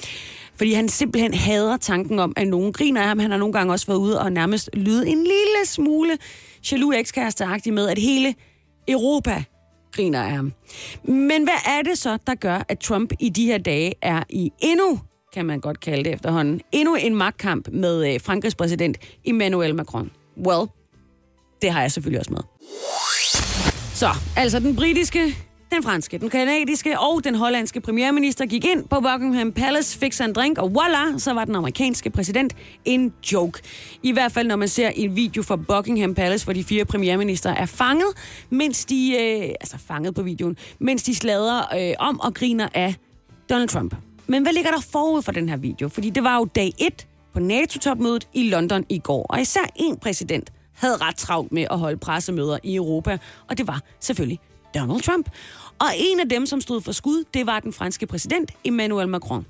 fordi 0.57 0.73
han 0.73 0.89
simpelthen 0.89 1.35
hader 1.35 1.77
tanken 1.77 2.19
om, 2.19 2.33
at 2.37 2.49
nogen 2.49 2.73
griner 2.73 3.01
af 3.01 3.09
ham. 3.09 3.19
Han 3.19 3.31
har 3.31 3.39
nogle 3.39 3.53
gange 3.53 3.73
også 3.73 3.87
været 3.87 3.99
ude 3.99 4.21
og 4.21 4.33
nærmest 4.33 4.71
lyde 4.73 5.09
en 5.09 5.19
lille 5.19 5.67
smule 5.67 6.19
jaloux 6.73 6.95
ekskæresteagtig 6.97 7.73
med, 7.73 7.89
at 7.89 7.99
hele 7.99 8.35
Europa 8.89 9.45
griner 9.93 10.23
af 10.23 10.31
ham. 10.31 10.53
Men 11.05 11.43
hvad 11.43 11.61
er 11.67 11.83
det 11.83 11.99
så, 11.99 12.19
der 12.27 12.35
gør, 12.35 12.65
at 12.69 12.79
Trump 12.79 13.13
i 13.21 13.29
de 13.29 13.47
her 13.47 13.59
dage 13.59 13.95
er 14.03 14.23
i 14.31 14.51
endnu, 14.59 15.01
kan 15.35 15.47
man 15.47 15.61
godt 15.61 15.81
kalde 15.81 16.05
det 16.05 16.13
efterhånden, 16.13 16.61
endnu 16.73 16.95
en 16.95 17.15
magtkamp 17.15 17.69
med 17.73 18.15
øh, 18.15 18.21
Frankrigs 18.21 18.55
præsident 18.55 18.99
Emmanuel 19.25 19.75
Macron? 19.75 20.11
Well, 20.47 20.69
det 21.63 21.71
har 21.71 21.81
jeg 21.81 21.93
selvfølgelig 21.93 22.21
også 22.21 22.33
med. 22.33 22.43
Så, 23.95 24.09
altså 24.37 24.61
den 24.61 24.77
britiske, 24.77 25.37
den 25.77 25.83
franske, 25.83 26.19
den 26.19 26.31
kanadiske 26.31 26.99
og 26.99 27.25
den 27.25 27.35
hollandske 27.35 27.81
premierminister 27.81 28.47
gik 28.47 28.65
ind 28.65 28.85
på 28.89 29.01
Buckingham 29.01 29.53
Palace, 29.53 29.99
fik 29.99 30.13
sig 30.13 30.25
en 30.25 30.33
drink, 30.33 30.59
og 30.59 30.75
voila, 30.75 31.19
så 31.19 31.33
var 31.33 31.45
den 31.45 31.57
amerikanske 31.57 32.11
præsident 32.11 32.57
en 32.85 33.13
joke. 33.33 33.63
I 34.03 34.13
hvert 34.13 34.33
fald, 34.33 34.47
når 34.47 34.57
man 34.57 34.69
ser 34.69 34.89
en 34.89 35.17
video 35.17 35.43
fra 35.43 35.57
Buckingham 35.57 36.15
Palace, 36.15 36.45
hvor 36.47 36.53
de 36.53 36.65
fire 36.65 36.85
premierminister 36.85 37.51
er 37.51 37.67
fanget, 37.67 38.09
mens 38.51 38.85
de, 38.85 39.13
øh, 39.21 39.49
altså 39.61 39.79
fanget 39.89 40.15
på 40.15 40.23
videoen, 40.23 40.57
mens 40.79 41.03
de 41.03 41.15
slader 41.15 41.63
øh, 41.79 41.95
om 41.99 42.21
og 42.21 42.35
griner 42.35 42.69
af 42.75 42.95
Donald 43.51 43.69
Trump. 43.69 43.95
Men 44.27 44.43
hvad 44.43 44.53
ligger 44.53 44.71
der 44.71 44.81
forud 44.93 45.23
for 45.23 45.33
den 45.33 45.49
her 45.49 45.57
video? 45.57 45.89
Fordi 45.89 46.11
det 46.11 46.25
var 46.25 46.37
jo 46.37 46.45
dag 46.45 46.73
1 46.79 47.07
på 47.33 47.41
NATO-topmødet 47.41 48.29
i 48.35 48.49
London 48.49 48.85
i 48.89 48.99
går, 48.99 49.27
og 49.29 49.41
især 49.41 49.71
en 49.77 49.97
præsident 49.97 50.53
havde 50.75 50.97
ret 50.97 51.17
travlt 51.17 51.53
med 51.53 51.67
at 51.71 51.79
holde 51.79 51.97
pressemøder 51.97 52.59
i 52.63 52.75
Europa, 52.75 53.19
og 53.49 53.59
det 53.59 53.67
var 53.67 53.83
selvfølgelig 54.01 54.41
Donald 54.75 55.03
Trump. 55.03 55.29
Og 55.79 55.87
en 55.97 56.21
af 56.21 56.29
dem, 56.29 56.47
som 56.47 56.61
stod 56.61 56.81
for 56.81 56.93
skud, 56.93 57.25
det 57.35 57.47
var 57.47 57.61
den 57.61 57.73
franske 57.73 58.07
præsident 58.07 58.51
Emmanuel 58.65 59.09
Macron. 59.09 59.47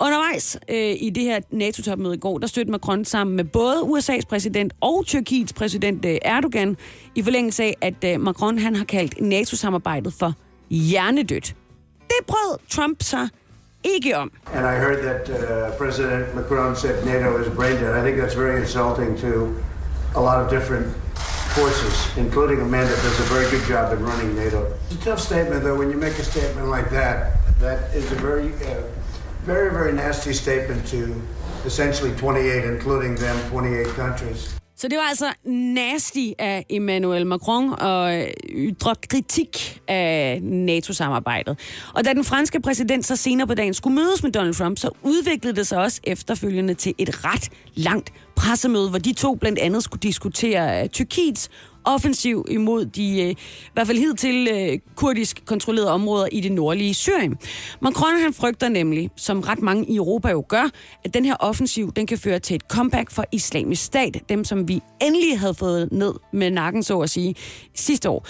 Undervejs 0.00 0.58
øh, 0.68 0.96
i 1.00 1.10
det 1.10 1.22
her 1.22 1.40
NATO-topmøde 1.50 2.14
i 2.14 2.18
går, 2.18 2.38
der 2.38 2.46
støttede 2.46 2.72
Macron 2.72 3.04
sammen 3.04 3.36
med 3.36 3.44
både 3.44 3.80
USA's 3.80 4.26
præsident 4.28 4.72
og 4.80 5.04
Tyrkiets 5.06 5.52
præsident 5.52 6.04
øh, 6.04 6.18
Erdogan, 6.22 6.76
i 7.14 7.22
forlængelse 7.22 7.62
af, 7.62 7.74
at 7.80 8.04
øh, 8.04 8.20
Macron 8.20 8.58
han 8.58 8.76
har 8.76 8.84
kaldt 8.84 9.20
NATO-samarbejdet 9.20 10.14
for 10.14 10.32
hjernedødt. 10.70 11.54
Det 12.00 12.26
brød 12.26 12.58
Trump 12.70 13.02
sig 13.02 13.28
ikke 13.84 14.16
om. 14.16 14.32
And 14.54 14.66
I 14.66 14.78
heard 14.78 14.98
that 15.02 15.28
uh, 15.28 15.78
President 15.78 16.34
Macron 16.34 16.76
said 16.76 17.04
NATO 17.04 17.38
is 17.38 17.48
brain 17.56 17.76
dead. 17.76 17.96
I 18.00 18.02
think 18.02 18.22
that's 18.22 18.38
very 18.38 18.60
insulting 18.60 19.18
to 19.18 19.32
a 20.16 20.20
lot 20.20 20.44
of 20.44 20.50
different 20.50 20.86
forces, 21.54 21.94
including 22.16 22.60
a 22.60 22.64
man 22.64 22.86
that 22.86 23.00
does 23.06 23.18
a 23.20 23.28
very 23.34 23.48
good 23.50 23.64
job 23.68 23.92
in 23.92 24.00
running 24.04 24.34
NATO. 24.34 24.60
It's 24.90 25.00
a 25.00 25.04
tough 25.10 25.20
statement, 25.20 25.62
though, 25.62 25.78
when 25.78 25.90
you 25.92 25.96
make 25.96 26.18
a 26.18 26.24
statement 26.24 26.68
like 26.68 26.90
that. 26.90 27.16
That 27.60 27.94
is 27.94 28.10
a 28.12 28.16
very, 28.16 28.48
uh, 28.70 28.82
very, 29.46 29.70
very 29.70 29.92
nasty 29.92 30.32
statement 30.32 30.86
to 30.88 31.00
essentially 31.64 32.12
28, 32.16 32.64
including 32.64 33.14
them, 33.14 33.36
28 33.52 33.86
countries. 33.94 34.54
Så 34.76 34.88
det 34.88 34.98
var 34.98 35.04
altså 35.04 35.32
nasty 35.74 36.32
af 36.38 36.66
Emmanuel 36.70 37.26
Macron 37.26 37.72
at 37.80 38.34
ytre 38.48 38.90
øh, 38.90 38.96
kritik 39.08 39.80
af 39.88 40.42
NATO-samarbejdet. 40.42 41.58
Og 41.94 42.04
da 42.04 42.12
den 42.12 42.24
franske 42.24 42.60
præsident 42.60 43.06
så 43.06 43.16
senere 43.16 43.46
på 43.46 43.54
dagen 43.54 43.74
skulle 43.74 43.94
mødes 43.94 44.22
med 44.22 44.32
Donald 44.32 44.54
Trump, 44.54 44.78
så 44.78 44.90
udviklede 45.02 45.56
det 45.56 45.66
sig 45.66 45.78
også 45.78 46.00
efterfølgende 46.04 46.74
til 46.74 46.94
et 46.98 47.24
ret 47.24 47.48
langt 47.74 48.12
pressemøde, 48.36 48.90
hvor 48.90 48.98
de 48.98 49.12
to 49.12 49.34
blandt 49.34 49.58
andet 49.58 49.84
skulle 49.84 50.00
diskutere 50.00 50.82
øh, 50.82 50.88
Tyrkiets 50.88 51.50
offensiv 51.84 52.44
imod 52.50 52.86
de, 52.86 53.22
øh, 53.22 53.30
i 53.30 53.36
hvert 53.72 53.86
fald 53.86 53.98
hidtil 53.98 54.48
øh, 54.52 54.78
kurdisk 54.96 55.42
kontrollerede 55.46 55.90
områder 55.90 56.28
i 56.32 56.40
det 56.40 56.52
nordlige 56.52 56.94
Syrien. 56.94 57.36
Macron 57.80 58.16
han 58.20 58.34
frygter 58.34 58.68
nemlig, 58.68 59.10
som 59.16 59.40
ret 59.40 59.62
mange 59.62 59.86
i 59.90 59.96
Europa 59.96 60.30
jo 60.30 60.44
gør, 60.48 60.70
at 61.04 61.14
den 61.14 61.24
her 61.24 61.36
offensiv 61.40 61.92
den 61.92 62.06
kan 62.06 62.18
føre 62.18 62.38
til 62.38 62.54
et 62.54 62.62
comeback 62.62 63.10
for 63.10 63.24
islamisk 63.32 63.84
stat, 63.84 64.22
dem 64.28 64.44
som 64.44 64.68
vi 64.68 64.80
endelig 65.02 65.38
havde 65.38 65.54
fået 65.54 65.92
ned 65.92 66.14
med 66.32 66.50
nakken, 66.50 66.82
så 66.82 67.00
at 67.00 67.10
sige, 67.10 67.34
sidste 67.74 68.10
år. 68.10 68.26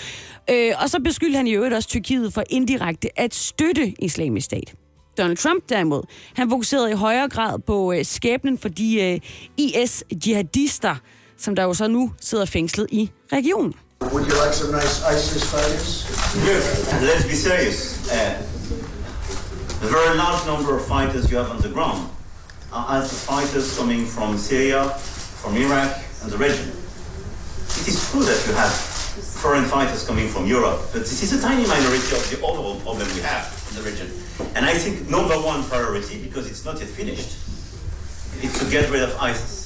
Øh, 0.50 0.72
og 0.82 0.90
så 0.90 1.00
beskyldte 1.00 1.36
han 1.36 1.46
i 1.46 1.52
øvrigt 1.52 1.74
også 1.74 1.88
Tyrkiet 1.88 2.32
for 2.32 2.42
indirekte 2.50 3.20
at 3.20 3.34
støtte 3.34 3.94
islamisk 3.98 4.44
stat. 4.44 4.74
Donald 5.18 5.36
Trump 5.36 5.68
derimod, 5.68 6.02
han 6.34 6.50
fokuserede 6.50 6.90
i 6.90 6.94
højere 6.94 7.28
grad 7.28 7.58
på 7.58 7.92
øh, 7.92 8.04
skæbnen 8.04 8.58
for 8.58 8.68
de 8.68 9.02
øh, 9.02 9.20
IS-jihadister, 9.56 10.94
som 11.38 11.56
der 11.56 11.62
jo 11.62 11.74
så 11.74 11.88
nu 11.88 12.12
sidder 12.20 12.44
fængslet 12.44 12.86
i 12.90 13.10
regionen. 13.32 13.74
Would 14.00 14.26
you 14.30 14.36
like 14.44 14.54
some 14.54 14.72
nice 14.80 14.96
ISIS 15.14 15.44
fighters? 15.54 15.88
Look, 16.48 16.64
let's 17.10 17.26
be 17.32 17.36
serious. 17.48 17.78
Uh, 18.16 18.34
the 19.82 19.90
very 19.96 20.16
large 20.22 20.42
number 20.52 20.70
of 20.78 20.82
fighters 20.94 21.30
you 21.30 21.36
have 21.40 21.50
on 21.56 21.60
the 21.62 21.72
ground 21.76 22.00
are 22.72 22.84
ISIS 22.98 23.20
fighters 23.30 23.78
coming 23.78 24.06
from 24.06 24.38
Syria, 24.38 24.82
from 25.42 25.52
Iraq, 25.56 25.90
and 26.22 26.28
the 26.32 26.38
region. 26.46 26.68
It 27.80 27.86
is 27.92 27.96
true 28.10 28.24
that 28.30 28.40
you 28.46 28.52
have 28.62 28.72
foreign 29.42 29.66
fighters 29.74 30.02
coming 30.06 30.28
from 30.28 30.44
Europe, 30.46 30.80
but 30.92 31.00
this 31.10 31.22
is 31.22 31.30
a 31.38 31.40
tiny 31.48 31.66
minority 31.74 32.12
of 32.18 32.22
the 32.30 32.36
overall 32.48 32.78
problem 32.80 33.06
we 33.14 33.22
have 33.22 33.63
the 33.76 33.82
region. 33.90 34.08
And 34.56 34.62
I 34.72 34.74
think 34.82 34.94
number 35.10 35.36
one 35.52 35.60
priority, 35.72 36.16
because 36.26 36.44
it's 36.50 36.64
not 36.68 36.76
yet 36.82 36.90
finished, 37.00 37.30
is 38.44 38.52
to 38.60 38.64
get 38.76 38.84
rid 38.94 39.02
of 39.08 39.12
ISIS. 39.30 39.64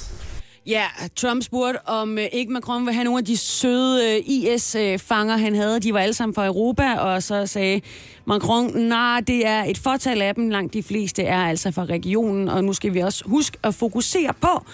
Ja, 0.65 0.85
Trump 1.15 1.43
spurgte, 1.43 1.87
om 1.87 2.17
øh, 2.17 2.25
ikke 2.31 2.53
Macron 2.53 2.85
vil 2.85 2.93
have 2.93 3.03
nogle 3.03 3.19
af 3.19 3.25
de 3.25 3.37
søde 3.37 4.15
øh, 4.15 4.23
IS-fanger, 4.25 5.37
han 5.37 5.55
havde. 5.55 5.79
De 5.79 5.93
var 5.93 5.99
alle 5.99 6.13
sammen 6.13 6.35
fra 6.35 6.45
Europa, 6.45 6.95
og 6.95 7.23
så 7.23 7.47
sagde 7.47 7.81
Macron, 8.25 8.77
nej, 8.77 9.21
det 9.27 9.47
er 9.47 9.63
et 9.63 9.77
fortal 9.77 10.21
af 10.21 10.35
dem. 10.35 10.49
Langt 10.49 10.73
de 10.73 10.83
fleste 10.83 11.23
er 11.23 11.43
altså 11.45 11.71
fra 11.71 11.85
regionen, 11.85 12.49
og 12.49 12.63
nu 12.63 12.73
skal 12.73 12.93
vi 12.93 12.99
også 12.99 13.23
huske 13.25 13.57
at 13.63 13.75
fokusere 13.75 14.33
på 14.41 14.65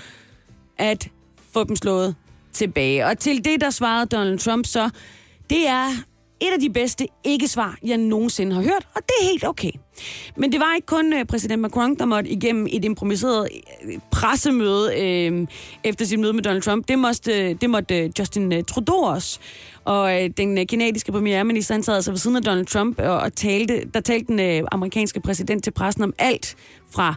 at 0.77 1.07
få 1.53 1.63
dem 1.63 1.75
slået 1.75 2.15
tilbage. 2.53 3.05
Og 3.05 3.19
til 3.19 3.45
det, 3.45 3.61
der 3.61 3.69
svarede 3.69 4.05
Donald 4.05 4.39
Trump 4.39 4.65
så, 4.65 4.89
det 5.49 5.67
er 5.67 5.87
et 6.39 6.53
af 6.53 6.59
de 6.59 6.69
bedste 6.69 7.07
ikke-svar, 7.23 7.77
jeg 7.85 7.97
nogensinde 7.97 8.55
har 8.55 8.61
hørt, 8.61 8.87
og 8.95 9.01
det 9.07 9.13
er 9.21 9.25
helt 9.31 9.43
okay. 9.43 9.71
Men 10.37 10.51
det 10.51 10.59
var 10.59 10.75
ikke 10.75 10.85
kun 10.85 11.13
øh, 11.13 11.25
præsident 11.25 11.61
Macron, 11.61 11.95
der 11.95 12.05
måtte 12.05 12.29
igennem 12.29 12.67
et 12.69 12.85
improviseret 12.85 13.47
øh, 13.85 13.99
pressemøde 14.11 15.01
øh, 15.01 15.47
efter 15.83 16.05
sit 16.05 16.19
møde 16.19 16.33
med 16.33 16.43
Donald 16.43 16.61
Trump. 16.61 16.87
Det 16.87 16.99
måtte, 16.99 17.49
øh, 17.49 17.55
det 17.61 17.69
måtte 17.69 17.97
øh, 17.97 18.09
Justin 18.19 18.53
øh, 18.53 18.63
Trudeau 18.63 19.05
også. 19.05 19.39
Og 19.85 20.23
øh, 20.23 20.29
den 20.37 20.57
øh, 20.57 20.67
kanadiske 20.67 21.11
premierminister, 21.11 21.73
han 21.73 21.83
sad 21.83 21.95
altså 21.95 22.11
ved 22.11 22.17
siden 22.17 22.35
af 22.35 22.43
Donald 22.43 22.65
Trump 22.65 22.99
og, 22.99 23.17
og 23.17 23.35
talte, 23.35 23.81
der 23.93 23.99
talte 23.99 24.27
den 24.27 24.39
øh, 24.39 24.67
amerikanske 24.71 25.19
præsident 25.19 25.63
til 25.63 25.71
pressen 25.71 26.03
om 26.03 26.13
alt 26.17 26.55
fra 26.91 27.15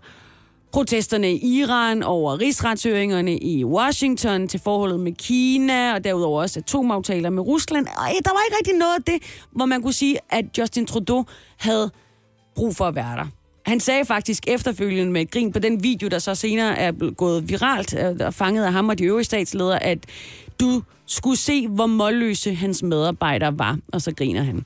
protesterne 0.72 1.33
i 1.33 1.59
Iran, 1.59 2.02
over 2.02 2.40
rigsretshøringerne 2.40 3.38
i 3.38 3.64
Washington, 3.64 4.48
til 4.48 4.61
forholdet 4.61 5.00
med 5.00 5.12
Kina, 5.12 5.94
og 5.94 6.04
derudover 6.04 6.42
også 6.42 6.59
atomaftaler 6.61 7.31
med 7.31 7.42
Rusland. 7.42 7.87
Ej, 7.87 8.12
der 8.24 8.31
var 8.31 8.40
ikke 8.46 8.57
rigtig 8.59 8.74
noget 8.74 8.94
af 8.98 9.02
det, 9.02 9.44
hvor 9.50 9.66
man 9.66 9.83
kunne 9.83 9.92
sige, 9.92 10.18
at 10.31 10.59
Justin 10.59 10.87
Trudeau 10.87 11.24
havde 11.57 11.90
brug 12.54 12.76
for 12.76 12.85
at 12.85 12.94
være 12.94 13.16
der. 13.16 13.26
Han 13.66 13.81
sagde 13.81 14.04
faktisk 14.04 14.44
efterfølgende 14.46 15.12
med 15.12 15.20
et 15.20 15.31
grin 15.31 15.52
på 15.52 15.59
den 15.59 15.83
video, 15.83 16.09
der 16.09 16.18
så 16.18 16.35
senere 16.35 16.78
er 16.78 17.14
gået 17.14 17.48
viralt 17.48 17.94
øh, 17.98 18.26
og 18.26 18.35
fanget 18.35 18.64
af 18.64 18.72
ham 18.72 18.88
og 18.88 18.98
de 18.98 19.04
øvrige 19.04 19.24
statsledere, 19.24 19.83
at 19.83 19.98
du 20.61 20.83
skulle 21.07 21.37
se, 21.37 21.68
hvor 21.68 21.87
målløse 21.87 22.54
hans 22.54 22.83
medarbejdere 22.83 23.59
var, 23.59 23.78
og 23.92 24.02
så 24.02 24.14
griner 24.14 24.42
han. 24.42 24.64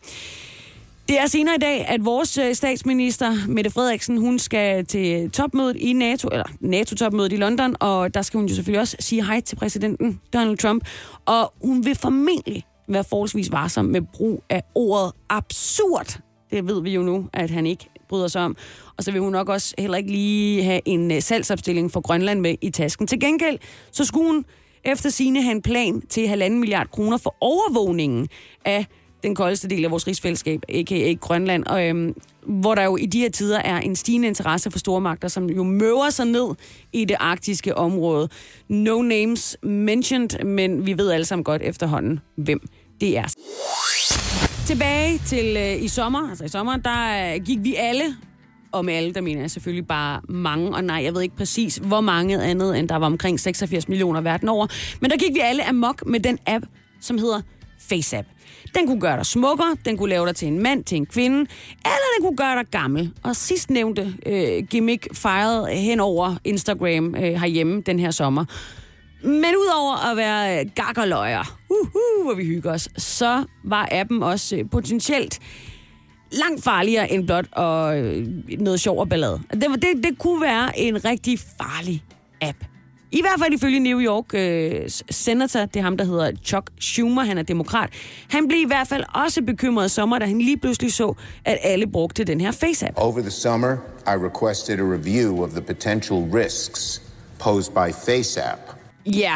Det 1.12 1.20
er 1.20 1.26
senere 1.26 1.54
i 1.54 1.58
dag, 1.58 1.86
at 1.88 2.04
vores 2.04 2.38
øh, 2.38 2.54
statsminister, 2.54 3.48
Mette 3.48 3.70
Frederiksen, 3.70 4.18
hun 4.18 4.38
skal 4.38 4.86
til 4.86 5.30
topmødet 5.30 5.76
i 5.76 5.92
NATO, 5.92 6.28
eller 6.32 6.44
NATO-topmødet 6.60 7.32
i 7.32 7.36
London, 7.36 7.76
og 7.80 8.14
der 8.14 8.22
skal 8.22 8.38
hun 8.38 8.48
jo 8.48 8.54
selvfølgelig 8.54 8.80
også 8.80 8.96
sige 9.00 9.24
hej 9.24 9.40
til 9.40 9.56
præsidenten 9.56 10.20
Donald 10.32 10.58
Trump. 10.58 10.84
Og 11.26 11.52
hun 11.64 11.84
vil 11.84 11.94
formentlig 11.94 12.64
være 12.88 13.04
forholdsvis 13.04 13.52
varsom 13.52 13.84
med 13.84 14.00
brug 14.12 14.44
af 14.50 14.62
ordet 14.74 15.12
absurd. 15.28 16.18
Det 16.50 16.68
ved 16.68 16.82
vi 16.82 16.94
jo 16.94 17.02
nu, 17.02 17.28
at 17.32 17.50
han 17.50 17.66
ikke 17.66 17.90
bryder 18.08 18.28
sig 18.28 18.42
om. 18.42 18.56
Og 18.96 19.04
så 19.04 19.12
vil 19.12 19.20
hun 19.20 19.32
nok 19.32 19.48
også 19.48 19.74
heller 19.78 19.96
ikke 19.96 20.10
lige 20.10 20.62
have 20.62 20.80
en 20.84 21.12
øh, 21.12 21.22
salgsopstilling 21.22 21.92
for 21.92 22.00
Grønland 22.00 22.40
med 22.40 22.54
i 22.60 22.70
tasken. 22.70 23.06
Til 23.06 23.20
gengæld, 23.20 23.58
så 23.90 24.04
skulle 24.04 24.32
hun 24.32 24.44
efter 24.84 25.10
sine 25.10 25.42
have 25.42 25.54
en 25.54 25.62
plan 25.62 26.00
til 26.00 26.28
halvanden 26.28 26.60
milliard 26.60 26.90
kroner 26.90 27.16
for 27.16 27.36
overvågningen 27.40 28.28
af 28.64 28.86
den 29.22 29.34
koldeste 29.34 29.68
del 29.68 29.84
af 29.84 29.90
vores 29.90 30.06
rigsfællesskab, 30.06 30.62
a.k.a. 30.68 31.14
Grønland, 31.20 31.64
og, 31.64 31.88
øhm, 31.88 32.14
hvor 32.46 32.74
der 32.74 32.84
jo 32.84 32.96
i 32.96 33.06
de 33.06 33.18
her 33.18 33.30
tider 33.30 33.58
er 33.58 33.78
en 33.78 33.96
stigende 33.96 34.28
interesse 34.28 34.70
for 34.70 34.78
stormagter, 34.78 35.28
som 35.28 35.50
jo 35.50 35.62
møver 35.62 36.10
sig 36.10 36.26
ned 36.26 36.48
i 36.92 37.04
det 37.04 37.16
arktiske 37.20 37.76
område. 37.76 38.28
No 38.68 39.02
names 39.02 39.56
mentioned, 39.62 40.44
men 40.44 40.86
vi 40.86 40.98
ved 40.98 41.10
alle 41.10 41.24
sammen 41.24 41.44
godt 41.44 41.62
efterhånden, 41.62 42.20
hvem 42.36 42.60
det 43.00 43.18
er. 43.18 43.34
Tilbage 44.66 45.18
til 45.26 45.56
øh, 45.56 45.82
i 45.82 45.88
sommer, 45.88 46.28
altså 46.28 46.44
i 46.44 46.48
sommer, 46.48 46.76
der 46.76 47.34
øh, 47.34 47.42
gik 47.44 47.58
vi 47.62 47.74
alle, 47.74 48.04
og 48.72 48.84
med 48.84 48.94
alle, 48.94 49.14
der 49.14 49.20
mener 49.20 49.40
jeg 49.40 49.50
selvfølgelig 49.50 49.86
bare 49.86 50.20
mange, 50.28 50.74
og 50.74 50.84
nej, 50.84 51.02
jeg 51.04 51.14
ved 51.14 51.22
ikke 51.22 51.36
præcis, 51.36 51.76
hvor 51.76 52.00
mange 52.00 52.42
andet, 52.42 52.78
end 52.78 52.88
der 52.88 52.96
var 52.96 53.06
omkring 53.06 53.40
86 53.40 53.88
millioner 53.88 54.20
verden 54.20 54.48
over, 54.48 54.66
men 55.00 55.10
der 55.10 55.16
gik 55.16 55.34
vi 55.34 55.40
alle 55.42 55.68
amok 55.68 56.06
med 56.06 56.20
den 56.20 56.38
app, 56.46 56.64
som 57.00 57.18
hedder 57.18 57.40
FaceApp. 57.78 58.28
Den 58.74 58.86
kunne 58.86 59.00
gøre 59.00 59.16
dig 59.16 59.26
smukkere, 59.26 59.76
den 59.84 59.96
kunne 59.96 60.10
lave 60.10 60.26
dig 60.26 60.36
til 60.36 60.48
en 60.48 60.62
mand, 60.62 60.84
til 60.84 60.96
en 60.96 61.06
kvinde, 61.06 61.38
eller 61.84 62.08
den 62.16 62.24
kunne 62.24 62.36
gøre 62.36 62.58
dig 62.58 62.66
gammel. 62.70 63.12
Og 63.22 63.36
sidst 63.36 63.70
nævnte 63.70 64.14
øh, 64.26 64.64
gimmick 64.70 65.14
fejrede 65.14 65.66
hen 65.66 66.00
over 66.00 66.36
Instagram 66.44 67.14
øh, 67.14 67.22
herhjemme 67.22 67.82
den 67.86 67.98
her 67.98 68.10
sommer. 68.10 68.44
Men 69.22 69.56
udover 69.56 70.10
at 70.10 70.16
være 70.16 70.60
øh, 70.60 70.70
gakkerløjer, 70.74 71.58
uh, 71.70 71.76
uhuh, 71.76 72.24
hvor 72.24 72.34
vi 72.34 72.44
hygger 72.44 72.72
os, 72.72 72.88
så 72.96 73.44
var 73.64 73.88
appen 73.90 74.22
også 74.22 74.56
øh, 74.56 74.64
potentielt 74.70 75.38
langt 76.32 76.64
farligere 76.64 77.12
end 77.12 77.26
blot 77.26 77.46
og, 77.52 77.98
øh, 77.98 78.26
noget 78.58 78.80
sjov 78.80 78.98
og 78.98 79.08
ballade. 79.08 79.40
Det, 79.52 79.62
det, 79.74 80.04
det 80.04 80.18
kunne 80.18 80.42
være 80.42 80.78
en 80.78 81.04
rigtig 81.04 81.38
farlig 81.38 82.04
app. 82.40 82.71
I 83.12 83.20
hvert 83.20 83.40
fald 83.40 83.52
ifølge 83.52 83.78
New 83.78 84.00
York 84.00 84.34
øh, 84.34 84.90
senator, 85.10 85.60
det 85.60 85.76
er 85.76 85.82
ham, 85.82 85.96
der 85.96 86.04
hedder 86.04 86.30
Chuck 86.44 86.70
Schumer, 86.80 87.22
han 87.24 87.38
er 87.38 87.42
demokrat. 87.42 87.90
Han 88.30 88.48
blev 88.48 88.60
i 88.60 88.66
hvert 88.66 88.88
fald 88.88 89.04
også 89.14 89.42
bekymret 89.42 89.90
sommer, 89.90 90.18
da 90.18 90.26
han 90.26 90.38
lige 90.38 90.56
pludselig 90.56 90.92
så, 90.92 91.14
at 91.44 91.58
alle 91.62 91.86
brugte 91.86 92.24
den 92.24 92.40
her 92.40 92.50
FaceApp. 92.50 92.98
Over 92.98 93.20
the 93.20 93.30
summer, 93.30 93.76
I 94.06 94.16
requested 94.16 94.78
a 94.78 94.82
review 94.82 95.44
of 95.44 95.50
the 95.50 95.62
potential 95.62 96.18
risks 96.34 97.02
posed 97.38 97.72
by 97.72 97.92
FaceApp. 98.06 98.60
Ja, 99.06 99.34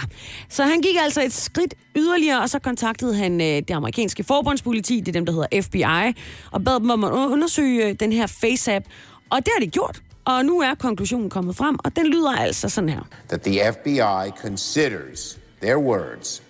så 0.48 0.62
han 0.62 0.80
gik 0.80 0.96
altså 1.00 1.22
et 1.22 1.32
skridt 1.32 1.74
yderligere, 1.96 2.42
og 2.42 2.50
så 2.50 2.58
kontaktede 2.58 3.14
han 3.14 3.40
øh, 3.40 3.46
det 3.46 3.70
amerikanske 3.70 4.24
forbundspoliti, 4.24 5.00
det 5.00 5.08
er 5.08 5.12
dem, 5.12 5.26
der 5.26 5.32
hedder 5.32 5.62
FBI, 5.62 6.22
og 6.50 6.64
bad 6.64 6.80
dem 6.80 6.90
om 6.90 7.04
at 7.04 7.10
undersøge 7.10 7.88
øh, 7.88 7.94
den 8.00 8.12
her 8.12 8.26
FaceApp. 8.26 8.86
Og 9.30 9.38
det 9.38 9.48
har 9.56 9.64
de 9.64 9.70
gjort. 9.70 10.02
Og 10.26 10.44
nu 10.44 10.60
er 10.60 10.74
konklusionen 10.74 11.30
kommet 11.30 11.56
frem, 11.56 11.76
og 11.84 11.96
den 11.96 12.06
lyder 12.06 12.32
altså 12.32 12.68
sådan 12.68 12.88
her. 12.88 13.00
That 13.28 13.42
the 13.42 13.72
FBI 13.72 14.40
considers, 14.42 15.38
their 15.60 15.78
words, 15.78 16.42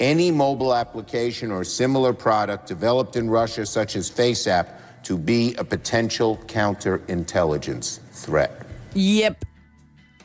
any 0.00 0.30
mobile 0.30 0.74
application 0.74 1.50
or 1.52 1.62
similar 1.62 2.12
product 2.12 2.68
developed 2.68 3.22
in 3.22 3.30
Russia, 3.30 3.64
such 3.64 3.96
as 3.96 4.10
FaceApp, 4.10 4.66
to 5.04 5.16
be 5.16 5.54
a 5.58 5.64
potential 5.64 6.36
counterintelligence 6.48 8.00
threat. 8.14 8.50
Yep. 8.96 9.44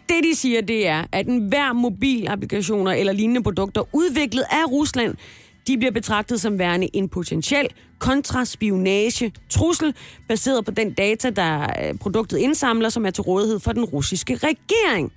Det, 0.09 0.23
de 0.23 0.35
siger, 0.35 0.61
det 0.61 0.87
er, 0.87 1.03
at 1.11 1.27
enhver 1.27 1.73
mobilapplikationer 1.73 2.91
eller 2.91 3.13
lignende 3.13 3.43
produkter 3.43 3.83
udviklet 3.93 4.43
af 4.51 4.71
Rusland, 4.71 5.15
de 5.69 5.77
bliver 5.77 5.91
betragtet 5.91 6.41
som 6.41 6.59
værende 6.59 6.89
en 6.93 7.09
potentiel 7.09 7.67
kontraspionage 7.99 9.33
trussel, 9.49 9.95
baseret 10.27 10.65
på 10.65 10.71
den 10.71 10.93
data, 10.93 11.29
der 11.29 11.61
øh, 11.61 11.97
produktet 11.97 12.37
indsamler, 12.37 12.89
som 12.89 13.05
er 13.05 13.09
til 13.09 13.21
rådighed 13.21 13.59
for 13.59 13.71
den 13.71 13.85
russiske 13.85 14.35
regering. 14.35 15.11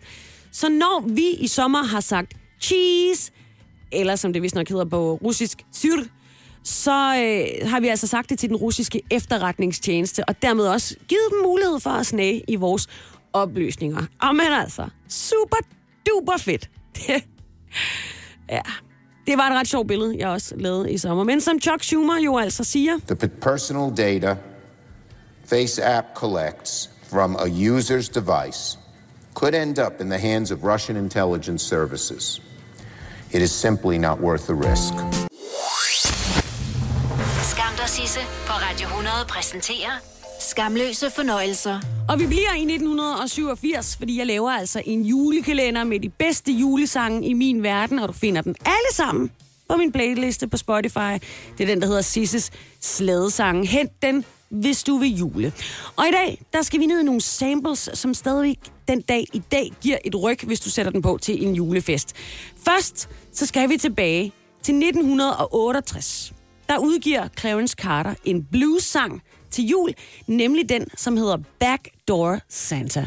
Så 0.51 0.69
når 0.69 1.05
vi 1.09 1.29
i 1.29 1.47
sommer 1.47 1.83
har 1.83 2.01
sagt 2.01 2.37
cheese, 2.61 3.33
eller 3.93 4.17
som 4.17 4.33
det 4.33 4.43
vist 4.43 4.55
nok 4.55 4.69
hedder 4.69 4.85
på 4.85 5.15
russisk, 5.15 5.63
syr, 5.73 6.03
så 6.65 6.91
øh, 6.91 7.71
har 7.71 7.81
vi 7.81 7.89
altså 7.89 8.07
sagt 8.07 8.31
det 8.31 8.39
til 8.39 8.49
den 8.49 8.57
russiske 8.57 9.03
efterretningstjeneste, 9.11 10.25
og 10.29 10.43
dermed 10.43 10.67
også 10.67 10.97
givet 11.09 11.29
dem 11.31 11.39
mulighed 11.43 11.81
for 11.81 11.91
at 11.91 12.07
snage 12.07 12.45
i 12.49 12.57
vores 12.57 12.89
oplysninger. 13.33 14.07
Og 14.23 14.35
men 14.35 14.47
altså, 14.47 14.89
super 15.09 15.57
duper 16.07 16.37
fedt. 16.39 16.71
ja, 18.49 18.61
det 19.27 19.39
var 19.39 19.51
et 19.51 19.59
ret 19.59 19.69
sjovt 19.69 19.89
billede, 19.89 20.19
jeg 20.19 20.29
også 20.29 20.55
lavede 20.57 20.93
i 20.93 20.99
sommer. 20.99 21.25
Men 21.25 21.41
som 21.41 21.61
Chuck 21.61 21.83
Schumer 21.83 22.19
jo 22.19 22.39
altså 22.39 22.65
siger... 22.65 22.99
The 23.09 23.29
personal 23.29 23.97
data 23.97 24.37
FaceApp 25.47 26.07
collects 26.15 26.91
from 27.11 27.37
a 27.37 27.47
user's 27.47 28.09
device 28.09 28.79
could 29.35 29.55
end 29.55 29.79
up 29.79 30.01
in 30.01 30.11
the 30.11 30.19
hands 30.19 30.51
of 30.51 30.65
Russian 30.65 30.97
intelligence 30.97 31.65
services. 31.65 32.43
It 33.33 33.43
is 33.43 33.51
simply 33.51 33.99
not 33.99 34.21
worth 34.21 34.45
the 34.45 34.55
risk. 34.55 34.95
Skam 37.51 37.73
dig, 37.77 37.89
Sisse 37.89 38.21
på 38.47 38.53
Radio 38.53 38.87
100 38.87 39.15
præsenterer 39.29 39.95
Skamløse 40.43 41.11
fornøjelser. 41.11 41.81
Og 42.09 42.19
vi 42.19 42.27
bliver 42.27 42.55
i 42.57 42.63
1987, 42.63 43.97
fordi 43.97 44.19
jeg 44.19 44.27
laver 44.27 44.51
altså 44.51 44.83
en 44.85 45.03
julekalender 45.03 45.85
med 45.85 46.01
de 46.01 46.09
bedste 46.09 46.53
julesange 46.53 47.27
i 47.29 47.33
min 47.33 47.63
verden, 47.63 47.99
og 47.99 48.09
du 48.09 48.13
finder 48.13 48.43
dem 48.43 48.55
alle 48.65 48.93
sammen 48.93 49.31
på 49.69 49.77
min 49.77 49.93
playliste 49.93 50.49
på 50.49 50.57
Spotify. 50.57 51.19
Det 51.59 51.65
er 51.65 51.67
den, 51.67 51.81
der 51.81 51.87
hedder 51.87 52.03
Sisses 52.03 52.51
Slædesange. 52.81 53.67
Hent 53.67 54.03
den, 54.03 54.25
hvis 54.49 54.83
du 54.83 54.97
vil 54.97 55.17
jule. 55.17 55.53
Og 55.97 56.09
i 56.09 56.11
dag, 56.11 56.43
der 56.53 56.63
skal 56.63 56.81
vi 56.81 56.87
ned 56.87 57.01
i 57.01 57.05
nogle 57.05 57.21
samples, 57.21 57.91
som 57.95 58.15
stadigvæk 58.15 58.59
den 58.89 59.01
dag 59.01 59.27
i 59.33 59.43
dag 59.53 59.73
giver 59.81 59.99
et 60.05 60.23
ryg, 60.23 60.39
hvis 60.43 60.61
du 60.61 60.71
sætter 60.71 60.93
den 60.93 61.03
på 61.03 61.19
til 61.23 61.47
en 61.47 61.55
julefest. 61.55 62.17
Først, 62.65 63.09
så 63.33 63.47
skal 63.47 63.69
vi 63.69 63.77
tilbage 63.77 64.33
til 64.63 64.75
1968. 64.75 66.33
Der 66.69 66.79
udgiver 66.79 67.29
Clarence 67.39 67.75
Carter 67.79 68.15
en 68.25 68.45
blues-sang 68.53 69.23
til 69.53 69.65
jul, 69.65 69.95
nemlig 70.27 70.69
den, 70.69 70.87
som 70.97 71.17
hedder 71.17 71.37
Backdoor 71.61 72.39
Santa. 72.49 73.05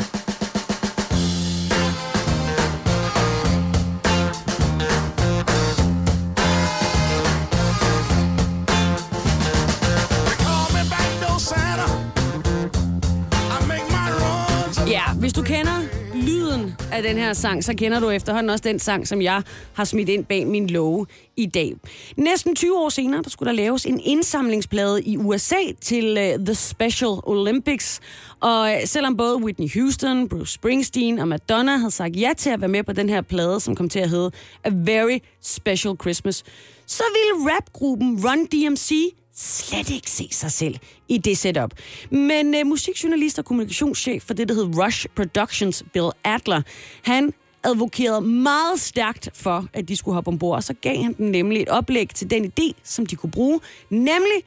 Ja, 14.88 15.14
hvis 15.20 15.34
du 15.34 15.42
kender 15.42 15.95
lyden 16.16 16.74
af 16.92 17.04
den 17.04 17.18
her 17.18 17.34
sang, 17.34 17.64
så 17.64 17.74
kender 17.74 18.00
du 18.00 18.10
efterhånden 18.10 18.50
også 18.50 18.64
den 18.64 18.80
sang, 18.80 19.08
som 19.08 19.22
jeg 19.22 19.42
har 19.74 19.84
smidt 19.84 20.10
ind 20.10 20.26
bag 20.26 20.48
min 20.48 20.68
låge 20.68 21.06
i 21.38 21.46
dag. 21.46 21.74
Næsten 22.18 22.56
20 22.56 22.78
år 22.78 22.90
senere, 22.90 23.22
der 23.22 23.30
skulle 23.30 23.50
der 23.50 23.56
laves 23.56 23.86
en 23.86 24.00
indsamlingsplade 24.04 25.04
i 25.04 25.18
USA 25.18 25.56
til 25.82 26.18
uh, 26.18 26.46
The 26.46 26.56
Special 26.56 27.12
Olympics. 27.24 28.00
Og 28.40 28.72
øh, 28.72 28.78
selvom 28.86 29.18
både 29.18 29.38
Whitney 29.38 29.74
Houston, 29.74 30.30
Bruce 30.30 30.54
Springsteen 30.54 31.20
og 31.20 31.28
Madonna 31.28 31.78
havde 31.78 31.92
sagt 31.92 32.16
ja 32.16 32.32
til 32.38 32.50
at 32.50 32.62
være 32.62 32.70
med 32.70 32.84
på 32.84 32.94
den 32.94 33.10
her 33.10 33.22
plade, 33.22 33.60
som 33.60 33.76
kom 33.76 33.90
til 33.90 34.00
at 34.00 34.10
hedde 34.10 34.32
A 34.64 34.70
Very 34.74 35.18
Special 35.42 35.96
Christmas, 36.02 36.44
så 36.88 37.04
ville 37.14 37.56
rapgruppen 37.56 38.26
Run 38.26 38.46
DMC 38.46 39.16
slet 39.36 39.90
ikke 39.90 40.12
se 40.12 40.28
sig 40.32 40.52
selv 40.52 40.76
i 41.08 41.18
det 41.18 41.38
setup. 41.38 41.74
Men 42.12 42.56
øh, 42.56 42.66
musikjournalist 42.66 43.40
og 43.40 43.46
kommunikationschef 43.46 44.24
for 44.24 44.34
det, 44.34 44.50
der 44.50 44.56
hed 44.56 44.78
Rush 44.78 45.08
Productions, 45.16 45.84
Bill 45.94 46.10
Adler, 46.24 46.62
han 47.02 47.34
advokerede 47.64 48.22
meget 48.22 48.80
stærkt 48.80 49.30
for, 49.34 49.68
at 49.74 49.88
de 49.88 49.96
skulle 49.96 50.16
hoppe 50.16 50.28
ombord, 50.28 50.56
og 50.56 50.64
så 50.64 50.74
gav 50.74 50.98
han 51.04 51.14
dem 51.14 51.26
nemlig 51.26 51.62
et 51.62 51.70
oplæg 51.70 52.10
til 52.10 52.30
den 52.30 52.46
idé, 52.46 52.72
som 52.84 53.06
de 53.06 53.16
kunne 53.16 53.32
bruge, 53.32 53.60
nemlig 53.90 54.44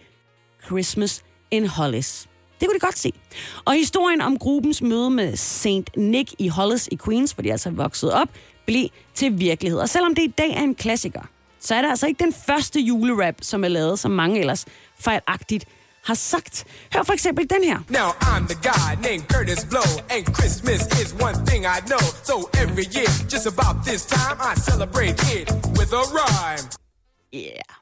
Christmas 0.67 1.25
in 1.51 1.67
Hollis. 1.67 2.29
Det 2.61 2.69
kunne 2.69 2.75
de 2.75 2.81
godt 2.81 2.99
se. 2.99 3.13
Og 3.65 3.75
historien 3.75 4.21
om 4.21 4.39
gruppens 4.39 4.83
møde 4.83 5.11
med 5.11 5.37
St. 5.37 5.97
Nick 5.97 6.35
i 6.39 6.49
Hollis 6.49 6.89
i 6.93 6.99
Queens, 7.05 7.33
hvor 7.33 7.43
de 7.43 7.53
altså 7.53 7.71
voksede 7.71 8.15
op, 8.15 8.29
blev 8.67 8.89
til 9.15 9.39
virkelighed. 9.39 9.79
Og 9.79 9.89
selvom 9.89 10.15
det 10.15 10.23
i 10.23 10.35
dag 10.39 10.51
er 10.51 10.63
en 10.63 10.75
klassiker, 10.75 11.23
så 11.61 11.75
er 11.75 11.83
det 11.83 11.91
altså 11.91 12.07
ikke 12.07 12.25
den 12.25 12.35
første 12.47 12.81
julerap, 12.81 13.35
som 13.43 13.65
er 13.65 13.69
lavet, 13.69 13.99
som 13.99 14.11
mange 14.11 14.41
ellers 14.41 14.65
fejlagtigt 15.01 15.65
har 16.05 16.15
sagt. 16.15 16.65
Hør 16.95 17.03
for 17.03 17.13
eksempel 17.13 17.51
den 17.51 17.65
her. 17.65 17.79
Now 17.89 18.09
I'm 18.21 18.47
the 18.47 18.59
guy 18.73 18.91
named 19.09 19.29
Curtis 19.29 19.65
Blow, 19.65 19.89
and 20.11 20.25
Christmas 20.37 20.81
is 21.03 21.15
one 21.27 21.47
thing 21.47 21.65
I 21.67 21.79
know. 21.91 22.05
So 22.25 22.35
every 22.63 22.87
year, 22.97 23.11
just 23.35 23.47
about 23.47 23.85
this 23.85 24.07
time, 24.07 24.37
I 24.41 24.55
celebrate 24.71 25.19
it 25.39 25.47
with 25.79 25.91
a 25.93 26.05
rhyme. 26.17 26.65
Yeah. 27.33 27.78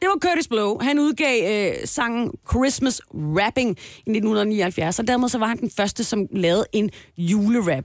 Det 0.00 0.08
var 0.08 0.18
Curtis 0.28 0.48
Blow. 0.48 0.78
Han 0.80 0.98
udgav 0.98 1.68
øh, 1.70 1.74
sangen 1.84 2.30
Christmas 2.50 3.00
Rapping 3.14 3.70
i 3.70 4.10
1979, 4.10 4.98
og 4.98 5.08
dermed 5.08 5.28
så 5.28 5.38
var 5.38 5.46
han 5.46 5.60
den 5.60 5.70
første, 5.76 6.04
som 6.04 6.26
lavede 6.32 6.64
en 6.72 6.90
julerap. 7.18 7.84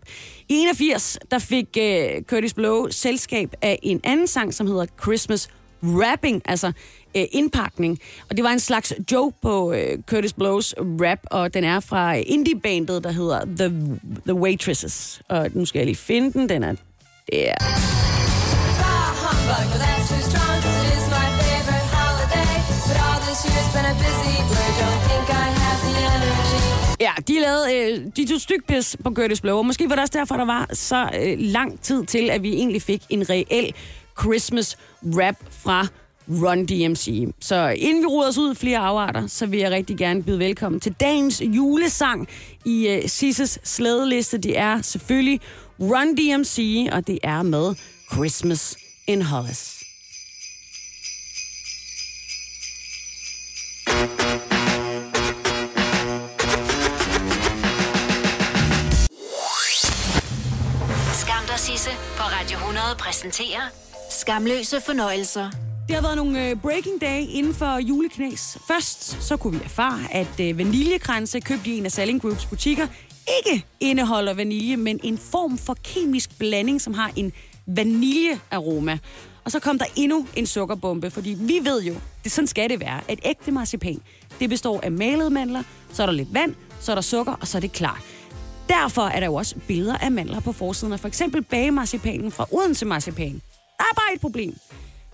I 0.50 0.54
81, 0.54 1.18
der 1.32 1.40
fik 1.40 1.78
øh, 1.80 2.22
Curtis 2.22 2.54
Blow 2.54 2.88
selskab 2.90 3.54
af 3.62 3.80
en 3.84 4.02
anden 4.04 4.28
sang, 4.28 4.54
som 4.54 4.68
hedder 4.68 4.86
Christmas 5.02 5.50
Rapping, 5.84 6.42
altså 6.46 6.72
øh, 7.18 7.24
indpakning. 7.32 8.00
Og 8.30 8.38
det 8.38 8.44
var 8.44 8.52
en 8.52 8.60
slags 8.60 8.94
joke 9.12 9.38
på 9.42 9.74
øh, 9.74 9.98
Curtis 10.10 10.34
Blows 10.34 10.76
rap, 10.78 11.20
og 11.26 11.54
den 11.54 11.64
er 11.64 11.80
fra 11.80 12.14
indie-bandet, 12.14 13.04
der 13.04 13.12
hedder 13.12 13.46
The, 13.46 13.98
The 14.26 14.34
Waitresses. 14.34 15.22
Og 15.30 15.50
nu 15.54 15.66
skal 15.66 15.80
jeg 15.80 15.86
lige 15.86 15.96
finde 15.96 16.34
den. 16.34 16.50
Den 16.50 16.64
er 16.64 16.72
der. 16.72 16.82
Yeah. 17.34 17.86
Ja, 27.00 27.12
de 27.28 27.40
lavede, 27.40 27.76
øh, 27.76 28.06
de 28.18 28.28
tog 28.28 28.42
stykpis 28.42 28.98
på 29.04 29.12
Curtis 29.12 29.42
Blow, 29.42 29.58
og 29.58 29.66
måske 29.66 29.90
var 29.90 29.96
det 29.96 30.02
også 30.02 30.18
derfor, 30.18 30.38
der 30.38 30.46
var 30.46 30.70
så 30.74 31.10
øh, 31.22 31.36
lang 31.40 31.82
tid 31.82 32.06
til, 32.06 32.30
at 32.30 32.44
vi 32.44 32.54
egentlig 32.54 32.82
fik 32.82 33.02
en 33.10 33.30
reel 33.30 33.74
Christmas 34.22 34.78
rap 35.04 35.36
fra 35.50 35.88
Run 36.30 36.66
DMC. 36.66 37.34
Så 37.40 37.68
inden 37.68 38.04
vi 38.04 38.08
ruder 38.08 38.30
os 38.30 38.38
ud 38.38 38.56
flere 38.56 38.78
afarter, 38.80 39.28
så 39.28 39.46
vil 39.46 39.60
jeg 39.60 39.72
rigtig 39.72 39.98
gerne 39.98 40.24
byde 40.24 40.40
velkommen 40.40 40.82
til 40.82 40.94
dagens 41.00 41.42
julesang 41.42 42.28
i 42.66 42.88
øh, 42.88 43.10
Sisses 43.10 43.60
slædeliste. 43.64 44.38
Det 44.38 44.58
er 44.58 44.82
selvfølgelig 44.82 45.40
Run 45.80 46.16
DMC, 46.16 46.88
og 46.92 47.08
det 47.08 47.20
er 47.24 47.42
med 47.42 47.76
Christmas 48.14 48.78
in 49.08 49.22
Hollis. 49.22 49.75
Præsenterer 63.16 63.62
Skamløse 64.10 64.82
fornøjelser. 64.82 65.50
Det 65.88 65.96
har 65.96 66.02
været 66.02 66.18
nogle 66.18 66.50
øh, 66.50 66.56
breaking 66.56 67.02
day 67.02 67.26
inden 67.30 67.54
for 67.54 67.78
juleknæs. 67.78 68.58
Først 68.68 69.24
så 69.24 69.38
kunne 69.38 69.60
vi 69.60 69.66
erfare, 69.66 70.00
at 70.12 70.40
øh, 70.40 70.58
vaniljekranse 70.58 71.40
købt 71.40 71.68
i 71.68 71.78
en 71.78 71.86
af 71.86 71.92
Selling 71.92 72.22
Groups 72.22 72.46
butikker 72.46 72.88
ikke 73.38 73.66
indeholder 73.80 74.34
vanilje, 74.34 74.78
men 74.78 75.00
en 75.04 75.18
form 75.18 75.58
for 75.58 75.78
kemisk 75.84 76.38
blanding, 76.40 76.82
som 76.82 76.94
har 76.94 77.12
en 77.16 77.34
vaniljearoma. 77.68 78.98
Og 79.44 79.52
så 79.52 79.60
kom 79.60 79.80
der 79.80 79.86
endnu 79.96 80.28
en 80.36 80.46
sukkerbombe, 80.46 81.12
fordi 81.12 81.38
vi 81.40 81.60
ved 81.64 81.84
jo, 81.84 81.94
det 82.24 82.32
sådan 82.32 82.48
skal 82.48 82.70
det 82.70 82.80
være, 82.80 83.02
at 83.08 83.20
ægte 83.26 83.52
marcipan, 83.52 84.02
det 84.40 84.50
består 84.50 84.80
af 84.84 84.92
malede 84.92 85.30
mandler, 85.30 85.64
så 85.94 86.02
er 86.02 86.06
der 86.06 86.14
lidt 86.14 86.34
vand, 86.34 86.56
så 86.80 86.92
er 86.92 86.96
der 86.96 87.02
sukker, 87.02 87.34
og 87.34 87.48
så 87.48 87.58
er 87.58 87.62
det 87.62 87.72
klart. 87.72 88.02
Derfor 88.70 89.02
er 89.02 89.20
der 89.20 89.28
jo 89.28 89.36
også 89.36 89.56
billeder 89.68 89.98
af 89.98 90.12
mandler 90.12 90.40
på 90.40 90.52
forsiden 90.52 90.94
af 90.94 91.00
for 91.00 91.08
eksempel 91.08 91.42
bagemarcipanen 91.44 92.32
fra 92.32 92.48
Odense 92.52 92.86
Marcipan. 92.86 93.42
Der 93.78 93.84
er 93.92 93.96
bare 93.96 94.16
et 94.16 94.22
problem. 94.22 94.58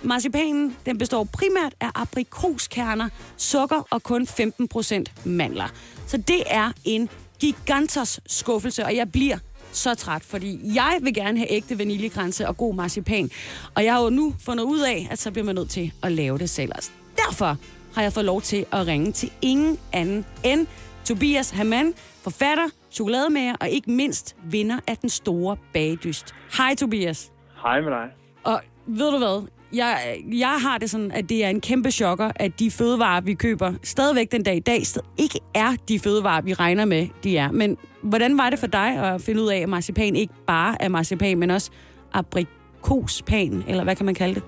Marcipanen 0.02 0.76
den 0.86 0.97
består 0.97 1.24
primært 1.24 1.74
af 1.82 1.91
aprikoskerner, 1.95 3.10
sukker 3.38 3.88
og 3.89 4.04
kun 4.04 4.28
15% 4.39 5.04
mandler. 5.24 5.68
Så 6.08 6.18
det 6.18 6.43
er 6.45 6.72
en 6.84 7.10
gigantisk 7.39 8.20
skuffelse, 8.28 8.86
og 8.86 8.95
jeg 8.95 9.12
bliver 9.12 9.38
så 9.72 9.95
træt, 9.95 10.22
fordi 10.24 10.60
jeg 10.76 10.99
vil 11.02 11.14
gerne 11.14 11.38
have 11.38 11.52
ægte 11.52 11.80
vaniljekranse 11.80 12.47
og 12.47 12.58
god 12.58 12.76
marcipan. 12.76 13.30
Og 13.76 13.86
jeg 13.86 13.93
har 13.93 14.04
jo 14.04 14.10
nu 14.10 14.36
fundet 14.39 14.64
ud 14.64 14.80
af, 14.80 15.08
at 15.12 15.20
så 15.20 15.32
bliver 15.32 15.45
man 15.45 15.56
nødt 15.56 15.70
til 15.70 15.91
at 16.04 16.12
lave 16.12 16.38
det 16.38 16.49
selv. 16.49 16.72
Altså, 16.76 16.91
derfor 17.18 17.58
har 17.93 18.02
jeg 18.02 18.14
fået 18.14 18.26
lov 18.26 18.41
til 18.41 18.66
at 18.72 18.88
ringe 18.88 19.12
til 19.12 19.32
ingen 19.41 19.78
anden 19.93 20.26
end 20.43 20.68
Tobias 21.06 21.49
Hamann, 21.49 21.93
forfatter, 22.22 22.68
chokolademager 22.91 23.55
og 23.61 23.69
ikke 23.69 23.91
mindst 23.91 24.35
vinder 24.43 24.79
af 24.87 24.97
den 24.97 25.09
store 25.09 25.57
bagdyst. 25.73 26.35
Hej 26.57 26.75
Tobias. 26.75 27.31
Hej 27.63 27.81
med 27.81 27.91
dig. 27.91 28.09
Og 28.43 28.61
ved 28.87 29.11
du 29.11 29.17
hvad? 29.17 29.47
Jeg, 29.73 30.17
jeg 30.31 30.57
har 30.61 30.77
det 30.77 30.89
sådan, 30.89 31.11
at 31.11 31.29
det 31.29 31.45
er 31.45 31.49
en 31.49 31.61
kæmpe 31.61 31.91
chokker, 31.91 32.31
at 32.35 32.59
de 32.59 32.71
fødevarer, 32.71 33.21
vi 33.21 33.33
køber, 33.33 33.73
stadigvæk 33.83 34.31
den 34.31 34.43
dag 34.43 34.55
i 34.55 34.59
dag, 34.59 34.81
ikke 35.17 35.39
er 35.55 35.75
de 35.87 35.99
fødevarer, 35.99 36.41
vi 36.41 36.53
regner 36.53 36.85
med, 36.85 37.07
de 37.23 37.37
er. 37.37 37.51
Men 37.51 37.77
hvordan 38.03 38.37
var 38.37 38.49
det 38.49 38.59
for 38.59 38.67
dig 38.67 39.13
at 39.13 39.21
finde 39.21 39.41
ud 39.41 39.47
af, 39.47 39.57
at 39.57 39.69
marcipan 39.69 40.15
ikke 40.15 40.33
bare 40.47 40.75
er 40.79 40.89
marcipan, 40.89 41.37
men 41.37 41.51
også 41.51 41.71
aprikospan, 42.13 43.63
eller 43.67 43.83
hvad 43.83 43.95
kan 43.95 44.05
man 44.05 44.15
kalde 44.15 44.35
det? 44.35 44.43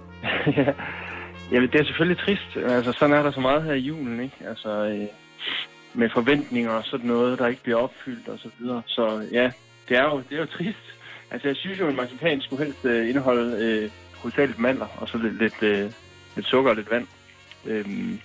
ja. 1.52 1.62
Det 1.62 1.76
er 1.76 1.86
selvfølgelig 1.86 2.18
trist. 2.26 2.58
Altså, 2.74 2.92
sådan 2.92 3.16
er 3.16 3.24
der 3.24 3.32
så 3.32 3.40
meget 3.40 3.64
her 3.64 3.74
i 3.74 3.80
julen, 3.80 4.20
ikke? 4.20 4.36
Altså, 4.50 4.70
øh, 4.70 5.08
med 5.94 6.10
forventninger 6.10 6.72
og 6.72 6.84
sådan 6.86 7.06
noget, 7.06 7.40
der 7.40 7.48
ikke 7.48 7.64
bliver 7.64 7.80
opfyldt 7.80 8.28
og 8.28 8.40
så 8.40 8.50
videre. 8.60 8.82
Så 8.86 9.28
ja, 9.32 9.52
det 9.90 9.98
er 9.98 10.04
jo, 10.04 10.18
det 10.30 10.36
er 10.36 10.40
jo 10.40 10.46
trist. 10.46 10.86
Altså, 11.32 11.48
jeg 11.48 11.56
synes 11.56 11.80
jo, 11.80 11.88
at 11.88 11.96
marcipan 11.96 12.42
skulle 12.42 12.66
helst 12.66 12.86
øh, 12.86 13.10
indeholde 13.10 13.66
øh, 13.66 13.92
hovedsageligt 14.18 14.60
mandler, 14.60 14.88
og 14.98 15.10
så 15.10 15.18
lidt, 15.18 15.38
lidt, 15.38 15.64
øh, 15.64 15.92
lidt 16.36 16.48
sukker 16.48 16.72
og 16.72 16.76
lidt 16.76 16.92
vand. 16.92 17.08
Øhm, 17.66 18.20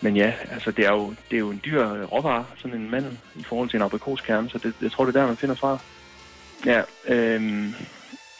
men 0.00 0.16
ja, 0.16 0.32
altså, 0.50 0.70
det 0.70 0.86
er 0.86 0.92
jo, 0.92 1.14
det 1.30 1.36
er 1.36 1.38
jo 1.38 1.50
en 1.50 1.60
dyr 1.64 2.04
råvare, 2.04 2.46
sådan 2.58 2.76
en 2.76 2.90
mandel, 2.90 3.18
i 3.36 3.42
forhold 3.42 3.68
til 3.68 3.76
en 3.76 3.82
aprikoskerne, 3.82 4.50
så 4.50 4.58
det, 4.58 4.74
jeg 4.82 4.92
tror, 4.92 5.04
det 5.04 5.16
er 5.16 5.20
der, 5.20 5.26
man 5.26 5.36
finder 5.36 5.54
fra. 5.54 5.78
Ja, 6.66 6.82
øhm, 7.08 7.74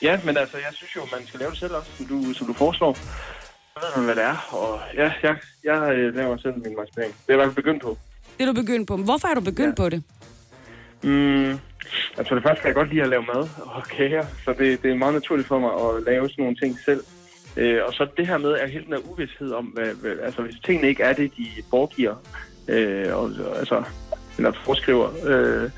ja, 0.03 0.21
men 0.25 0.37
altså, 0.37 0.57
jeg 0.57 0.73
synes 0.73 0.97
jo, 0.97 1.01
man 1.13 1.27
skal 1.27 1.41
lave 1.41 1.51
det 1.51 1.59
selv 1.59 1.75
også, 1.75 1.91
som 1.97 2.07
du, 2.07 2.33
som 2.33 2.47
du 2.47 2.53
foreslår. 2.53 2.95
Så 2.95 3.81
ved 3.83 3.97
man, 3.97 4.05
hvad 4.05 4.15
det 4.15 4.25
er, 4.25 4.49
og 4.51 4.81
ja, 4.95 5.13
jeg, 5.23 5.37
jeg 5.65 5.95
øh, 5.95 6.15
laver 6.15 6.37
selv 6.37 6.55
min 6.55 6.77
marcipan. 6.77 7.05
Det 7.05 7.11
er 7.11 7.13
jeg 7.29 7.35
i 7.35 7.37
hvert 7.37 7.49
fald 7.49 7.65
begyndt 7.65 7.83
på. 7.83 7.99
Det 8.39 8.49
er 8.49 8.53
du 8.53 8.53
begyndt 8.53 8.89
på. 8.89 8.97
Hvorfor 8.97 9.29
er 9.29 9.35
du 9.35 9.41
begyndt 9.41 9.79
ja. 9.79 9.83
på 9.83 9.89
det? 9.89 10.03
Mm, 11.03 11.59
altså 12.19 12.35
det 12.35 12.43
første 12.43 12.61
kan 12.61 12.69
jeg 12.69 12.75
godt 12.75 12.89
lide 12.89 13.03
at 13.03 13.09
lave 13.09 13.23
mad 13.35 13.49
og 13.59 13.83
kager, 13.83 14.25
så 14.45 14.55
det, 14.59 14.83
det 14.83 14.91
er 14.91 14.95
meget 14.95 15.15
naturligt 15.15 15.49
for 15.49 15.59
mig 15.59 15.71
at 15.73 16.03
lave 16.03 16.29
sådan 16.29 16.43
nogle 16.43 16.57
ting 16.57 16.79
selv. 16.85 17.01
Øh, 17.57 17.81
og 17.87 17.93
så 17.93 18.07
det 18.17 18.27
her 18.27 18.39
med 18.39 18.55
at 18.55 18.71
hele 18.71 18.85
den 18.85 18.93
her 18.93 19.11
uvidshed 19.13 19.53
om, 19.53 19.65
hvad, 19.65 19.95
hvad, 19.95 20.19
altså 20.23 20.43
hvis 20.43 20.55
tingene 20.65 20.89
ikke 20.89 21.03
er 21.03 21.13
det, 21.13 21.33
de 21.37 21.47
foregiver, 21.71 22.15
øh, 22.69 23.17
og, 23.17 23.31
altså, 23.59 23.85
eller 24.37 24.53
foreskriver, 24.65 25.09
øh, 25.27 25.71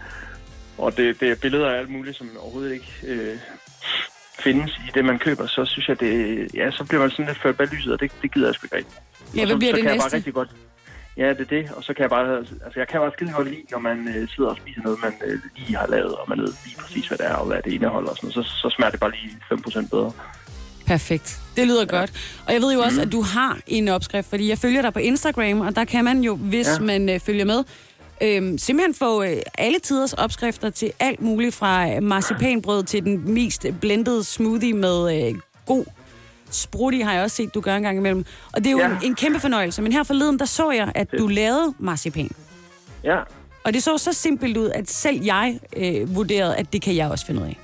og 0.78 0.96
det, 0.96 1.20
det 1.20 1.30
er 1.30 1.36
billeder 1.42 1.70
af 1.70 1.78
alt 1.78 1.90
muligt, 1.90 2.16
som 2.16 2.30
overhovedet 2.40 2.72
ikke 2.72 2.92
øh, 3.06 3.36
findes 4.38 4.70
i 4.76 4.90
det, 4.94 5.04
man 5.04 5.18
køber, 5.18 5.46
så 5.46 5.64
synes 5.64 5.88
jeg, 5.88 6.00
det, 6.00 6.54
ja, 6.54 6.70
så 6.70 6.84
bliver 6.84 7.00
man 7.00 7.10
sådan 7.10 7.26
lidt 7.26 7.42
ført 7.42 7.56
bag 7.56 7.66
lyset, 7.66 7.92
og 7.92 8.00
det, 8.00 8.12
det 8.22 8.34
gider 8.34 8.48
jeg 8.48 8.54
sgu 8.54 8.76
ikke. 8.76 8.90
Ja, 9.36 9.44
hvad 9.44 9.54
så, 9.54 9.58
bliver 9.58 9.72
så 9.72 9.76
det 9.76 9.82
kan 9.82 9.88
jeg 9.88 9.96
næste? 9.96 10.10
bare 10.10 10.16
rigtig 10.16 10.34
godt 10.34 10.50
Ja, 11.16 11.28
det 11.28 11.40
er 11.40 11.44
det. 11.44 11.70
Og 11.76 11.84
så 11.84 11.94
kan 11.94 12.02
jeg 12.02 12.10
bare... 12.10 12.38
Altså, 12.38 12.74
jeg 12.76 12.88
kan 12.88 13.00
bare 13.00 13.12
skide 13.12 13.32
godt 13.32 13.50
lide, 13.50 13.62
når 13.70 13.78
man 13.78 14.08
øh, 14.08 14.28
sidder 14.28 14.50
og 14.50 14.56
spiser 14.56 14.80
noget, 14.82 14.98
man 15.02 15.12
øh, 15.24 15.38
lige 15.56 15.76
har 15.76 15.86
lavet, 15.86 16.14
og 16.14 16.28
man 16.28 16.38
ved 16.38 16.52
lige 16.64 16.76
præcis, 16.78 17.08
hvad 17.08 17.18
det 17.18 17.26
er, 17.26 17.34
og 17.34 17.46
hvad 17.46 17.62
det 17.64 17.72
indeholder 17.72 18.10
og 18.10 18.16
sådan 18.16 18.30
noget. 18.34 18.46
Så, 18.46 18.52
så 18.62 18.74
smager 18.76 18.90
det 18.90 19.00
bare 19.00 19.10
lige 19.10 19.38
5% 19.52 19.88
bedre. 19.88 20.12
Perfekt. 20.86 21.40
Det 21.56 21.66
lyder 21.66 21.84
ja. 21.90 21.98
godt. 21.98 22.40
Og 22.46 22.52
jeg 22.52 22.62
ved 22.62 22.74
jo 22.74 22.80
også, 22.80 23.00
at 23.02 23.12
du 23.12 23.22
har 23.22 23.58
en 23.66 23.88
opskrift, 23.88 24.30
fordi 24.30 24.48
jeg 24.48 24.58
følger 24.58 24.82
dig 24.82 24.92
på 24.92 24.98
Instagram, 24.98 25.60
og 25.60 25.76
der 25.76 25.84
kan 25.84 26.04
man 26.04 26.20
jo, 26.20 26.34
hvis 26.36 26.68
ja. 26.68 26.84
Man 26.84 27.08
øh, 27.08 27.20
følger 27.20 27.44
med, 27.44 27.64
øh, 28.22 28.58
simpelthen 28.58 28.94
få 28.94 29.22
øh, 29.22 29.36
alle 29.58 29.78
tiders 29.78 30.12
opskrifter 30.12 30.70
til 30.70 30.92
alt 31.00 31.22
muligt, 31.22 31.54
fra 31.54 32.00
marcipanbrød 32.00 32.84
til 32.84 33.04
den 33.04 33.34
mest 33.34 33.66
blendede 33.80 34.24
smoothie 34.24 34.72
med 34.72 35.28
øh, 35.28 35.34
god 35.66 35.84
sprutti, 36.54 37.00
har 37.00 37.12
jeg 37.12 37.22
også 37.22 37.36
set, 37.36 37.54
du 37.54 37.60
gør 37.60 37.76
en 37.76 37.82
gang 37.82 37.98
imellem. 37.98 38.24
Og 38.52 38.58
det 38.58 38.66
er 38.66 38.70
jo 38.70 38.78
ja. 38.78 38.86
En, 38.86 38.96
en 39.02 39.14
kæmpe 39.14 39.40
fornøjelse. 39.40 39.82
Men 39.82 39.92
her 39.92 40.02
forleden, 40.02 40.38
der 40.38 40.44
så 40.44 40.70
jeg, 40.70 40.92
at 40.94 41.08
du 41.18 41.26
lavede 41.26 41.74
marcipan. 41.78 42.30
Ja. 43.04 43.18
Og 43.64 43.74
det 43.74 43.82
så 43.82 43.98
så 43.98 44.12
simpelt 44.12 44.56
ud, 44.56 44.70
at 44.70 44.90
selv 44.90 45.24
jeg 45.24 45.58
øh, 45.76 46.14
vurderede, 46.14 46.56
at 46.56 46.72
det 46.72 46.82
kan 46.82 46.96
jeg 46.96 47.10
også 47.10 47.26
finde 47.26 47.40
ud 47.40 47.46
af. 47.46 47.58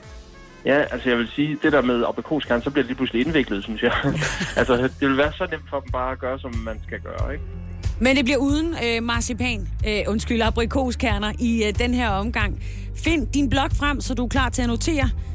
Ja, 0.64 0.80
altså 0.80 1.08
jeg 1.08 1.18
vil 1.18 1.28
sige, 1.28 1.58
det 1.62 1.72
der 1.72 1.82
med 1.82 2.04
aprikoskerne, 2.08 2.62
så 2.62 2.70
bliver 2.70 2.82
det 2.82 2.88
lige 2.88 2.96
pludselig 2.96 3.26
indviklet, 3.26 3.64
synes 3.64 3.82
jeg. 3.82 3.92
altså, 4.56 4.76
det 4.76 5.08
vil 5.08 5.16
være 5.16 5.32
så 5.32 5.46
nemt 5.50 5.70
for 5.70 5.80
dem 5.80 5.90
bare 5.92 6.12
at 6.12 6.18
gøre, 6.18 6.38
som 6.38 6.54
man 6.54 6.80
skal 6.86 7.00
gøre, 7.00 7.32
ikke? 7.32 7.44
Men 8.00 8.16
det 8.16 8.24
bliver 8.24 8.38
uden 8.38 8.74
øh, 8.84 9.02
marcipan, 9.02 9.68
øh, 9.88 10.00
undskyld, 10.08 10.42
aprikoskerner 10.42 11.32
i 11.38 11.64
øh, 11.64 11.78
den 11.78 11.94
her 11.94 12.08
omgang. 12.08 12.62
Find 12.96 13.26
din 13.26 13.50
blog 13.50 13.70
frem, 13.72 14.00
så 14.00 14.14
du 14.14 14.24
er 14.24 14.28
klar 14.28 14.48
til 14.48 14.62
at 14.62 14.68
notere. 14.68 15.10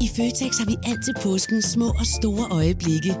I 0.00 0.08
Føtex 0.16 0.58
har 0.58 0.66
vi 0.66 0.76
altid 0.90 1.14
påskens 1.22 1.64
små 1.64 1.88
og 1.88 2.06
store 2.06 2.46
øjeblikke. 2.50 3.16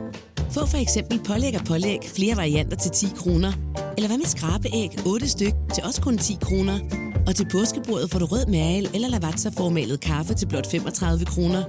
Få 0.54 0.66
for 0.66 0.76
eksempel 0.76 1.20
pålæg 1.26 1.54
og 1.60 1.64
pålæg 1.66 2.00
flere 2.16 2.36
varianter 2.36 2.76
til 2.76 2.90
10 2.90 3.06
kroner. 3.16 3.52
Eller 3.96 4.08
hvad 4.08 4.18
med 4.18 4.26
skrabeæg 4.26 4.90
8 5.06 5.28
styk 5.28 5.52
til 5.74 5.84
også 5.84 6.02
kun 6.02 6.18
10 6.18 6.38
kroner. 6.42 6.78
Og 7.26 7.36
til 7.36 7.46
påskebordet 7.52 8.10
får 8.10 8.18
du 8.18 8.26
rød 8.26 8.46
mal 8.46 8.90
eller 8.94 9.08
lavatserformalet 9.08 10.00
kaffe 10.00 10.34
til 10.34 10.46
blot 10.48 10.70
35 10.70 11.24
kroner. 11.26 11.62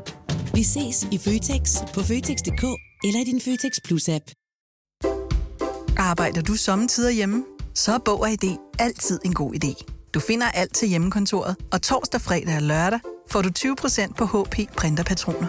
Vi 0.53 0.63
ses 0.63 1.07
i 1.11 1.17
Føtex 1.17 1.63
på 1.93 2.01
Føtex.dk 2.01 2.63
eller 3.03 3.19
i 3.21 3.23
din 3.23 3.41
Føtex 3.41 3.73
Plus-app. 3.85 4.25
Arbejder 5.97 6.41
du 6.41 6.53
sommetider 6.53 7.11
hjemme? 7.11 7.43
Så 7.73 7.93
er 7.93 7.97
Bog 8.05 8.19
og 8.21 8.31
ID 8.31 8.57
altid 8.79 9.19
en 9.25 9.33
god 9.33 9.53
idé. 9.53 9.71
Du 10.13 10.19
finder 10.19 10.47
alt 10.47 10.75
til 10.75 10.87
hjemmekontoret, 10.87 11.55
og 11.71 11.81
torsdag, 11.81 12.21
fredag 12.21 12.55
og 12.55 12.61
lørdag 12.61 12.99
får 13.31 13.41
du 13.41 13.49
20% 13.49 14.13
på 14.13 14.25
HP 14.25 14.55
Printerpatroner. 14.77 15.47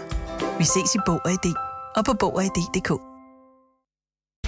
Vi 0.57 0.63
ses 0.63 0.95
i 0.95 0.99
Bog 1.05 1.19
og 1.25 1.31
ID 1.31 1.53
og 1.95 2.05
på 2.05 2.13
Bog 2.19 2.35
og 2.35 2.43
ID.dk. 2.43 2.91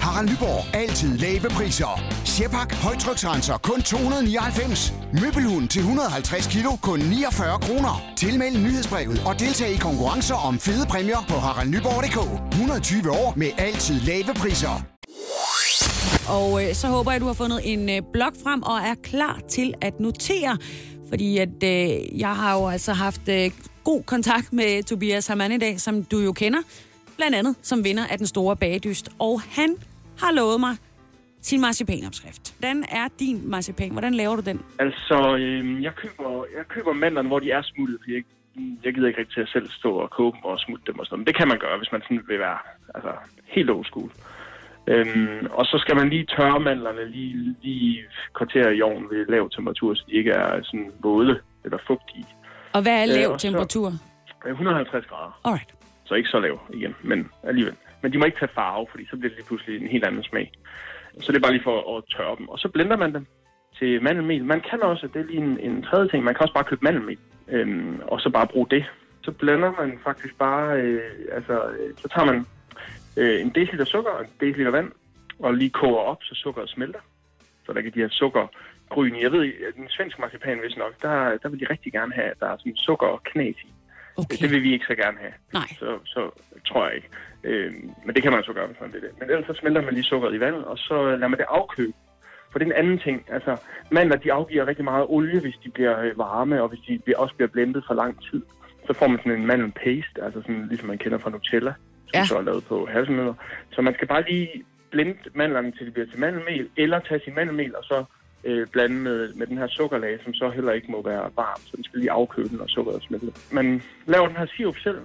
Harald 0.04 0.28
Nyborg. 0.30 0.74
Altid 0.74 1.18
lave 1.18 1.48
priser. 1.48 2.00
Sjehpak. 2.24 2.74
Højtryksrenser. 2.74 3.58
Kun 3.58 3.82
299. 3.82 4.92
Møbelhund 5.12 5.68
til 5.68 5.80
150 5.80 6.46
kilo. 6.46 6.70
Kun 6.82 7.00
49 7.00 7.58
kroner. 7.60 8.02
Tilmeld 8.16 8.56
nyhedsbrevet 8.58 9.22
og 9.26 9.40
deltag 9.40 9.70
i 9.70 9.76
konkurrencer 9.76 10.34
om 10.34 10.58
fede 10.58 10.86
præmier 10.86 11.24
på 11.28 11.34
haraldnyborg.dk. 11.34 12.18
120 12.52 13.10
år 13.10 13.34
med 13.36 13.50
altid 13.58 14.00
lave 14.00 14.34
priser. 14.34 14.84
Og 16.28 16.64
øh, 16.64 16.74
så 16.74 16.86
håber 16.88 17.10
jeg, 17.10 17.16
at 17.16 17.22
du 17.22 17.26
har 17.26 17.34
fundet 17.34 17.60
en 17.64 17.88
øh, 17.88 18.02
blog 18.12 18.32
frem 18.44 18.62
og 18.62 18.76
er 18.76 18.94
klar 19.02 19.40
til 19.48 19.74
at 19.80 20.00
notere. 20.00 20.58
Fordi 21.14 21.38
at 21.38 21.58
øh, 21.72 22.20
jeg 22.20 22.34
har 22.36 22.52
jo 22.58 22.68
altså 22.68 22.92
haft 22.92 23.28
øh, 23.28 23.50
god 23.84 24.02
kontakt 24.02 24.52
med 24.52 24.82
Tobias 24.82 25.26
Hamann 25.26 25.52
i 25.52 25.58
dag, 25.58 25.80
som 25.80 26.04
du 26.04 26.18
jo 26.18 26.32
kender. 26.32 26.58
Blandt 27.16 27.36
andet 27.36 27.54
som 27.62 27.84
vinder 27.84 28.06
af 28.06 28.18
den 28.18 28.26
store 28.26 28.56
bagdyst. 28.56 29.06
Og 29.18 29.40
han 29.40 29.70
har 30.22 30.32
lovet 30.32 30.60
mig 30.60 30.74
sin 31.42 31.60
marcipanopskrift. 31.60 32.54
Hvordan 32.58 32.84
er 32.88 33.06
din 33.18 33.50
marcipan? 33.50 33.90
Hvordan 33.90 34.14
laver 34.14 34.36
du 34.36 34.42
den? 34.42 34.60
Altså, 34.78 35.36
øh, 35.40 35.82
jeg, 35.82 35.94
køber, 35.94 36.44
jeg 36.56 36.64
køber 36.68 36.92
mandlerne, 36.92 37.28
hvor 37.28 37.38
de 37.38 37.50
er 37.50 37.62
smuttet, 37.62 37.96
fordi 38.00 38.14
jeg, 38.14 38.22
jeg 38.84 38.94
gider 38.94 39.08
ikke 39.08 39.20
rigtig 39.20 39.34
til 39.34 39.40
at 39.40 39.48
selv 39.48 39.68
stå 39.70 39.90
og 40.04 40.10
koge 40.10 40.32
dem 40.32 40.44
og 40.44 40.58
smutte 40.58 40.84
dem 40.86 40.98
og 40.98 41.06
sådan 41.06 41.12
noget. 41.14 41.20
Men 41.20 41.26
det 41.26 41.36
kan 41.36 41.48
man 41.48 41.58
gøre, 41.58 41.78
hvis 41.78 41.92
man 41.92 42.02
sådan 42.02 42.22
vil 42.28 42.38
være 42.38 42.58
altså, 42.94 43.12
helt 43.44 43.70
old 43.70 43.84
school. 43.84 44.10
Øhm, 44.86 45.46
og 45.50 45.64
så 45.66 45.78
skal 45.78 45.96
man 45.96 46.08
lige 46.08 46.26
tørre 46.36 46.60
mandlerne 46.60 47.10
lige, 47.10 47.56
lige 47.62 48.02
kvarter 48.34 48.68
i 48.70 48.82
ovnen 48.82 49.10
ved 49.10 49.26
lav 49.26 49.50
temperatur, 49.50 49.94
så 49.94 50.04
de 50.08 50.12
ikke 50.14 50.30
er 50.30 50.62
sådan 50.62 50.92
våde 51.02 51.40
eller 51.64 51.78
fugtige. 51.86 52.26
Og 52.72 52.82
hvad 52.82 52.92
er 52.92 53.02
Øh, 53.02 53.08
lav 53.20 53.38
så- 53.38 53.46
temperatur? 53.48 53.88
Øh, 54.46 54.50
150 54.52 55.06
grader. 55.06 55.40
Alright. 55.44 55.74
Så 56.04 56.14
ikke 56.14 56.28
så 56.28 56.40
lav 56.40 56.60
igen, 56.74 56.94
men 57.02 57.28
alligevel. 57.42 57.74
Men 58.02 58.12
de 58.12 58.18
må 58.18 58.24
ikke 58.24 58.38
tage 58.38 58.52
farve, 58.54 58.86
fordi 58.90 59.06
så 59.10 59.16
bliver 59.16 59.28
det 59.30 59.36
lige 59.38 59.46
pludselig 59.46 59.82
en 59.82 59.88
helt 59.88 60.04
anden 60.04 60.22
smag. 60.22 60.52
Så 61.20 61.32
det 61.32 61.38
er 61.38 61.42
bare 61.42 61.52
lige 61.52 61.62
for 61.64 61.96
at 61.98 62.04
tørre 62.16 62.36
dem. 62.38 62.48
Og 62.48 62.58
så 62.58 62.68
blender 62.68 62.96
man 62.96 63.14
dem 63.14 63.26
til 63.78 64.02
mandelmel. 64.02 64.44
Man 64.44 64.60
kan 64.70 64.82
også, 64.82 65.06
det 65.14 65.20
er 65.20 65.24
lige 65.26 65.38
en, 65.38 65.58
en 65.60 65.82
tredje 65.82 66.08
ting, 66.08 66.24
man 66.24 66.34
kan 66.34 66.42
også 66.42 66.54
bare 66.54 66.64
købe 66.64 66.84
mandelmel, 66.84 67.18
øhm, 67.48 68.00
og 68.08 68.20
så 68.20 68.30
bare 68.30 68.46
bruge 68.46 68.66
det. 68.70 68.84
Så 69.22 69.30
blender 69.30 69.72
man 69.80 69.98
faktisk 70.04 70.38
bare, 70.38 70.80
øh, 70.80 71.00
altså, 71.32 71.52
øh, 71.52 71.94
så 71.98 72.08
tager 72.08 72.26
man 72.26 72.46
øh, 73.16 73.40
en 73.40 73.48
deciliter 73.48 73.84
sukker 73.84 74.10
og 74.10 74.20
en 74.20 74.30
deciliter 74.40 74.70
vand, 74.70 74.92
og 75.38 75.54
lige 75.54 75.70
koger 75.70 76.00
op, 76.00 76.22
så 76.22 76.34
sukkeret 76.34 76.70
smelter. 76.70 77.00
Så 77.66 77.72
der 77.72 77.82
kan 77.82 77.92
de 77.94 78.00
her 78.00 78.08
sukkergryn 78.08 79.14
i. 79.14 79.22
Jeg 79.22 79.32
ved, 79.32 79.44
at 79.68 79.74
den 79.76 79.88
svenske 79.88 80.20
marcipan, 80.20 80.58
hvis 80.58 80.76
nok, 80.76 81.02
der, 81.02 81.38
der 81.42 81.48
vil 81.48 81.60
de 81.60 81.66
rigtig 81.70 81.92
gerne 81.92 82.12
have, 82.14 82.26
at 82.26 82.40
der 82.40 82.46
er 82.46 82.56
sådan 82.58 82.76
sukker 82.76 83.06
og 83.06 83.22
knas 83.22 83.56
i. 83.64 83.72
Okay. 84.16 84.36
Det 84.40 84.50
vil 84.50 84.62
vi 84.62 84.72
ikke 84.72 84.84
så 84.84 84.94
gerne 84.94 85.18
have. 85.18 85.32
Nej. 85.52 85.68
Så, 85.78 85.98
så 86.04 86.30
tror 86.68 86.86
jeg 86.86 86.94
ikke. 86.96 87.08
Øh, 87.44 87.72
men 88.04 88.14
det 88.14 88.22
kan 88.22 88.32
man 88.32 88.42
så 88.42 88.52
gøre, 88.52 88.66
hvis 88.66 88.80
man 88.80 88.92
vil 88.92 89.02
det. 89.02 89.10
Men 89.20 89.30
ellers 89.30 89.46
så 89.46 89.54
smelter 89.60 89.82
man 89.82 89.94
lige 89.94 90.04
sukkeret 90.04 90.34
i 90.34 90.40
vandet, 90.40 90.64
og 90.64 90.78
så 90.78 91.04
lader 91.04 91.28
man 91.28 91.38
det 91.38 91.46
afkøle 91.48 91.92
For 92.50 92.58
det 92.58 92.66
er 92.66 92.70
en 92.70 92.84
anden 92.84 92.98
ting. 92.98 93.26
Altså, 93.28 93.56
mandler, 93.90 94.16
de 94.16 94.32
afgiver 94.32 94.66
rigtig 94.66 94.84
meget 94.84 95.06
olie, 95.08 95.40
hvis 95.40 95.56
de 95.64 95.70
bliver 95.70 96.00
øh, 96.00 96.18
varme, 96.18 96.62
og 96.62 96.68
hvis 96.68 96.80
de 97.06 97.14
også 97.16 97.34
bliver 97.34 97.48
blendet 97.48 97.84
for 97.86 97.94
lang 97.94 98.18
tid. 98.30 98.42
Så 98.86 98.92
får 98.92 99.06
man 99.06 99.18
sådan 99.18 99.40
en 99.40 99.46
mandelpaste, 99.46 100.22
altså 100.22 100.40
sådan, 100.40 100.66
ligesom 100.68 100.88
man 100.88 100.98
kender 100.98 101.18
fra 101.18 101.30
Nutella, 101.30 101.74
ja. 102.18 102.26
så 102.26 102.36
er 102.36 102.42
lavet 102.42 102.64
på 102.64 102.88
hasselnødder. 102.92 103.34
Så 103.72 103.82
man 103.82 103.94
skal 103.94 104.08
bare 104.08 104.24
lige 104.30 104.64
blende 104.90 105.16
mandlerne, 105.34 105.72
til 105.72 105.86
de 105.86 105.90
bliver 105.90 106.06
til 106.06 106.20
mandelmel, 106.20 106.68
eller 106.76 106.98
tage 106.98 107.20
sin 107.24 107.34
mandelmel 107.34 107.76
og 107.76 107.84
så 107.84 108.04
øh, 108.44 108.66
blande 108.66 108.96
med, 108.96 109.34
med 109.34 109.46
den 109.46 109.58
her 109.58 109.68
sukkerlag, 109.68 110.18
som 110.24 110.34
så 110.34 110.50
heller 110.50 110.72
ikke 110.72 110.90
må 110.90 111.02
være 111.02 111.30
varm, 111.36 111.60
så 111.64 111.72
den 111.76 111.84
skal 111.84 111.98
lige 111.98 112.10
afkøle, 112.10 112.56
når 112.56 112.66
sukkeret 112.66 112.96
er 112.96 113.06
smeltet. 113.06 113.32
Man 113.52 113.82
laver 114.06 114.26
den 114.26 114.36
her 114.36 114.46
sirup 114.46 114.78
selv, 114.78 114.98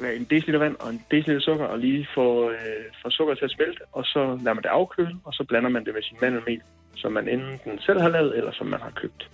med 0.00 0.16
en 0.16 0.24
deciliter 0.24 0.58
vand 0.58 0.76
og 0.80 0.90
en 0.90 1.04
deciliter 1.10 1.40
sukker, 1.40 1.64
og 1.64 1.78
lige 1.78 2.08
får, 2.14 2.50
øh, 2.50 2.56
får 3.02 3.10
sukker 3.10 3.34
til 3.34 3.44
at 3.44 3.50
smelte, 3.50 3.80
og 3.92 4.04
så 4.04 4.38
lader 4.42 4.54
man 4.54 4.62
det 4.62 4.68
afkøle, 4.68 5.16
og 5.24 5.32
så 5.34 5.44
blander 5.44 5.70
man 5.70 5.84
det 5.84 5.94
med 5.94 6.02
sin 6.02 6.16
mandelmel, 6.20 6.60
som 6.96 7.12
man 7.12 7.28
enten 7.28 7.78
selv 7.80 8.00
har 8.00 8.08
lavet, 8.08 8.38
eller 8.38 8.52
som 8.52 8.66
man 8.66 8.80
har 8.80 8.90
købt. 8.90 9.30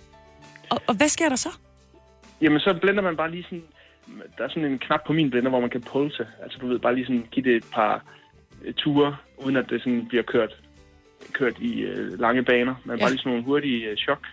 Og, 0.71 0.79
og 0.87 0.95
hvad 0.97 1.09
sker 1.09 1.29
der 1.29 1.37
så? 1.37 1.49
Jamen, 2.41 2.61
så 2.61 2.79
blender 2.81 3.03
man 3.03 3.17
bare 3.17 3.31
lige 3.31 3.43
sådan... 3.43 3.65
Der 4.39 4.45
er 4.45 4.49
sådan 4.49 4.65
en 4.65 4.79
knap 4.79 5.01
på 5.07 5.13
min 5.13 5.31
blender, 5.31 5.51
hvor 5.51 5.61
man 5.61 5.71
kan 5.71 5.83
pulse. 5.83 6.27
Altså, 6.43 6.59
du 6.59 6.67
ved, 6.67 6.79
bare 6.79 6.95
lige 6.95 7.07
sådan 7.07 7.27
give 7.31 7.45
det 7.45 7.57
et 7.57 7.65
par 7.73 8.05
øh, 8.65 8.75
ture, 8.75 9.17
uden 9.39 9.57
at 9.57 9.71
det 9.71 9.81
sådan 9.81 10.07
bliver 10.09 10.23
kørt, 10.23 10.57
kørt 11.33 11.59
i 11.59 11.81
øh, 11.81 12.21
lange 12.21 12.43
baner. 12.43 12.75
Men 12.85 12.99
ja. 12.99 13.05
bare 13.05 13.11
lige 13.11 13.19
sådan 13.19 13.31
nogle 13.33 13.45
hurtige 13.45 13.91
øh, 13.91 13.97
chok. 13.97 14.27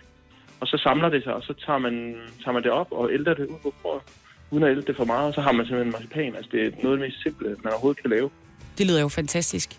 Og 0.60 0.66
så 0.66 0.76
samler 0.78 1.08
det 1.08 1.24
sig, 1.24 1.34
og 1.34 1.42
så 1.42 1.54
tager 1.66 1.78
man, 1.78 2.16
tager 2.44 2.52
man 2.52 2.62
det 2.62 2.70
op 2.70 2.92
og 2.92 3.12
ælter 3.12 3.34
det 3.34 3.46
ud 3.46 3.58
på 3.62 3.74
bordet, 3.82 4.02
uden 4.50 4.64
at 4.64 4.70
ælte 4.70 4.86
det 4.86 4.96
for 4.96 5.04
meget. 5.04 5.26
Og 5.28 5.34
så 5.34 5.40
har 5.40 5.52
man 5.52 5.66
simpelthen 5.66 5.92
marcipan. 5.92 6.36
Altså, 6.36 6.50
det 6.52 6.66
er 6.66 6.70
noget 6.82 6.96
af 6.96 6.98
det 6.98 7.00
mest 7.00 7.22
simple, 7.22 7.56
man 7.64 7.72
overhovedet 7.72 8.02
kan 8.02 8.10
lave. 8.10 8.30
Det 8.78 8.86
lyder 8.86 9.00
jo 9.00 9.08
fantastisk. 9.08 9.78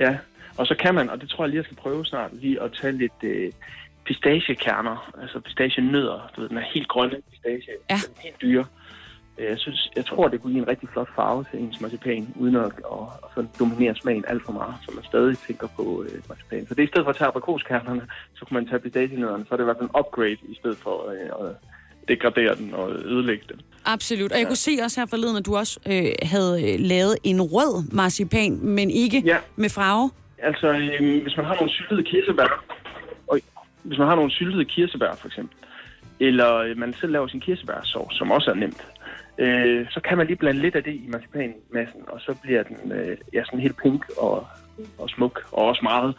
Ja, 0.00 0.18
og 0.56 0.66
så 0.66 0.74
kan 0.74 0.94
man, 0.94 1.10
og 1.10 1.20
det 1.20 1.28
tror 1.28 1.44
jeg 1.44 1.48
lige, 1.48 1.58
jeg 1.58 1.64
skal 1.64 1.76
prøve 1.76 2.06
snart, 2.06 2.30
lige 2.34 2.62
at 2.62 2.72
tage 2.80 2.92
lidt 2.92 3.12
øh, 3.22 3.52
pistachekerner, 4.04 5.12
altså 5.22 5.40
pistachienødder. 5.40 6.30
Du 6.36 6.40
ved, 6.40 6.48
den 6.48 6.58
er 6.58 6.66
helt 6.74 6.88
grønne 6.88 7.16
pistache, 7.30 7.72
ja. 7.90 7.94
den 7.94 8.14
er 8.16 8.22
helt 8.22 8.42
dyre. 8.42 8.64
Øh, 9.38 9.44
Jeg, 9.50 9.58
synes, 9.58 9.90
jeg 9.96 10.06
tror, 10.06 10.28
det 10.28 10.40
kunne 10.42 10.52
give 10.52 10.62
en 10.62 10.68
rigtig 10.68 10.88
flot 10.88 11.08
farve 11.16 11.44
til 11.50 11.60
ens 11.60 11.80
marcipan, 11.80 12.34
uden 12.36 12.56
at, 12.56 12.64
at, 12.64 12.72
at 13.24 13.28
sådan 13.34 13.50
dominere 13.58 13.94
smagen 13.94 14.24
alt 14.28 14.42
for 14.46 14.52
meget, 14.52 14.74
så 14.84 14.90
man 14.94 15.04
stadig 15.04 15.38
tænker 15.38 15.68
på 15.76 16.04
øh, 16.08 16.20
marcipan. 16.28 16.66
Så 16.66 16.74
det 16.74 16.82
er 16.82 16.86
i 16.86 16.92
stedet 16.92 17.04
for 17.04 17.10
at 17.10 17.16
tage 17.16 17.28
aprikoskernerne, 17.28 18.02
så 18.34 18.44
kunne 18.44 18.54
man 18.54 18.68
tage 18.68 18.78
pistachienødderne, 18.80 19.44
så 19.48 19.54
er 19.54 19.56
det 19.56 19.64
i 19.64 19.68
hvert 19.70 19.76
fald 19.80 19.90
en 19.90 19.96
upgrade, 20.00 20.32
i 20.48 20.56
stedet 20.60 20.78
for 20.78 21.10
øh, 21.10 21.46
at 21.48 21.54
degradere 22.08 22.54
den 22.56 22.74
og 22.74 22.90
ødelægge 22.92 23.44
den. 23.52 23.60
Absolut. 23.84 24.32
Og 24.32 24.38
jeg 24.38 24.46
kunne 24.46 24.56
se 24.56 24.78
også 24.84 25.00
her 25.00 25.06
forleden, 25.06 25.36
at 25.36 25.46
du 25.46 25.56
også 25.56 25.80
øh, 25.86 26.04
havde 26.22 26.72
øh, 26.74 26.80
lavet 26.80 27.16
en 27.24 27.40
rød 27.42 27.92
marcipan, 27.92 28.58
men 28.62 28.90
ikke 28.90 29.22
Ja. 29.26 29.36
med 29.56 29.68
farve. 29.70 30.10
Altså, 30.38 30.68
øh, 30.72 31.22
hvis 31.22 31.36
man 31.36 31.46
har 31.46 31.54
nogle 31.54 31.70
syltede 31.72 32.02
kirsebær, 32.04 32.64
og 33.28 33.38
hvis 33.82 33.98
man 33.98 34.08
har 34.08 34.14
nogle 34.14 34.30
syltede 34.30 34.64
kirsebær 34.64 35.14
for 35.14 35.26
eksempel, 35.26 35.56
eller 36.20 36.56
øh, 36.56 36.78
man 36.78 36.94
selv 37.00 37.12
laver 37.12 37.26
sin 37.26 37.40
kirsebærsovs, 37.40 38.16
som 38.18 38.30
også 38.30 38.50
er 38.50 38.54
nemt, 38.54 38.86
øh, 39.38 39.86
så 39.90 40.00
kan 40.00 40.18
man 40.18 40.26
lige 40.26 40.36
blande 40.36 40.60
lidt 40.60 40.76
af 40.76 40.84
det 40.84 40.94
i 40.94 41.08
marcipanmassen, 41.08 42.02
og 42.08 42.20
så 42.20 42.36
bliver 42.42 42.62
den 42.62 42.92
øh, 42.92 43.16
ja, 43.32 43.44
sådan 43.44 43.60
helt 43.60 43.82
pink 43.82 44.04
og, 44.18 44.46
og 44.98 45.10
smuk, 45.10 45.40
og 45.52 45.64
også 45.64 45.80
meget, 45.82 46.14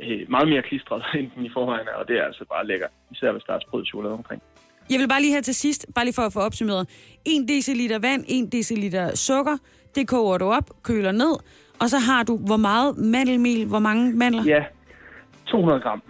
øh, 0.00 0.30
meget 0.30 0.48
mere 0.48 0.62
klistret, 0.62 1.04
end 1.18 1.30
den 1.36 1.46
i 1.46 1.50
forvejen 1.52 1.86
er, 1.88 1.96
og 2.00 2.08
det 2.08 2.18
er 2.18 2.24
altså 2.24 2.44
bare 2.44 2.66
lækker, 2.66 2.86
især 3.10 3.32
hvis 3.32 3.44
der 3.44 3.52
er 3.52 3.60
sprød 3.60 3.86
chokolade 3.86 4.14
omkring. 4.14 4.42
Jeg 4.90 4.98
vil 5.00 5.08
bare 5.08 5.20
lige 5.20 5.32
her 5.32 5.40
til 5.40 5.54
sidst, 5.54 5.86
bare 5.94 6.04
lige 6.04 6.14
for 6.14 6.22
at 6.22 6.32
få 6.32 6.40
opsummeret. 6.40 6.88
1 7.26 7.48
dl 7.48 7.92
vand, 8.02 8.24
1 8.28 8.52
dl 8.52 9.16
sukker, 9.16 9.56
det 9.94 10.08
koger 10.08 10.38
du 10.38 10.44
op, 10.44 10.70
køler 10.82 11.12
ned, 11.12 11.34
og 11.80 11.88
så 11.88 11.98
har 11.98 12.22
du 12.22 12.36
hvor 12.36 12.56
meget 12.56 12.98
mandelmel, 12.98 13.66
hvor 13.66 13.78
mange 13.78 14.12
mandler? 14.12 14.44
Ja, 14.44 14.64
200 15.46 15.80
gram. 15.80 16.02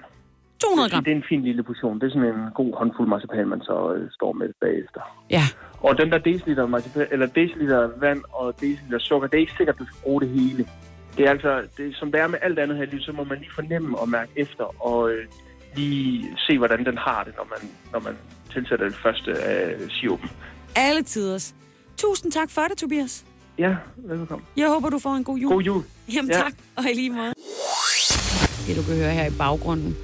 200 0.61 0.91
gram. 0.91 1.05
Det 1.05 1.13
er 1.13 1.17
en 1.17 1.25
fin 1.29 1.43
lille 1.43 1.63
portion. 1.63 2.01
Det 2.01 2.07
er 2.07 2.11
sådan 2.11 2.29
en 2.29 2.51
god 2.55 2.75
håndfuld 2.79 3.09
marcipan, 3.09 3.49
man 3.49 3.61
så 3.61 3.95
øh, 3.95 4.11
står 4.15 4.33
med 4.33 4.49
bagefter. 4.61 5.01
Ja. 5.31 5.43
Og 5.81 5.99
den 5.99 6.11
der 6.13 6.19
deciliter, 6.19 6.67
marcipan, 6.67 7.07
eller 7.11 7.27
deciliter 7.27 7.89
vand 8.01 8.23
og 8.33 8.55
deciliter 8.61 8.99
sukker, 8.99 9.29
det 9.29 9.37
er 9.37 9.41
ikke 9.41 9.53
sikkert, 9.57 9.75
at 9.75 9.81
du 9.81 9.87
skal 9.87 9.99
bruge 10.03 10.21
det 10.21 10.29
hele. 10.29 10.67
Det 11.17 11.27
er 11.27 11.31
altså, 11.31 11.63
det, 11.77 11.97
som 11.97 12.13
det 12.13 12.21
er 12.21 12.27
med 12.27 12.39
alt 12.43 12.59
andet 12.59 12.77
her 12.77 12.85
i 12.85 12.87
livet, 12.87 13.05
så 13.05 13.13
må 13.13 13.25
man 13.25 13.39
lige 13.39 13.51
fornemme 13.55 13.99
og 13.99 14.09
mærke 14.09 14.31
efter, 14.37 14.85
og 14.87 15.11
øh, 15.11 15.25
lige 15.77 16.37
se, 16.47 16.59
hvordan 16.59 16.85
den 16.85 16.99
har 16.99 17.25
det, 17.25 17.33
når 17.37 17.47
man, 17.51 17.71
når 17.93 18.01
man 18.01 18.15
tilsætter 18.53 18.85
det 18.89 18.95
første 18.97 19.33
af 19.43 19.75
sirupen. 19.91 20.31
Alle 20.77 21.03
tiders. 21.03 21.55
Tusind 21.97 22.33
tak 22.33 22.51
for 22.51 22.61
det, 22.71 22.77
Tobias. 22.79 23.25
Ja, 23.59 23.77
velkommen. 23.97 24.47
Jeg 24.57 24.69
håber, 24.69 24.91
du 24.91 24.99
får 24.99 25.11
en 25.15 25.25
god 25.25 25.39
jul. 25.39 25.53
God 25.53 25.63
jul. 25.63 25.83
Jamen 26.15 26.31
Ja. 26.31 26.37
tak, 26.37 26.53
og 26.77 26.85
i 26.91 26.95
lige 26.95 27.11
måde. 27.11 27.33
Det, 28.67 28.77
du 28.77 28.83
kan 28.83 28.97
høre 28.97 29.11
her 29.11 29.27
i 29.27 29.35
baggrunden, 29.39 29.97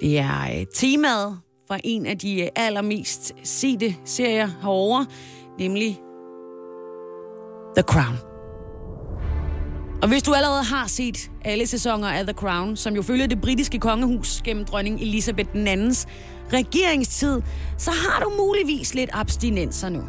det 0.00 0.18
er 0.18 0.60
øh, 0.60 0.66
temaet 0.74 1.40
fra 1.68 1.78
en 1.84 2.06
af 2.06 2.18
de 2.18 2.42
øh, 2.42 2.48
allermest 2.56 3.32
sete 3.42 3.96
serier 4.04 4.48
herovre, 4.62 5.06
nemlig 5.58 6.00
The 7.76 7.82
Crown. 7.82 8.18
Og 10.02 10.08
hvis 10.08 10.22
du 10.22 10.32
allerede 10.34 10.64
har 10.64 10.86
set 10.86 11.30
alle 11.44 11.66
sæsoner 11.66 12.08
af 12.08 12.24
The 12.24 12.34
Crown, 12.34 12.76
som 12.76 12.94
jo 12.94 13.02
følger 13.02 13.26
det 13.26 13.40
britiske 13.40 13.78
kongehus 13.78 14.42
gennem 14.42 14.64
dronning 14.64 15.00
Elizabeth 15.00 15.48
II's 15.50 16.06
regeringstid, 16.52 17.42
så 17.78 17.90
har 17.90 18.24
du 18.24 18.32
muligvis 18.38 18.94
lidt 18.94 19.10
abstinenser 19.12 19.88
nu. 19.88 20.02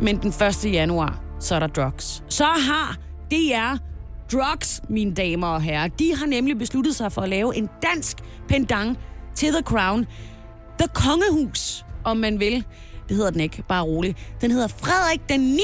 Men 0.00 0.16
den 0.16 0.28
1. 0.28 0.72
januar, 0.72 1.22
så 1.40 1.54
er 1.54 1.58
der 1.58 1.66
drugs. 1.66 2.22
Så 2.28 2.44
har 2.44 2.96
DR 3.30 3.85
drugs, 4.32 4.82
mine 4.88 5.14
damer 5.14 5.46
og 5.46 5.62
herrer. 5.62 5.88
De 5.88 6.16
har 6.16 6.26
nemlig 6.26 6.58
besluttet 6.58 6.96
sig 6.96 7.12
for 7.12 7.22
at 7.22 7.28
lave 7.28 7.56
en 7.56 7.68
dansk 7.82 8.16
pendant 8.48 8.98
til 9.34 9.52
The 9.52 9.62
Crown. 9.62 10.06
The 10.78 10.88
Kongehus, 10.94 11.84
om 12.04 12.16
man 12.16 12.40
vil. 12.40 12.64
Det 13.08 13.16
hedder 13.16 13.30
den 13.30 13.40
ikke, 13.40 13.62
bare 13.68 13.82
rolig. 13.82 14.16
Den 14.40 14.50
hedder 14.50 14.68
Frederik 14.68 15.28
den 15.28 15.40
9. 15.40 15.60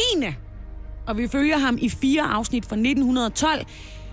Og 1.07 1.19
vi 1.19 1.29
følger 1.29 1.59
ham 1.59 1.79
i 1.81 1.89
fire 1.89 2.23
afsnit 2.23 2.65
fra 2.67 2.77
1912, 2.77 3.67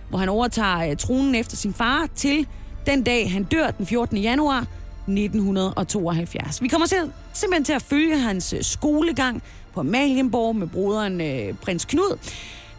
hvor 0.10 0.18
han 0.18 0.30
overtager 0.30 0.90
øh, 0.90 0.98
tronen 0.98 1.36
efter 1.36 1.58
sin 1.58 1.74
far 1.74 2.08
til 2.16 2.48
den 2.86 3.04
dag, 3.04 3.32
han 3.32 3.44
dør 3.44 3.72
den 3.72 3.86
14. 3.86 4.18
januar 4.18 4.66
1972. 5.08 6.62
Vi 6.62 6.68
kommer 6.68 6.88
til, 6.88 6.98
simpelthen 7.34 7.64
til 7.64 7.74
at 7.74 7.82
følge 7.82 8.20
hans 8.20 8.54
øh, 8.54 8.64
skolegang 8.64 9.44
på 9.74 9.80
Amalienborg 9.80 10.56
med 10.56 10.68
broderen 10.68 11.22
øh, 11.22 11.54
prins 11.54 11.86
Knud. 11.86 12.18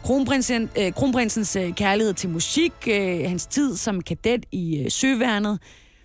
Kronprinsen, 0.02 0.70
øh, 0.78 0.92
kronprinsens 0.92 1.56
øh, 1.56 1.74
kærlighed 1.74 2.14
til 2.14 2.30
musik, 2.30 2.72
øh, 2.90 3.20
hans 3.28 3.46
tid 3.46 3.76
som 3.76 4.00
kadet 4.00 4.46
i 4.52 4.78
øh, 4.78 4.90
Søværnet, 4.90 5.58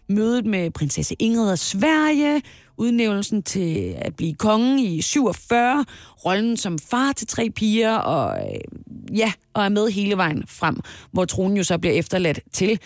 mødet 0.10 0.46
med 0.46 0.72
prinsesse 0.72 1.16
Ingrid 1.20 1.52
af 1.52 1.60
Sverige, 1.60 2.42
udnævnelsen 2.78 3.44
til 3.44 3.96
at 3.98 4.16
blive 4.16 4.34
konge 4.34 4.84
i 4.84 5.02
47, 5.02 5.86
rollen 6.26 6.58
som 6.58 6.80
far 6.80 7.12
til 7.12 7.28
tre 7.28 7.50
piger, 7.50 7.96
og 7.96 8.38
øh, 8.38 9.18
ja, 9.18 9.32
og 9.54 9.64
er 9.64 9.70
med 9.70 9.90
hele 9.92 10.18
vejen 10.18 10.44
frem, 10.48 10.80
hvor 11.12 11.26
tronen 11.26 11.58
jo 11.58 11.64
så 11.64 11.78
bliver 11.78 11.94
efterladt 11.94 12.40
til 12.54 12.80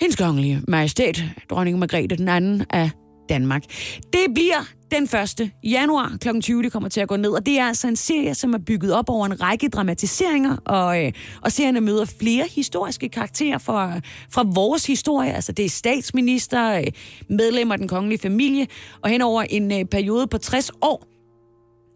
hendes 0.00 0.16
kongelige 0.16 0.62
majestæt, 0.68 1.22
dronning 1.50 1.78
Margrethe 1.78 2.16
den 2.16 2.28
anden 2.28 2.66
af 2.70 2.90
Danmark. 3.30 3.62
Det 4.12 4.26
bliver 4.34 4.64
den 4.90 5.02
1. 5.02 5.50
januar 5.64 6.16
kl. 6.20 6.40
20, 6.40 6.62
det 6.62 6.72
kommer 6.72 6.88
til 6.88 7.00
at 7.00 7.08
gå 7.08 7.16
ned, 7.16 7.30
og 7.30 7.46
det 7.46 7.58
er 7.58 7.64
altså 7.64 7.88
en 7.88 7.96
serie, 7.96 8.34
som 8.34 8.54
er 8.54 8.58
bygget 8.58 8.94
op 8.94 9.08
over 9.08 9.26
en 9.26 9.42
række 9.42 9.68
dramatiseringer, 9.68 10.56
og, 10.56 11.04
øh, 11.04 11.12
og 11.42 11.52
serien 11.52 11.84
møder 11.84 12.04
flere 12.04 12.46
historiske 12.50 13.08
karakterer 13.08 13.58
fra, 13.58 14.00
fra 14.32 14.44
vores 14.54 14.86
historie, 14.86 15.32
altså 15.32 15.52
det 15.52 15.64
er 15.64 15.68
statsminister, 15.68 16.78
øh, 16.78 16.86
medlemmer 17.28 17.74
af 17.74 17.78
den 17.78 17.88
kongelige 17.88 18.18
familie, 18.18 18.66
og 19.02 19.10
hen 19.10 19.22
over 19.22 19.42
en 19.42 19.72
øh, 19.72 19.84
periode 19.84 20.26
på 20.26 20.38
60 20.38 20.70
år, 20.82 21.06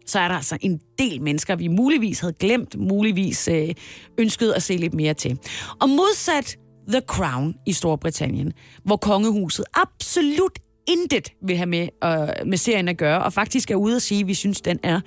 så 0.05 0.19
er 0.19 0.27
der 0.27 0.35
altså 0.35 0.57
en 0.61 0.79
del 0.99 1.21
mennesker, 1.21 1.55
vi 1.55 1.67
muligvis 1.67 2.19
havde 2.19 2.33
glemt, 2.33 2.79
muligvis 2.79 3.47
øh, 3.47 3.69
ønsket 4.17 4.51
at 4.51 4.63
se 4.63 4.77
lidt 4.77 4.93
mere 4.93 5.13
til. 5.13 5.39
Og 5.81 5.89
modsat 5.89 6.57
The 6.87 7.01
Crown 7.07 7.55
i 7.65 7.73
Storbritannien, 7.73 8.53
hvor 8.83 8.97
kongehuset 8.97 9.65
absolut 9.73 10.59
intet 10.87 11.33
vil 11.41 11.57
have 11.57 11.67
med, 11.67 11.87
øh, 12.03 12.47
med 12.47 12.57
serien 12.57 12.87
at 12.87 12.97
gøre, 12.97 13.23
og 13.23 13.33
faktisk 13.33 13.71
er 13.71 13.75
ude 13.75 13.95
at 13.95 14.01
sige, 14.01 14.21
at 14.21 14.27
vi 14.27 14.33
synes, 14.33 14.61
den 14.61 14.79
er 14.83 15.01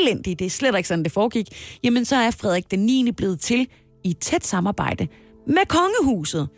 elendig. 0.00 0.38
Det 0.38 0.44
er 0.44 0.50
slet 0.50 0.76
ikke 0.76 0.88
sådan, 0.88 1.04
det 1.04 1.12
foregik. 1.12 1.46
Jamen, 1.84 2.04
så 2.04 2.16
er 2.16 2.30
Frederik 2.30 2.70
den 2.70 2.78
9. 2.78 3.12
blevet 3.12 3.40
til 3.40 3.68
i 4.04 4.12
tæt 4.12 4.46
samarbejde 4.46 5.08
med 5.46 5.66
kongehuset. 5.68 6.48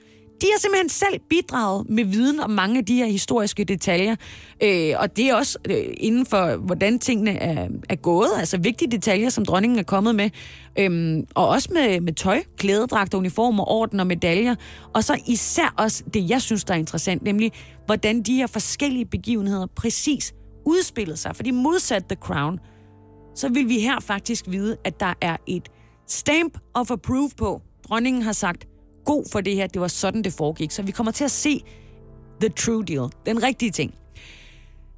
De 0.41 0.47
har 0.53 0.59
simpelthen 0.61 0.89
selv 0.89 1.21
bidraget 1.29 1.91
med 1.91 2.05
viden 2.05 2.41
om 2.41 2.51
mange 2.51 2.79
af 2.79 2.85
de 2.85 2.95
her 2.95 3.07
historiske 3.07 3.65
detaljer. 3.65 4.17
Øh, 4.63 4.95
og 4.99 5.17
det 5.17 5.29
er 5.29 5.35
også 5.35 5.59
øh, 5.65 5.85
inden 5.97 6.27
for, 6.27 6.57
hvordan 6.57 6.99
tingene 6.99 7.31
er, 7.31 7.69
er 7.89 7.97
gået. 7.97 8.31
Altså 8.39 8.59
vigtige 8.59 8.91
detaljer, 8.91 9.29
som 9.29 9.45
dronningen 9.45 9.79
er 9.79 9.83
kommet 9.83 10.15
med. 10.15 10.31
Øhm, 10.79 11.27
og 11.35 11.49
også 11.49 11.69
med, 11.73 12.01
med 12.01 12.13
tøj, 12.13 12.43
klædedragter, 12.57 13.19
uniformer, 13.19 13.71
orden 13.71 14.01
og 14.01 14.07
medaljer. 14.07 14.55
Og 14.95 15.05
så 15.05 15.21
især 15.27 15.75
også 15.79 16.05
det, 16.15 16.31
jeg 16.31 16.43
synes, 16.43 16.65
der 16.65 16.75
er 16.75 16.79
interessant, 16.79 17.23
nemlig 17.23 17.53
hvordan 17.87 18.23
de 18.23 18.35
her 18.35 18.47
forskellige 18.47 19.07
begivenheder 19.07 19.67
præcis 19.67 20.35
udspillede 20.67 21.17
sig. 21.17 21.37
Fordi 21.37 21.51
modsat 21.51 22.05
The 22.05 22.17
Crown, 22.21 22.59
så 23.35 23.49
vil 23.49 23.69
vi 23.69 23.79
her 23.79 24.01
faktisk 24.01 24.45
vide, 24.49 24.77
at 24.85 25.01
der 25.01 25.15
er 25.21 25.37
et 25.47 25.69
stamp 26.07 26.59
of 26.75 26.91
approve 26.91 27.31
på. 27.37 27.63
Dronningen 27.89 28.23
har 28.23 28.33
sagt 28.33 28.67
god 29.09 29.25
for 29.33 29.41
det 29.41 29.55
her. 29.55 29.67
Det 29.67 29.81
var 29.81 29.89
sådan, 29.89 30.25
det 30.25 30.33
foregik. 30.33 30.71
Så 30.71 30.83
vi 30.83 30.93
kommer 30.93 31.13
til 31.13 31.25
at 31.25 31.31
se 31.31 31.65
the 32.41 32.49
true 32.49 32.85
deal. 32.85 33.11
Den 33.27 33.43
rigtige 33.43 33.71
ting. 33.71 33.95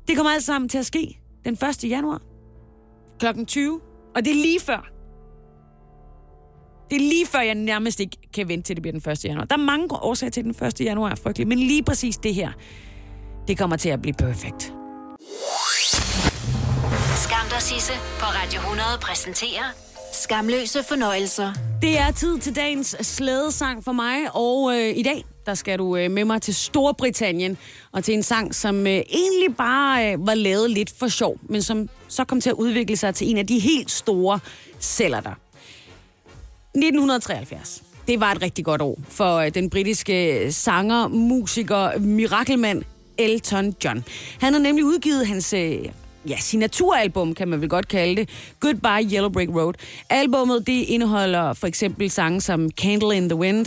Det 0.08 0.16
kommer 0.16 0.32
alt 0.32 0.44
sammen 0.44 0.68
til 0.68 0.78
at 0.78 0.86
ske 0.86 1.18
den 1.44 1.54
1. 1.54 1.84
januar 1.84 2.20
klokken 3.20 3.46
20. 3.46 3.80
Og 4.14 4.24
det 4.24 4.30
er 4.30 4.34
lige 4.34 4.60
før. 4.60 4.90
Det 6.90 6.96
er 6.96 7.00
lige 7.00 7.26
før, 7.26 7.40
jeg 7.40 7.54
nærmest 7.54 8.00
ikke 8.00 8.16
kan 8.34 8.48
vente 8.48 8.66
til, 8.66 8.76
det 8.76 8.82
bliver 8.82 9.00
den 9.00 9.10
1. 9.10 9.24
januar. 9.24 9.44
Der 9.44 9.56
er 9.56 9.64
mange 9.64 9.94
årsager 9.94 10.30
til, 10.30 10.44
den 10.44 10.66
1. 10.66 10.80
januar 10.80 11.10
er 11.10 11.14
frygtelig. 11.14 11.48
Men 11.48 11.58
lige 11.58 11.82
præcis 11.82 12.16
det 12.16 12.34
her, 12.34 12.52
det 13.48 13.58
kommer 13.58 13.76
til 13.76 13.88
at 13.88 14.02
blive 14.02 14.14
perfekt. 14.14 14.62
Skam 17.24 17.46
dig, 17.50 17.62
Sisse, 17.62 17.92
på 18.20 18.26
Radio 18.26 18.60
100 18.60 18.88
præsenterer 19.02 19.89
Skamløse 20.20 20.82
fornøjelser. 20.82 21.52
Det 21.82 21.98
er 21.98 22.10
tid 22.10 22.38
til 22.38 22.56
dagens 22.56 22.96
slædesang 23.00 23.84
for 23.84 23.92
mig, 23.92 24.16
og 24.34 24.72
øh, 24.74 24.96
i 24.96 25.02
dag 25.02 25.24
der 25.46 25.54
skal 25.54 25.78
du 25.78 25.96
øh, 25.96 26.10
med 26.10 26.24
mig 26.24 26.42
til 26.42 26.54
Storbritannien, 26.54 27.58
og 27.92 28.04
til 28.04 28.14
en 28.14 28.22
sang, 28.22 28.54
som 28.54 28.86
øh, 28.86 28.92
egentlig 28.92 29.56
bare 29.58 30.12
øh, 30.12 30.26
var 30.26 30.34
lavet 30.34 30.70
lidt 30.70 30.92
for 30.98 31.08
sjov, 31.08 31.38
men 31.42 31.62
som 31.62 31.88
så 32.08 32.24
kom 32.24 32.40
til 32.40 32.50
at 32.50 32.54
udvikle 32.54 32.96
sig 32.96 33.14
til 33.14 33.30
en 33.30 33.38
af 33.38 33.46
de 33.46 33.58
helt 33.58 33.90
store 33.90 34.40
celler 34.80 35.20
der. 35.20 35.30
1973. 36.74 37.82
Det 38.08 38.20
var 38.20 38.32
et 38.32 38.42
rigtig 38.42 38.64
godt 38.64 38.82
år 38.82 38.98
for 39.08 39.36
øh, 39.36 39.54
den 39.54 39.70
britiske 39.70 40.44
øh, 40.44 40.52
sanger, 40.52 41.08
musiker, 41.08 41.98
mirakelmand 41.98 42.82
Elton 43.18 43.74
John. 43.84 44.04
Han 44.40 44.52
har 44.52 44.60
nemlig 44.60 44.84
udgivet 44.84 45.26
hans 45.26 45.52
øh, 45.52 45.84
ja, 46.28 46.36
signaturalbum, 46.40 47.34
kan 47.34 47.48
man 47.48 47.60
vel 47.60 47.68
godt 47.68 47.88
kalde 47.88 48.16
det, 48.16 48.28
Goodbye 48.60 49.08
Yellow 49.12 49.30
Brick 49.30 49.50
Road. 49.50 49.74
Albummet 50.10 50.66
det 50.66 50.82
indeholder 50.82 51.52
for 51.52 51.66
eksempel 51.66 52.10
sange 52.10 52.40
som 52.40 52.70
Candle 52.70 53.16
in 53.16 53.28
the 53.28 53.38
Wind, 53.38 53.66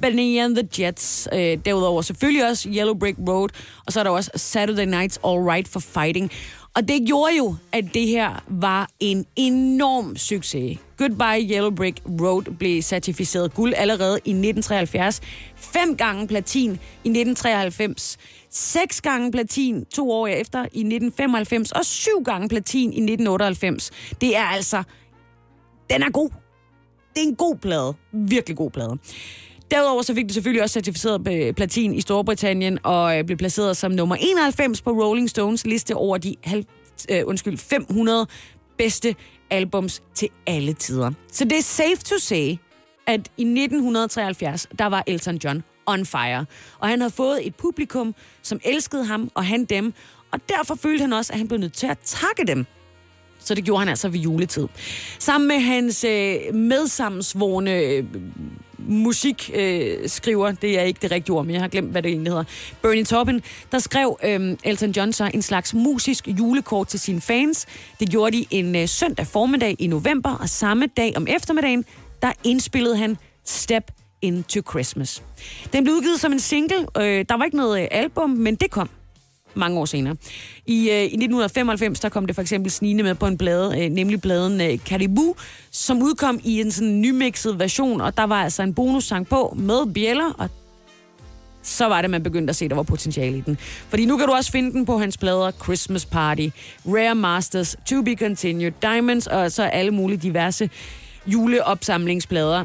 Benny 0.00 0.38
and 0.38 0.56
the 0.56 0.82
Jets. 0.82 1.28
Øh, 1.32 1.58
derudover 1.64 2.02
selvfølgelig 2.02 2.48
også 2.48 2.68
Yellow 2.68 2.94
Brick 2.94 3.18
Road, 3.28 3.48
og 3.86 3.92
så 3.92 4.00
er 4.00 4.04
der 4.04 4.10
også 4.10 4.30
Saturday 4.34 4.86
Night's 4.86 5.28
All 5.28 5.40
Right 5.48 5.68
for 5.68 5.80
Fighting. 5.80 6.30
Og 6.78 6.88
det 6.88 7.06
gjorde 7.06 7.36
jo, 7.36 7.56
at 7.72 7.84
det 7.94 8.06
her 8.06 8.44
var 8.48 8.90
en 9.00 9.26
enorm 9.36 10.16
succes. 10.16 10.78
Goodbye 10.96 11.50
Yellow 11.50 11.70
Brick 11.70 12.00
Road 12.20 12.42
blev 12.58 12.82
certificeret 12.82 13.54
guld 13.54 13.74
allerede 13.76 14.18
i 14.24 14.30
1973, 14.30 15.20
fem 15.56 15.96
gange 15.96 16.28
platin 16.28 16.70
i 16.70 17.08
1993, 17.08 18.18
seks 18.50 19.00
gange 19.00 19.32
platin 19.32 19.84
to 19.84 20.10
år 20.10 20.26
efter 20.26 20.58
i 20.58 20.62
1995 20.62 21.72
og 21.72 21.84
syv 21.84 22.24
gange 22.24 22.48
platin 22.48 22.92
i 22.92 23.00
1998. 23.00 23.90
Det 24.20 24.36
er 24.36 24.44
altså... 24.44 24.82
Den 25.90 26.02
er 26.02 26.10
god. 26.10 26.30
Det 27.14 27.22
er 27.22 27.28
en 27.28 27.36
god 27.36 27.56
plade. 27.56 27.94
Virkelig 28.12 28.56
god 28.56 28.70
plade. 28.70 28.98
Derudover 29.70 30.02
så 30.02 30.14
fik 30.14 30.24
det 30.24 30.34
selvfølgelig 30.34 30.62
også 30.62 30.72
certificeret 30.72 31.28
øh, 31.28 31.54
platin 31.54 31.94
i 31.94 32.00
Storbritannien 32.00 32.78
og 32.82 33.18
øh, 33.18 33.24
blev 33.24 33.38
placeret 33.38 33.76
som 33.76 33.92
nummer 33.92 34.16
91 34.20 34.82
på 34.82 34.90
Rolling 34.90 35.30
Stones 35.30 35.66
liste 35.66 35.94
over 35.94 36.18
de 36.18 36.36
halv, 36.44 36.64
øh, 37.10 37.22
undskyld, 37.26 37.58
500 37.58 38.26
bedste 38.78 39.14
albums 39.50 40.02
til 40.14 40.28
alle 40.46 40.72
tider. 40.72 41.10
Så 41.32 41.44
det 41.44 41.58
er 41.58 41.62
safe 41.62 41.96
to 41.96 42.18
say, 42.18 42.56
at 43.06 43.20
i 43.36 43.42
1973, 43.42 44.66
der 44.78 44.86
var 44.86 45.04
Elton 45.06 45.36
John 45.44 45.62
on 45.86 46.06
fire. 46.06 46.46
Og 46.78 46.88
han 46.88 47.00
havde 47.00 47.12
fået 47.12 47.46
et 47.46 47.54
publikum, 47.54 48.14
som 48.42 48.60
elskede 48.64 49.04
ham, 49.04 49.30
og 49.34 49.46
han 49.46 49.64
dem. 49.64 49.94
Og 50.32 50.40
derfor 50.48 50.74
følte 50.74 51.02
han 51.02 51.12
også, 51.12 51.32
at 51.32 51.38
han 51.38 51.48
blev 51.48 51.60
nødt 51.60 51.72
til 51.72 51.86
at 51.86 51.98
takke 52.04 52.44
dem. 52.46 52.66
Så 53.38 53.54
det 53.54 53.64
gjorde 53.64 53.78
han 53.78 53.88
altså 53.88 54.08
ved 54.08 54.20
juletid. 54.20 54.68
Sammen 55.18 55.48
med 55.48 55.60
hans 55.60 56.04
øh, 56.04 56.54
medsammensvorne 56.54 57.78
øh, 57.78 58.04
musikskriver, 58.78 60.46
øh, 60.46 60.54
det 60.62 60.78
er 60.78 60.82
ikke 60.82 60.98
det 61.02 61.10
rigtige 61.10 61.34
ord, 61.34 61.44
men 61.44 61.54
jeg 61.54 61.62
har 61.62 61.68
glemt, 61.68 61.90
hvad 61.90 62.02
det 62.02 62.10
egentlig 62.10 62.32
hedder, 62.32 62.44
Bernie 62.82 63.04
Taupin, 63.04 63.42
der 63.72 63.78
skrev 63.78 64.18
øh, 64.24 64.56
Elton 64.64 64.90
John 64.90 65.12
så 65.12 65.30
en 65.34 65.42
slags 65.42 65.74
musisk 65.74 66.28
julekort 66.28 66.88
til 66.88 67.00
sine 67.00 67.20
fans. 67.20 67.66
Det 68.00 68.10
gjorde 68.10 68.36
de 68.36 68.46
en 68.50 68.76
øh, 68.76 68.88
søndag 68.88 69.26
formiddag 69.26 69.76
i 69.78 69.86
november, 69.86 70.34
og 70.34 70.48
samme 70.48 70.86
dag 70.96 71.12
om 71.16 71.26
eftermiddagen, 71.30 71.84
der 72.22 72.32
indspillede 72.44 72.96
han 72.96 73.16
Step 73.44 73.90
into 74.22 74.60
Christmas. 74.70 75.22
Den 75.72 75.84
blev 75.84 75.94
udgivet 75.94 76.20
som 76.20 76.32
en 76.32 76.40
single. 76.40 76.86
Øh, 76.96 77.24
der 77.28 77.36
var 77.36 77.44
ikke 77.44 77.56
noget 77.56 77.82
øh, 77.82 77.88
album, 77.90 78.30
men 78.30 78.54
det 78.54 78.70
kom 78.70 78.90
mange 79.58 79.78
år 79.80 79.84
senere. 79.84 80.16
I, 80.66 80.90
øh, 80.90 81.02
I 81.02 81.04
1995 81.04 82.00
der 82.00 82.08
kom 82.08 82.26
det 82.26 82.34
for 82.34 82.42
eksempel 82.42 82.70
snigende 82.70 83.02
med 83.02 83.14
på 83.14 83.26
en 83.26 83.38
blade, 83.38 83.84
øh, 83.84 83.90
nemlig 83.90 84.20
bladen 84.20 84.60
øh, 84.60 84.78
Caribou, 84.78 85.34
som 85.70 86.02
udkom 86.02 86.40
i 86.44 86.60
en 86.60 86.70
sådan 86.70 87.00
nymixet 87.00 87.58
version, 87.58 88.00
og 88.00 88.16
der 88.16 88.24
var 88.24 88.42
altså 88.42 88.62
en 88.62 88.74
bonussang 88.74 89.28
på 89.28 89.54
med 89.58 89.92
bjæller, 89.94 90.32
og 90.38 90.48
så 91.62 91.88
var 91.88 92.00
det, 92.00 92.10
man 92.10 92.22
begyndte 92.22 92.50
at 92.50 92.56
se, 92.56 92.64
at 92.64 92.70
der 92.70 92.76
var 92.76 92.82
potentiale 92.82 93.38
i 93.38 93.40
den. 93.40 93.58
Fordi 93.88 94.04
nu 94.04 94.16
kan 94.16 94.26
du 94.26 94.32
også 94.32 94.52
finde 94.52 94.72
den 94.72 94.86
på 94.86 94.98
hans 94.98 95.16
plader 95.16 95.50
Christmas 95.50 96.06
Party, 96.06 96.48
Rare 96.86 97.14
Masters, 97.14 97.76
To 97.86 98.02
Be 98.02 98.14
Continued, 98.14 98.72
Diamonds 98.82 99.26
og 99.26 99.52
så 99.52 99.62
alle 99.62 99.90
mulige 99.90 100.18
diverse 100.18 100.70
juleopsamlingsplader. 101.26 102.64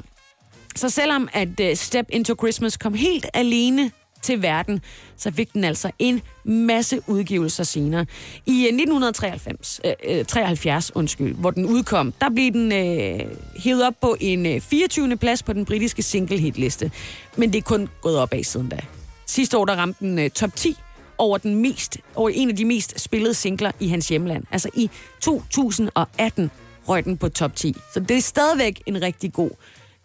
Så 0.76 0.90
selvom 0.90 1.30
at 1.34 1.60
uh, 1.60 1.74
Step 1.74 2.06
Into 2.10 2.36
Christmas 2.36 2.78
kom 2.78 2.94
helt 2.94 3.26
alene 3.34 3.92
til 4.24 4.42
verden, 4.42 4.82
så 5.18 5.32
fik 5.32 5.54
den 5.54 5.64
altså 5.64 5.92
en 6.00 6.22
masse 6.44 7.02
udgivelser 7.08 7.64
senere. 7.64 8.06
I 8.46 8.64
1993, 8.64 9.82
øh, 10.06 10.26
73, 10.26 10.90
øh, 10.90 10.94
øh, 10.96 11.00
undskyld, 11.00 11.36
hvor 11.36 11.52
den 11.52 11.66
udkom, 11.66 12.14
der 12.22 12.30
blev 12.30 12.52
den 12.52 12.72
øh, 12.72 13.20
hævet 13.56 13.88
op 13.88 13.94
på 14.02 14.16
en 14.20 14.46
øh, 14.46 14.62
24. 14.62 15.18
plads 15.18 15.44
på 15.44 15.54
den 15.54 15.66
britiske 15.66 16.04
single 16.04 16.38
hitliste. 16.38 16.92
Men 17.36 17.54
det 17.54 17.58
er 17.58 17.62
kun 17.62 17.90
gået 18.02 18.18
op 18.18 18.34
af 18.34 18.46
siden 18.46 18.70
da. 18.70 18.80
Sidste 19.26 19.58
år 19.58 19.66
der 19.66 19.76
ramte 19.76 20.06
den 20.06 20.20
øh, 20.20 20.30
top 20.30 20.56
10 20.56 20.78
over, 21.18 21.38
den 21.38 21.56
mest, 21.56 21.98
over 22.16 22.30
en 22.30 22.50
af 22.50 22.56
de 22.56 22.66
mest 22.66 23.00
spillede 23.00 23.34
singler 23.34 23.72
i 23.80 23.88
hans 23.88 24.10
hjemland. 24.10 24.44
Altså 24.52 24.70
i 24.74 24.90
2018 25.22 26.52
røg 26.88 27.06
den 27.06 27.18
på 27.18 27.30
top 27.30 27.56
10. 27.56 27.76
Så 27.94 28.00
det 28.00 28.18
er 28.18 28.22
stadigvæk 28.22 28.82
en 28.86 29.02
rigtig 29.02 29.34
god 29.34 29.50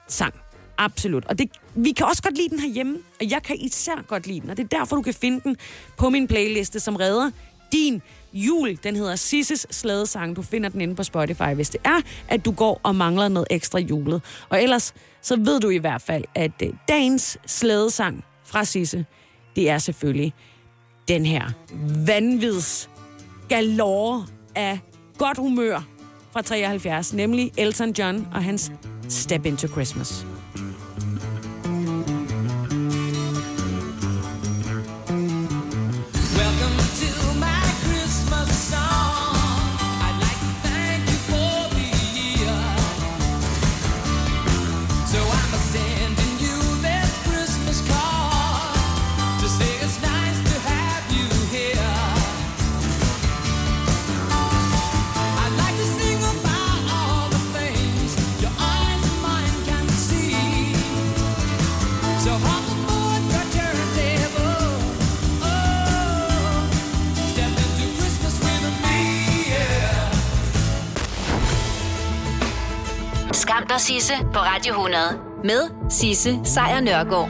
sang. 0.09 0.35
Absolut. 0.79 1.25
Og 1.25 1.39
det, 1.39 1.51
vi 1.85 1.93
kan 1.93 2.07
også 2.07 2.23
godt 2.23 2.37
lide 2.37 2.49
den 2.49 2.59
herhjemme, 2.59 2.99
og 3.21 3.31
jeg 3.31 3.43
kan 3.43 3.57
især 3.61 4.05
godt 4.07 4.27
lide 4.27 4.41
den, 4.41 4.51
og 4.51 4.57
det 4.57 4.65
er 4.65 4.79
derfor, 4.79 4.97
du 4.97 5.03
kan 5.03 5.15
finde 5.15 5.41
den 5.41 5.57
på 5.97 6.11
min 6.11 6.27
playliste, 6.27 6.81
som 6.81 6.97
redder 6.97 7.31
din 7.73 8.03
jul. 8.33 8.79
Den 8.83 8.97
hedder 8.97 9.17
Sisses 9.17 9.67
Slædesang. 9.71 10.37
Du 10.37 10.43
finder 10.43 10.69
den 10.69 10.81
inde 10.81 10.95
på 10.95 11.03
Spotify, 11.03 11.55
hvis 11.55 11.71
det 11.71 11.81
er, 11.85 12.01
at 12.29 12.45
du 12.45 12.53
går 12.53 12.81
og 12.83 12.95
mangler 12.95 13.29
noget 13.29 13.47
ekstra 13.51 13.79
julet. 13.79 14.23
Og 14.49 14.63
ellers, 14.63 14.95
så 15.23 15.37
ved 15.37 15.61
du 15.61 15.71
i 15.71 15.77
hvert 15.77 16.03
fald, 16.03 16.25
at 16.35 16.53
øh, 16.63 16.73
dagens 16.89 17.39
slædesang 17.47 18.25
fra 18.45 18.65
Sisse, 18.65 19.07
det 19.57 19.71
er 19.71 19.79
selvfølgelig 19.79 20.35
den 21.09 21.27
her 21.27 21.51
vanvids 22.07 22.91
galore 23.49 24.27
af 24.55 24.79
godt 25.19 25.39
humør 25.39 25.83
fra 26.33 26.43
73, 26.43 27.13
nemlig 27.13 27.53
Elton 27.57 27.95
John 27.99 28.29
og 28.35 28.45
hans 28.45 28.73
Step 29.09 29.47
Into 29.47 29.69
Christmas. 29.69 30.27
Sisse, 73.79 74.13
på 74.33 74.39
Radio 74.39 74.73
100. 74.75 74.99
Med 75.45 75.91
Sisse 75.91 76.41
Sejr 76.45 76.81
Nørgaard. 76.81 77.27